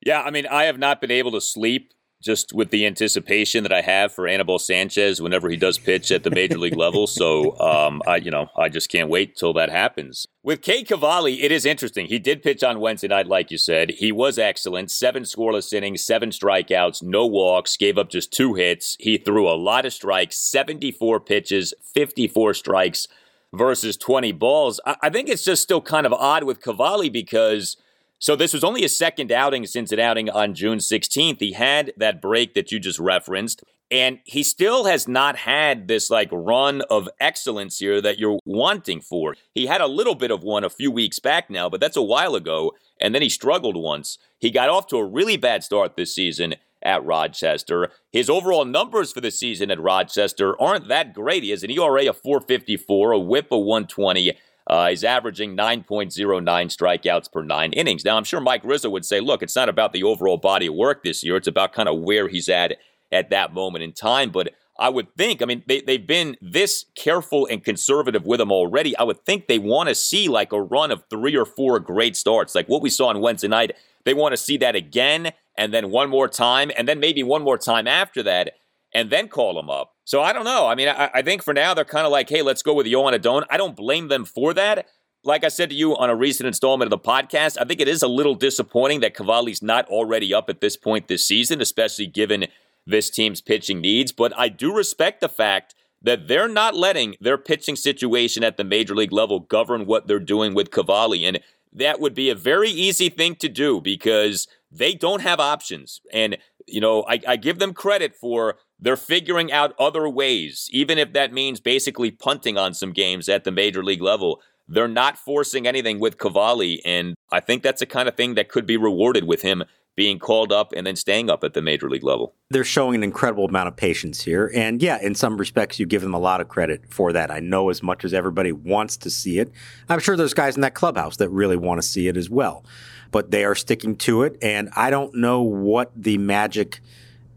Yeah, 0.06 0.22
I 0.22 0.30
mean, 0.30 0.46
I 0.46 0.64
have 0.64 0.78
not 0.78 1.00
been 1.00 1.10
able 1.10 1.32
to 1.32 1.40
sleep 1.40 1.92
just 2.22 2.52
with 2.52 2.70
the 2.70 2.84
anticipation 2.84 3.62
that 3.62 3.72
I 3.72 3.80
have 3.80 4.12
for 4.12 4.26
Anibal 4.26 4.58
Sanchez 4.58 5.22
whenever 5.22 5.48
he 5.48 5.56
does 5.56 5.78
pitch 5.78 6.10
at 6.10 6.24
the 6.24 6.30
major 6.30 6.58
league 6.58 6.76
level. 6.76 7.06
So, 7.06 7.58
um, 7.60 8.02
I, 8.06 8.16
you 8.16 8.30
know, 8.30 8.48
I 8.56 8.68
just 8.68 8.90
can't 8.90 9.08
wait 9.08 9.36
till 9.36 9.52
that 9.52 9.70
happens. 9.70 10.26
With 10.42 10.62
Cade 10.62 10.88
Cavalli, 10.88 11.42
it 11.42 11.52
is 11.52 11.64
interesting. 11.64 12.06
He 12.06 12.18
did 12.18 12.42
pitch 12.42 12.64
on 12.64 12.80
Wednesday 12.80 13.08
night, 13.08 13.26
like 13.28 13.50
you 13.50 13.58
said. 13.58 13.90
He 13.90 14.10
was 14.10 14.38
excellent. 14.38 14.90
Seven 14.90 15.22
scoreless 15.22 15.72
innings, 15.72 16.04
seven 16.04 16.30
strikeouts, 16.30 17.02
no 17.02 17.26
walks, 17.26 17.76
gave 17.76 17.98
up 17.98 18.10
just 18.10 18.32
two 18.32 18.54
hits. 18.54 18.96
He 18.98 19.18
threw 19.18 19.48
a 19.48 19.54
lot 19.54 19.86
of 19.86 19.92
strikes, 19.92 20.38
74 20.38 21.20
pitches, 21.20 21.72
54 21.94 22.54
strikes 22.54 23.06
versus 23.52 23.96
20 23.96 24.32
balls. 24.32 24.80
I, 24.84 24.96
I 25.02 25.10
think 25.10 25.28
it's 25.28 25.44
just 25.44 25.62
still 25.62 25.80
kind 25.80 26.06
of 26.06 26.12
odd 26.12 26.44
with 26.44 26.60
Cavalli 26.60 27.10
because– 27.10 27.76
so 28.18 28.34
this 28.34 28.52
was 28.52 28.64
only 28.64 28.82
his 28.82 28.96
second 28.96 29.30
outing 29.30 29.66
since 29.66 29.92
an 29.92 30.00
outing 30.00 30.28
on 30.28 30.54
June 30.54 30.78
16th. 30.78 31.40
He 31.40 31.52
had 31.52 31.92
that 31.96 32.20
break 32.20 32.54
that 32.54 32.72
you 32.72 32.80
just 32.80 32.98
referenced. 32.98 33.62
And 33.90 34.18
he 34.24 34.42
still 34.42 34.84
has 34.84 35.08
not 35.08 35.36
had 35.36 35.88
this 35.88 36.10
like 36.10 36.28
run 36.30 36.82
of 36.90 37.08
excellence 37.20 37.78
here 37.78 38.02
that 38.02 38.18
you're 38.18 38.38
wanting 38.44 39.00
for. 39.00 39.34
He 39.54 39.66
had 39.66 39.80
a 39.80 39.86
little 39.86 40.14
bit 40.14 40.30
of 40.30 40.42
one 40.42 40.62
a 40.62 40.70
few 40.70 40.90
weeks 40.90 41.18
back 41.18 41.48
now, 41.48 41.70
but 41.70 41.80
that's 41.80 41.96
a 41.96 42.02
while 42.02 42.34
ago. 42.34 42.72
And 43.00 43.14
then 43.14 43.22
he 43.22 43.30
struggled 43.30 43.76
once. 43.76 44.18
He 44.38 44.50
got 44.50 44.68
off 44.68 44.88
to 44.88 44.96
a 44.96 45.06
really 45.06 45.36
bad 45.36 45.64
start 45.64 45.96
this 45.96 46.14
season 46.14 46.56
at 46.82 47.04
Rochester. 47.04 47.90
His 48.12 48.28
overall 48.28 48.64
numbers 48.64 49.12
for 49.12 49.20
the 49.20 49.30
season 49.30 49.70
at 49.70 49.80
Rochester 49.80 50.60
aren't 50.60 50.88
that 50.88 51.14
great. 51.14 51.42
He 51.42 51.50
has 51.50 51.62
an 51.62 51.70
ERA 51.70 52.08
of 52.08 52.18
454, 52.18 53.12
a 53.12 53.18
whip 53.18 53.46
of 53.50 53.60
120, 53.60 54.32
uh, 54.68 54.88
he's 54.88 55.02
averaging 55.02 55.56
9.09 55.56 56.44
strikeouts 56.44 57.32
per 57.32 57.42
nine 57.42 57.72
innings. 57.72 58.04
Now, 58.04 58.16
I'm 58.16 58.24
sure 58.24 58.40
Mike 58.40 58.62
Rizzo 58.64 58.90
would 58.90 59.04
say, 59.04 59.20
look, 59.20 59.42
it's 59.42 59.56
not 59.56 59.68
about 59.68 59.92
the 59.92 60.02
overall 60.02 60.36
body 60.36 60.66
of 60.66 60.74
work 60.74 61.02
this 61.02 61.24
year. 61.24 61.36
It's 61.36 61.48
about 61.48 61.72
kind 61.72 61.88
of 61.88 62.00
where 62.00 62.28
he's 62.28 62.48
at 62.48 62.76
at 63.10 63.30
that 63.30 63.54
moment 63.54 63.82
in 63.82 63.92
time. 63.92 64.30
But 64.30 64.52
I 64.78 64.90
would 64.90 65.14
think, 65.16 65.40
I 65.40 65.46
mean, 65.46 65.64
they, 65.66 65.80
they've 65.80 66.06
been 66.06 66.36
this 66.42 66.84
careful 66.94 67.46
and 67.50 67.64
conservative 67.64 68.26
with 68.26 68.40
him 68.40 68.52
already. 68.52 68.96
I 68.96 69.04
would 69.04 69.24
think 69.24 69.46
they 69.46 69.58
want 69.58 69.88
to 69.88 69.94
see 69.94 70.28
like 70.28 70.52
a 70.52 70.60
run 70.60 70.90
of 70.90 71.02
three 71.08 71.36
or 71.36 71.46
four 71.46 71.80
great 71.80 72.14
starts, 72.14 72.54
like 72.54 72.68
what 72.68 72.82
we 72.82 72.90
saw 72.90 73.08
on 73.08 73.20
Wednesday 73.20 73.48
night. 73.48 73.74
they 74.04 74.14
want 74.14 74.34
to 74.34 74.36
see 74.36 74.58
that 74.58 74.76
again 74.76 75.32
and 75.56 75.72
then 75.72 75.90
one 75.90 76.10
more 76.10 76.28
time 76.28 76.70
and 76.76 76.86
then 76.86 77.00
maybe 77.00 77.22
one 77.22 77.42
more 77.42 77.58
time 77.58 77.88
after 77.88 78.22
that 78.22 78.54
and 78.94 79.10
then 79.10 79.28
call 79.28 79.58
him 79.58 79.68
up. 79.68 79.94
So 80.08 80.22
I 80.22 80.32
don't 80.32 80.46
know. 80.46 80.66
I 80.66 80.74
mean, 80.74 80.88
I, 80.88 81.10
I 81.12 81.20
think 81.20 81.42
for 81.42 81.52
now 81.52 81.74
they're 81.74 81.84
kind 81.84 82.06
of 82.06 82.10
like, 82.10 82.30
hey, 82.30 82.40
let's 82.40 82.62
go 82.62 82.72
with 82.72 82.86
Joan 82.86 83.12
Adon. 83.12 83.44
I 83.50 83.58
don't 83.58 83.76
blame 83.76 84.08
them 84.08 84.24
for 84.24 84.54
that. 84.54 84.88
Like 85.22 85.44
I 85.44 85.48
said 85.48 85.68
to 85.68 85.76
you 85.76 85.94
on 85.98 86.08
a 86.08 86.16
recent 86.16 86.46
installment 86.46 86.90
of 86.90 86.98
the 86.98 87.06
podcast, 87.06 87.58
I 87.60 87.66
think 87.66 87.78
it 87.78 87.88
is 87.88 88.02
a 88.02 88.08
little 88.08 88.34
disappointing 88.34 89.00
that 89.00 89.14
Cavalli's 89.14 89.60
not 89.60 89.86
already 89.88 90.32
up 90.32 90.48
at 90.48 90.62
this 90.62 90.78
point 90.78 91.08
this 91.08 91.26
season, 91.26 91.60
especially 91.60 92.06
given 92.06 92.46
this 92.86 93.10
team's 93.10 93.42
pitching 93.42 93.82
needs. 93.82 94.10
But 94.10 94.32
I 94.34 94.48
do 94.48 94.74
respect 94.74 95.20
the 95.20 95.28
fact 95.28 95.74
that 96.00 96.26
they're 96.26 96.48
not 96.48 96.74
letting 96.74 97.16
their 97.20 97.36
pitching 97.36 97.76
situation 97.76 98.42
at 98.42 98.56
the 98.56 98.64
major 98.64 98.94
league 98.94 99.12
level 99.12 99.40
govern 99.40 99.84
what 99.84 100.06
they're 100.06 100.20
doing 100.20 100.54
with 100.54 100.70
Cavalli. 100.70 101.26
And 101.26 101.38
that 101.70 102.00
would 102.00 102.14
be 102.14 102.30
a 102.30 102.34
very 102.34 102.70
easy 102.70 103.10
thing 103.10 103.34
to 103.36 103.48
do 103.50 103.82
because 103.82 104.48
they 104.72 104.94
don't 104.94 105.20
have 105.20 105.38
options. 105.38 106.00
And, 106.10 106.38
you 106.68 106.80
know, 106.80 107.04
I, 107.08 107.20
I 107.26 107.36
give 107.36 107.58
them 107.58 107.74
credit 107.74 108.14
for 108.14 108.56
they're 108.78 108.96
figuring 108.96 109.50
out 109.50 109.74
other 109.78 110.08
ways, 110.08 110.68
even 110.72 110.98
if 110.98 111.12
that 111.12 111.32
means 111.32 111.60
basically 111.60 112.10
punting 112.10 112.56
on 112.56 112.74
some 112.74 112.92
games 112.92 113.28
at 113.28 113.44
the 113.44 113.50
major 113.50 113.82
league 113.82 114.02
level. 114.02 114.40
They're 114.68 114.86
not 114.86 115.16
forcing 115.16 115.66
anything 115.66 115.98
with 115.98 116.18
Cavalli, 116.18 116.82
and 116.84 117.14
I 117.32 117.40
think 117.40 117.62
that's 117.62 117.80
the 117.80 117.86
kind 117.86 118.06
of 118.06 118.16
thing 118.16 118.34
that 118.34 118.50
could 118.50 118.66
be 118.66 118.76
rewarded 118.76 119.24
with 119.24 119.40
him 119.40 119.64
being 119.98 120.20
called 120.20 120.52
up 120.52 120.72
and 120.76 120.86
then 120.86 120.94
staying 120.94 121.28
up 121.28 121.42
at 121.42 121.54
the 121.54 121.60
major 121.60 121.90
league 121.90 122.04
level. 122.04 122.32
They're 122.50 122.62
showing 122.62 122.94
an 122.94 123.02
incredible 123.02 123.46
amount 123.46 123.66
of 123.66 123.74
patience 123.74 124.22
here. 124.22 124.48
And 124.54 124.80
yeah, 124.80 125.00
in 125.02 125.16
some 125.16 125.36
respects, 125.36 125.80
you 125.80 125.86
give 125.86 126.02
them 126.02 126.14
a 126.14 126.20
lot 126.20 126.40
of 126.40 126.46
credit 126.46 126.84
for 126.88 127.12
that. 127.12 127.32
I 127.32 127.40
know 127.40 127.68
as 127.68 127.82
much 127.82 128.04
as 128.04 128.14
everybody 128.14 128.52
wants 128.52 128.96
to 128.98 129.10
see 129.10 129.40
it, 129.40 129.50
I'm 129.88 129.98
sure 129.98 130.16
there's 130.16 130.34
guys 130.34 130.54
in 130.54 130.60
that 130.60 130.74
clubhouse 130.74 131.16
that 131.16 131.30
really 131.30 131.56
want 131.56 131.82
to 131.82 131.86
see 131.86 132.06
it 132.06 132.16
as 132.16 132.30
well. 132.30 132.64
But 133.10 133.30
they 133.30 133.44
are 133.44 133.54
sticking 133.54 133.96
to 133.96 134.22
it. 134.22 134.36
And 134.42 134.70
I 134.76 134.90
don't 134.90 135.14
know 135.14 135.42
what 135.42 135.90
the 135.96 136.18
magic 136.18 136.80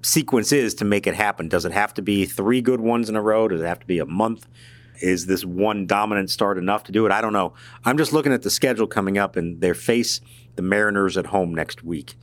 sequence 0.01 0.51
is 0.51 0.73
to 0.75 0.85
make 0.85 1.07
it 1.07 1.15
happen. 1.15 1.47
Does 1.47 1.65
it 1.65 1.71
have 1.71 1.93
to 1.95 2.01
be 2.01 2.25
three 2.25 2.61
good 2.61 2.81
ones 2.81 3.09
in 3.09 3.15
a 3.15 3.21
row? 3.21 3.47
Does 3.47 3.61
it 3.61 3.65
have 3.65 3.79
to 3.79 3.87
be 3.87 3.99
a 3.99 4.05
month? 4.05 4.47
Is 5.01 5.25
this 5.25 5.43
one 5.43 5.87
dominant 5.87 6.29
start 6.29 6.57
enough 6.57 6.83
to 6.85 6.91
do 6.91 7.05
it? 7.05 7.11
I 7.11 7.21
don't 7.21 7.33
know. 7.33 7.53
I'm 7.83 7.97
just 7.97 8.13
looking 8.13 8.33
at 8.33 8.43
the 8.43 8.49
schedule 8.49 8.87
coming 8.87 9.17
up, 9.17 9.35
and 9.35 9.59
they 9.59 9.73
face 9.73 10.21
the 10.55 10.61
Mariners 10.61 11.17
at 11.17 11.27
home 11.27 11.55
next 11.55 11.83
week. 11.83 12.15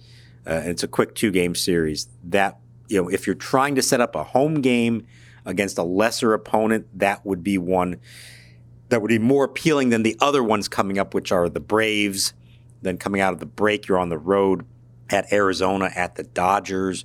Uh, 0.46 0.50
and 0.50 0.68
it's 0.68 0.82
a 0.82 0.88
quick 0.88 1.14
two 1.14 1.30
game 1.30 1.54
series. 1.54 2.08
That 2.22 2.58
you 2.88 3.02
know, 3.02 3.08
if 3.08 3.26
you're 3.26 3.36
trying 3.36 3.74
to 3.74 3.82
set 3.82 4.00
up 4.00 4.14
a 4.14 4.22
home 4.22 4.60
game 4.60 5.06
against 5.44 5.78
a 5.78 5.82
lesser 5.82 6.34
opponent, 6.34 6.86
that 6.94 7.26
would 7.26 7.42
be 7.42 7.58
one 7.58 8.00
that 8.88 9.02
would 9.02 9.08
be 9.08 9.18
more 9.18 9.44
appealing 9.44 9.90
than 9.90 10.02
the 10.02 10.16
other 10.20 10.42
ones 10.42 10.68
coming 10.68 10.98
up, 10.98 11.12
which 11.12 11.30
are 11.30 11.48
the 11.48 11.60
Braves. 11.60 12.32
Then 12.82 12.98
coming 12.98 13.20
out 13.20 13.32
of 13.32 13.40
the 13.40 13.46
break, 13.46 13.88
you're 13.88 13.98
on 13.98 14.08
the 14.08 14.18
road 14.18 14.64
at 15.10 15.32
Arizona, 15.32 15.90
at 15.94 16.14
the 16.14 16.22
Dodgers. 16.22 17.04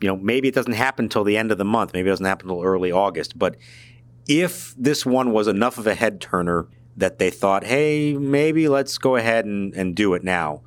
You 0.00 0.08
know, 0.08 0.16
maybe 0.16 0.48
it 0.48 0.54
doesn't 0.54 0.72
happen 0.72 1.06
until 1.06 1.24
the 1.24 1.36
end 1.36 1.52
of 1.52 1.58
the 1.58 1.64
month. 1.64 1.92
Maybe 1.92 2.08
it 2.08 2.12
doesn't 2.12 2.26
happen 2.26 2.48
until 2.48 2.64
early 2.64 2.90
August. 2.90 3.38
But 3.38 3.56
if 4.26 4.74
this 4.76 5.04
one 5.06 5.32
was 5.32 5.48
enough 5.48 5.78
of 5.78 5.86
a 5.86 5.94
head 5.94 6.20
turner 6.20 6.68
that 6.96 7.18
they 7.18 7.30
thought, 7.30 7.64
hey, 7.64 8.14
maybe 8.14 8.68
let's 8.68 8.98
go 8.98 9.16
ahead 9.16 9.44
and, 9.44 9.74
and 9.74 9.94
do 9.94 10.14
it 10.14 10.24
now, 10.24 10.62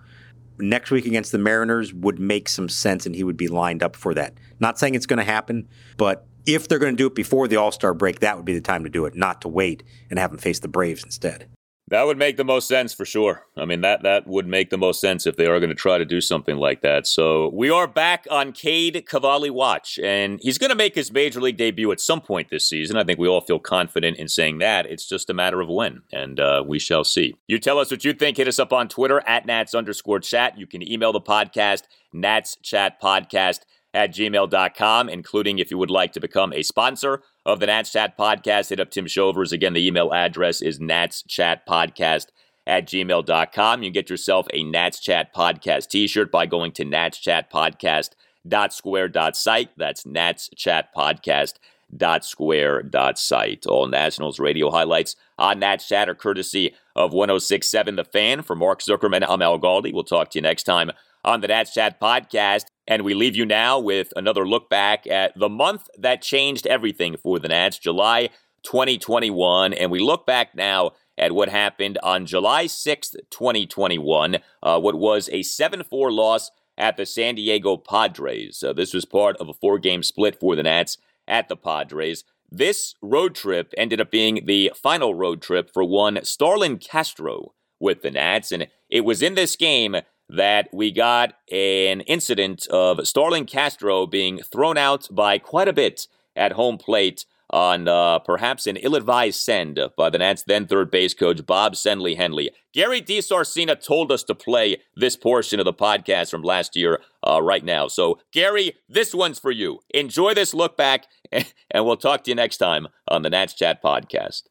next 0.57 0.91
week 0.91 1.05
against 1.05 1.31
the 1.31 1.37
Mariners 1.37 1.93
would 1.93 2.19
make 2.19 2.49
some 2.49 2.69
sense 2.69 3.05
and 3.05 3.15
he 3.15 3.23
would 3.23 3.37
be 3.37 3.47
lined 3.47 3.83
up 3.83 3.95
for 3.95 4.13
that. 4.13 4.33
Not 4.59 4.79
saying 4.79 4.95
it's 4.95 5.05
going 5.05 5.19
to 5.19 5.23
happen, 5.23 5.67
but 5.97 6.25
if 6.45 6.67
they're 6.67 6.79
going 6.79 6.93
to 6.93 6.97
do 6.97 7.07
it 7.07 7.15
before 7.15 7.47
the 7.47 7.57
All 7.57 7.71
Star 7.71 7.93
break, 7.93 8.19
that 8.19 8.35
would 8.35 8.45
be 8.45 8.53
the 8.53 8.61
time 8.61 8.83
to 8.83 8.89
do 8.89 9.05
it, 9.05 9.15
not 9.15 9.41
to 9.41 9.47
wait 9.47 9.83
and 10.09 10.19
have 10.19 10.31
them 10.31 10.39
face 10.39 10.59
the 10.59 10.67
Braves 10.67 11.03
instead. 11.03 11.49
That 11.89 12.07
would 12.07 12.17
make 12.17 12.37
the 12.37 12.43
most 12.43 12.67
sense 12.67 12.95
for 12.95 13.05
sure. 13.05 13.45
I 13.55 13.65
mean, 13.65 13.81
that 13.81 14.01
that 14.01 14.25
would 14.25 14.47
make 14.47 14.71
the 14.71 14.77
most 14.77 14.99
sense 14.99 15.27
if 15.27 15.35
they 15.35 15.45
are 15.45 15.59
going 15.59 15.69
to 15.69 15.75
try 15.75 15.99
to 15.99 16.05
do 16.05 16.19
something 16.19 16.57
like 16.57 16.81
that. 16.81 17.05
So 17.05 17.51
we 17.53 17.69
are 17.69 17.85
back 17.85 18.25
on 18.31 18.53
Cade 18.53 19.05
Cavalli 19.07 19.51
watch, 19.51 19.99
and 19.99 20.39
he's 20.41 20.57
going 20.57 20.71
to 20.71 20.75
make 20.75 20.95
his 20.95 21.11
major 21.11 21.39
league 21.39 21.57
debut 21.57 21.91
at 21.91 21.99
some 21.99 22.21
point 22.21 22.49
this 22.49 22.67
season. 22.67 22.97
I 22.97 23.03
think 23.03 23.19
we 23.19 23.27
all 23.27 23.41
feel 23.41 23.59
confident 23.59 24.17
in 24.17 24.27
saying 24.27 24.57
that. 24.59 24.87
It's 24.87 25.07
just 25.07 25.29
a 25.29 25.33
matter 25.35 25.61
of 25.61 25.69
when, 25.69 26.01
and 26.11 26.39
uh, 26.39 26.63
we 26.65 26.79
shall 26.79 27.03
see. 27.03 27.35
You 27.47 27.59
tell 27.59 27.77
us 27.77 27.91
what 27.91 28.03
you 28.03 28.13
think. 28.13 28.37
Hit 28.37 28.47
us 28.47 28.57
up 28.57 28.73
on 28.73 28.87
Twitter 28.87 29.21
at 29.27 29.45
Nats 29.45 29.75
underscore 29.75 30.19
chat. 30.19 30.57
You 30.57 30.65
can 30.65 30.87
email 30.87 31.13
the 31.13 31.21
podcast, 31.21 31.83
Nats 32.11 32.57
Chat 32.63 32.99
Podcast 32.99 33.59
at 33.95 34.13
gmail.com, 34.13 35.09
including 35.09 35.57
if 35.57 35.71
you 35.71 35.77
would 35.77 35.89
like 35.89 36.11
to 36.13 36.19
become 36.19 36.53
a 36.53 36.61
sponsor 36.61 37.23
of 37.45 37.59
the 37.59 37.65
Nats 37.65 37.91
Chat 37.91 38.17
Podcast, 38.17 38.69
hit 38.69 38.79
up 38.79 38.91
Tim 38.91 39.07
Shovers. 39.07 39.51
Again, 39.51 39.73
the 39.73 39.85
email 39.85 40.13
address 40.13 40.61
is 40.61 40.79
Nats 40.79 41.23
Chat 41.23 41.65
Podcast 41.65 42.27
at 42.67 42.87
gmail.com. 42.87 43.81
You 43.81 43.87
can 43.87 43.93
get 43.93 44.09
yourself 44.09 44.47
a 44.53 44.63
Nats 44.63 44.99
Chat 44.99 45.33
Podcast 45.33 45.87
t 45.87 46.07
shirt 46.07 46.29
by 46.31 46.45
going 46.45 46.73
to 46.73 46.85
Nats 46.85 47.17
Chat 47.17 47.51
Podcast 47.51 48.11
dot 48.47 48.73
square 48.73 49.07
dot 49.07 49.35
site. 49.37 49.69
That's 49.77 50.05
Nats 50.05 50.49
Chat 50.55 50.93
Podcast 50.95 51.53
dot 51.95 52.25
square 52.25 52.83
dot 52.83 53.17
site. 53.17 53.65
All 53.65 53.87
Nationals 53.87 54.39
radio 54.39 54.71
highlights 54.71 55.15
on 55.39 55.59
Nats 55.59 55.87
Chat 55.87 56.09
are 56.09 56.15
courtesy 56.15 56.75
of 56.95 57.13
1067 57.13 57.95
The 57.95 58.03
Fan. 58.03 58.41
For 58.41 58.55
Mark 58.55 58.81
Zuckerman, 58.81 59.25
I'm 59.27 59.41
Al 59.41 59.59
Galdi. 59.59 59.93
We'll 59.93 60.03
talk 60.03 60.31
to 60.31 60.39
you 60.39 60.43
next 60.43 60.63
time 60.63 60.91
on 61.25 61.41
the 61.41 61.47
Nats 61.47 61.73
Chat 61.73 61.99
podcast. 61.99 62.65
And 62.87 63.03
we 63.03 63.13
leave 63.13 63.35
you 63.35 63.45
now 63.45 63.79
with 63.79 64.13
another 64.15 64.47
look 64.47 64.69
back 64.69 65.05
at 65.07 65.37
the 65.37 65.49
month 65.49 65.89
that 65.97 66.21
changed 66.21 66.65
everything 66.67 67.17
for 67.17 67.39
the 67.39 67.49
Nats, 67.49 67.79
July 67.79 68.29
2021. 68.63 69.73
And 69.73 69.91
we 69.91 69.99
look 69.99 70.25
back 70.25 70.55
now 70.55 70.91
at 71.17 71.33
what 71.33 71.49
happened 71.49 71.97
on 72.03 72.25
July 72.25 72.65
6th, 72.65 73.15
2021, 73.31 74.37
uh, 74.61 74.79
what 74.79 74.95
was 74.95 75.29
a 75.31 75.41
7 75.41 75.83
4 75.83 76.11
loss 76.11 76.51
at 76.77 76.97
the 76.97 77.05
San 77.05 77.35
Diego 77.35 77.77
Padres. 77.77 78.63
Uh, 78.63 78.73
this 78.73 78.93
was 78.93 79.05
part 79.05 79.37
of 79.37 79.49
a 79.49 79.53
four 79.53 79.79
game 79.79 80.03
split 80.03 80.39
for 80.39 80.55
the 80.55 80.63
Nats 80.63 80.97
at 81.27 81.47
the 81.47 81.55
Padres. 81.55 82.23
This 82.51 82.95
road 83.01 83.33
trip 83.33 83.73
ended 83.77 83.99
up 83.99 84.11
being 84.11 84.45
the 84.45 84.71
final 84.75 85.15
road 85.15 85.41
trip 85.41 85.71
for 85.73 85.83
one 85.83 86.19
Starlin 86.23 86.77
Castro 86.77 87.53
with 87.79 88.01
the 88.01 88.11
Nats. 88.11 88.51
And 88.51 88.67
it 88.89 89.01
was 89.01 89.21
in 89.21 89.35
this 89.35 89.55
game 89.55 89.95
that 90.29 90.67
we 90.73 90.91
got 90.91 91.33
an 91.51 92.01
incident 92.01 92.67
of 92.67 93.07
Starlin 93.07 93.45
Castro 93.45 94.05
being 94.05 94.39
thrown 94.39 94.77
out 94.77 95.07
by 95.11 95.37
quite 95.37 95.67
a 95.67 95.73
bit 95.73 96.07
at 96.35 96.53
home 96.53 96.77
plate 96.77 97.25
on 97.49 97.87
uh, 97.87 98.19
perhaps 98.19 98.65
an 98.67 98.75
ill-advised 98.77 99.39
send 99.39 99.79
by 99.95 100.09
the 100.09 100.17
Nats 100.17 100.43
then 100.43 100.65
third 100.65 100.89
base 100.89 101.13
coach 101.13 101.45
Bob 101.45 101.73
Sendley 101.73 102.17
Henley. 102.17 102.51
Gary 102.73 103.01
DiSarcina 103.01 103.81
told 103.81 104.11
us 104.11 104.23
to 104.23 104.35
play 104.35 104.77
this 104.95 105.15
portion 105.15 105.59
of 105.59 105.65
the 105.65 105.73
podcast 105.73 106.31
from 106.31 106.41
last 106.41 106.75
year 106.75 107.01
uh, 107.25 107.41
right 107.41 107.63
now. 107.63 107.87
So 107.87 108.19
Gary, 108.33 108.73
this 108.89 109.13
one's 109.13 109.39
for 109.39 109.51
you. 109.51 109.79
Enjoy 109.93 110.33
this 110.33 110.53
look 110.53 110.75
back, 110.75 111.05
and 111.31 111.85
we'll 111.85 111.97
talk 111.97 112.23
to 112.23 112.31
you 112.31 112.35
next 112.35 112.57
time 112.57 112.87
on 113.07 113.21
the 113.21 113.29
Nats 113.29 113.53
Chat 113.53 113.81
podcast. 113.81 114.43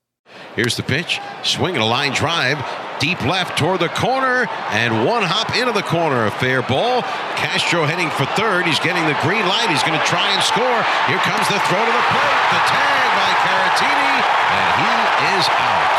Here's 0.57 0.77
the 0.77 0.83
pitch, 0.83 1.20
swinging 1.43 1.81
a 1.81 1.87
line 1.87 2.12
drive, 2.12 2.59
deep 3.01 3.20
left 3.24 3.59
toward 3.59 3.80
the 3.80 3.88
corner, 3.88 4.47
and 4.70 5.05
one 5.05 5.22
hop 5.22 5.55
into 5.57 5.72
the 5.72 5.84
corner. 5.84 6.26
A 6.26 6.30
fair 6.30 6.62
ball. 6.62 7.03
Castro 7.36 7.84
heading 7.84 8.11
for 8.11 8.26
third. 8.38 8.66
He's 8.66 8.80
getting 8.80 9.05
the 9.07 9.18
green 9.22 9.45
light. 9.47 9.68
He's 9.68 9.84
going 9.84 9.99
to 9.99 10.07
try 10.07 10.30
and 10.32 10.42
score. 10.42 10.80
Here 11.11 11.20
comes 11.22 11.47
the 11.51 11.59
throw 11.68 11.82
to 11.82 11.95
the 11.95 12.07
plate. 12.11 12.40
The 12.55 12.62
tag 12.70 13.07
by 13.18 13.30
Caratini, 13.45 14.14
and 14.24 14.70
he 14.80 14.95
is 15.38 15.45
out. 15.49 15.95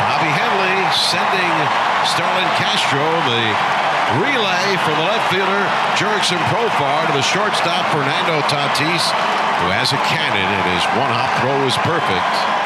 Bobby 0.00 0.32
Henley 0.32 0.78
sending 0.96 1.54
Starlin 2.08 2.50
Castro 2.56 3.04
the 3.28 3.44
relay 4.18 4.74
from 4.82 4.98
the 4.98 5.06
left 5.06 5.30
fielder 5.30 5.62
Jurickson 5.94 6.40
Profar 6.50 7.06
to 7.06 7.12
the 7.12 7.22
shortstop 7.22 7.86
Fernando 7.92 8.42
Tatis, 8.50 9.04
who 9.62 9.68
has 9.70 9.92
a 9.92 10.00
cannon, 10.10 10.48
and 10.50 10.66
his 10.74 10.84
one 10.98 11.12
hop 11.12 11.30
throw 11.38 11.62
is 11.68 11.76
perfect. 11.86 12.59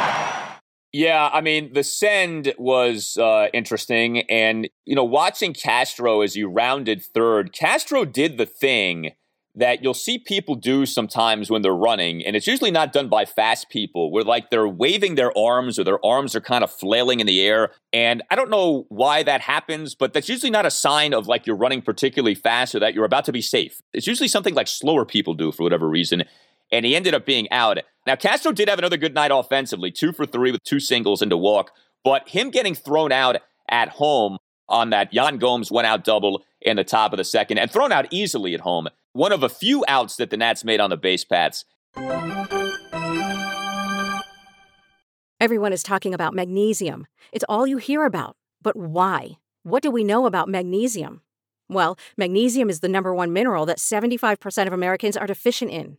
Yeah, 0.95 1.29
I 1.33 1.41
mean, 1.41 1.73
the 1.73 1.83
send 1.83 2.55
was 2.57 3.17
uh, 3.17 3.49
interesting. 3.53 4.21
And, 4.31 4.69
you 4.85 4.95
know, 4.95 5.03
watching 5.03 5.53
Castro 5.53 6.21
as 6.21 6.37
you 6.37 6.47
rounded 6.47 7.03
third, 7.03 7.53
Castro 7.53 8.05
did 8.05 8.39
the 8.39 8.47
thing 8.47 9.11
that 9.57 9.83
you'll 9.83 9.93
see 9.93 10.19
people 10.19 10.55
do 10.55 10.87
sometimes 10.87 11.51
when 11.51 11.63
they're 11.63 11.75
running. 11.75 12.25
And 12.25 12.37
it's 12.37 12.47
usually 12.47 12.71
not 12.71 12.93
done 12.93 13.09
by 13.09 13.25
fast 13.25 13.71
people, 13.71 14.13
where 14.13 14.23
like 14.23 14.51
they're 14.51 14.69
waving 14.69 15.17
their 15.17 15.37
arms 15.37 15.81
or 15.81 15.85
their 15.85 16.05
arms 16.07 16.37
are 16.37 16.41
kind 16.41 16.63
of 16.63 16.71
flailing 16.71 17.19
in 17.19 17.27
the 17.27 17.43
air. 17.43 17.73
And 17.93 18.23
I 18.31 18.37
don't 18.37 18.51
know 18.51 18.87
why 18.89 19.25
that 19.25 19.41
happens, 19.41 19.97
but 19.97 20.13
that's 20.13 20.29
usually 20.29 20.51
not 20.51 20.65
a 20.65 20.71
sign 20.71 21.13
of 21.13 21.27
like 21.27 21.45
you're 21.45 21.57
running 21.57 21.83
particularly 21.83 22.37
fast 22.37 22.73
or 22.73 22.79
that 22.79 22.95
you're 22.95 23.05
about 23.05 23.25
to 23.25 23.33
be 23.33 23.43
safe. 23.43 23.81
It's 23.93 24.07
usually 24.07 24.29
something 24.29 24.55
like 24.55 24.69
slower 24.69 25.05
people 25.05 25.35
do 25.35 25.51
for 25.51 25.65
whatever 25.65 25.89
reason 25.89 26.23
and 26.73 26.85
he 26.85 26.97
ended 26.97 27.15
up 27.15 27.27
being 27.27 27.51
out. 27.51 27.79
Now, 28.07 28.17
Castro 28.17 28.53
did 28.53 28.69
have 28.69 28.79
another 28.79 28.97
good 28.97 29.15
night 29.15 29.31
offensively, 29.33 29.91
two 29.91 30.13
for 30.13 30.27
three 30.27 30.53
with 30.53 30.63
two 30.65 30.81
singles 30.81 31.23
and 31.23 31.33
a 31.33 31.37
walk, 31.37 31.71
but 32.03 32.29
him 32.29 32.51
getting 32.51 32.75
thrown 32.75 33.13
out 33.13 33.37
at 33.69 33.89
home 33.91 34.39
on 34.69 34.91
that 34.91 35.13
Yan 35.13 35.39
Gomes 35.39 35.71
went 35.71 35.87
out 35.87 36.05
double 36.05 36.43
in 36.61 36.77
the 36.77 36.85
top 36.85 37.13
of 37.13 37.19
the 37.19 37.25
second 37.25 37.59
and 37.59 37.71
thrown 37.71 37.93
out 37.93 38.07
easily 38.11 38.55
at 38.55 38.61
home. 38.61 38.89
One 39.13 39.33
of 39.33 39.43
a 39.43 39.49
few 39.49 39.85
outs 39.87 40.17
that 40.17 40.31
the 40.31 40.37
Nats 40.37 40.65
made 40.65 40.81
on 40.81 40.91
the 40.91 40.97
base 40.97 41.25
paths. 41.25 41.65
Everyone 45.41 45.73
is 45.73 45.83
talking 45.83 46.15
about 46.15 46.35
magnesium. 46.35 47.07
It's 47.33 47.45
all 47.49 47.67
you 47.67 47.77
hear 47.77 48.05
about. 48.05 48.37
But 48.63 48.77
why? 48.77 49.33
What 49.63 49.83
do 49.83 49.91
we 49.91 50.03
know 50.03 50.27
about 50.27 50.49
magnesium? 50.49 51.21
Well, 51.69 51.99
magnesium 52.17 52.71
is 52.71 52.81
the 52.81 52.89
number 52.89 53.15
one 53.15 53.33
mineral 53.33 53.67
that 53.67 53.79
75% 53.79 54.67
of 54.67 54.73
Americans 54.73 55.17
are 55.17 55.27
deficient 55.27 55.71
in. 55.71 55.99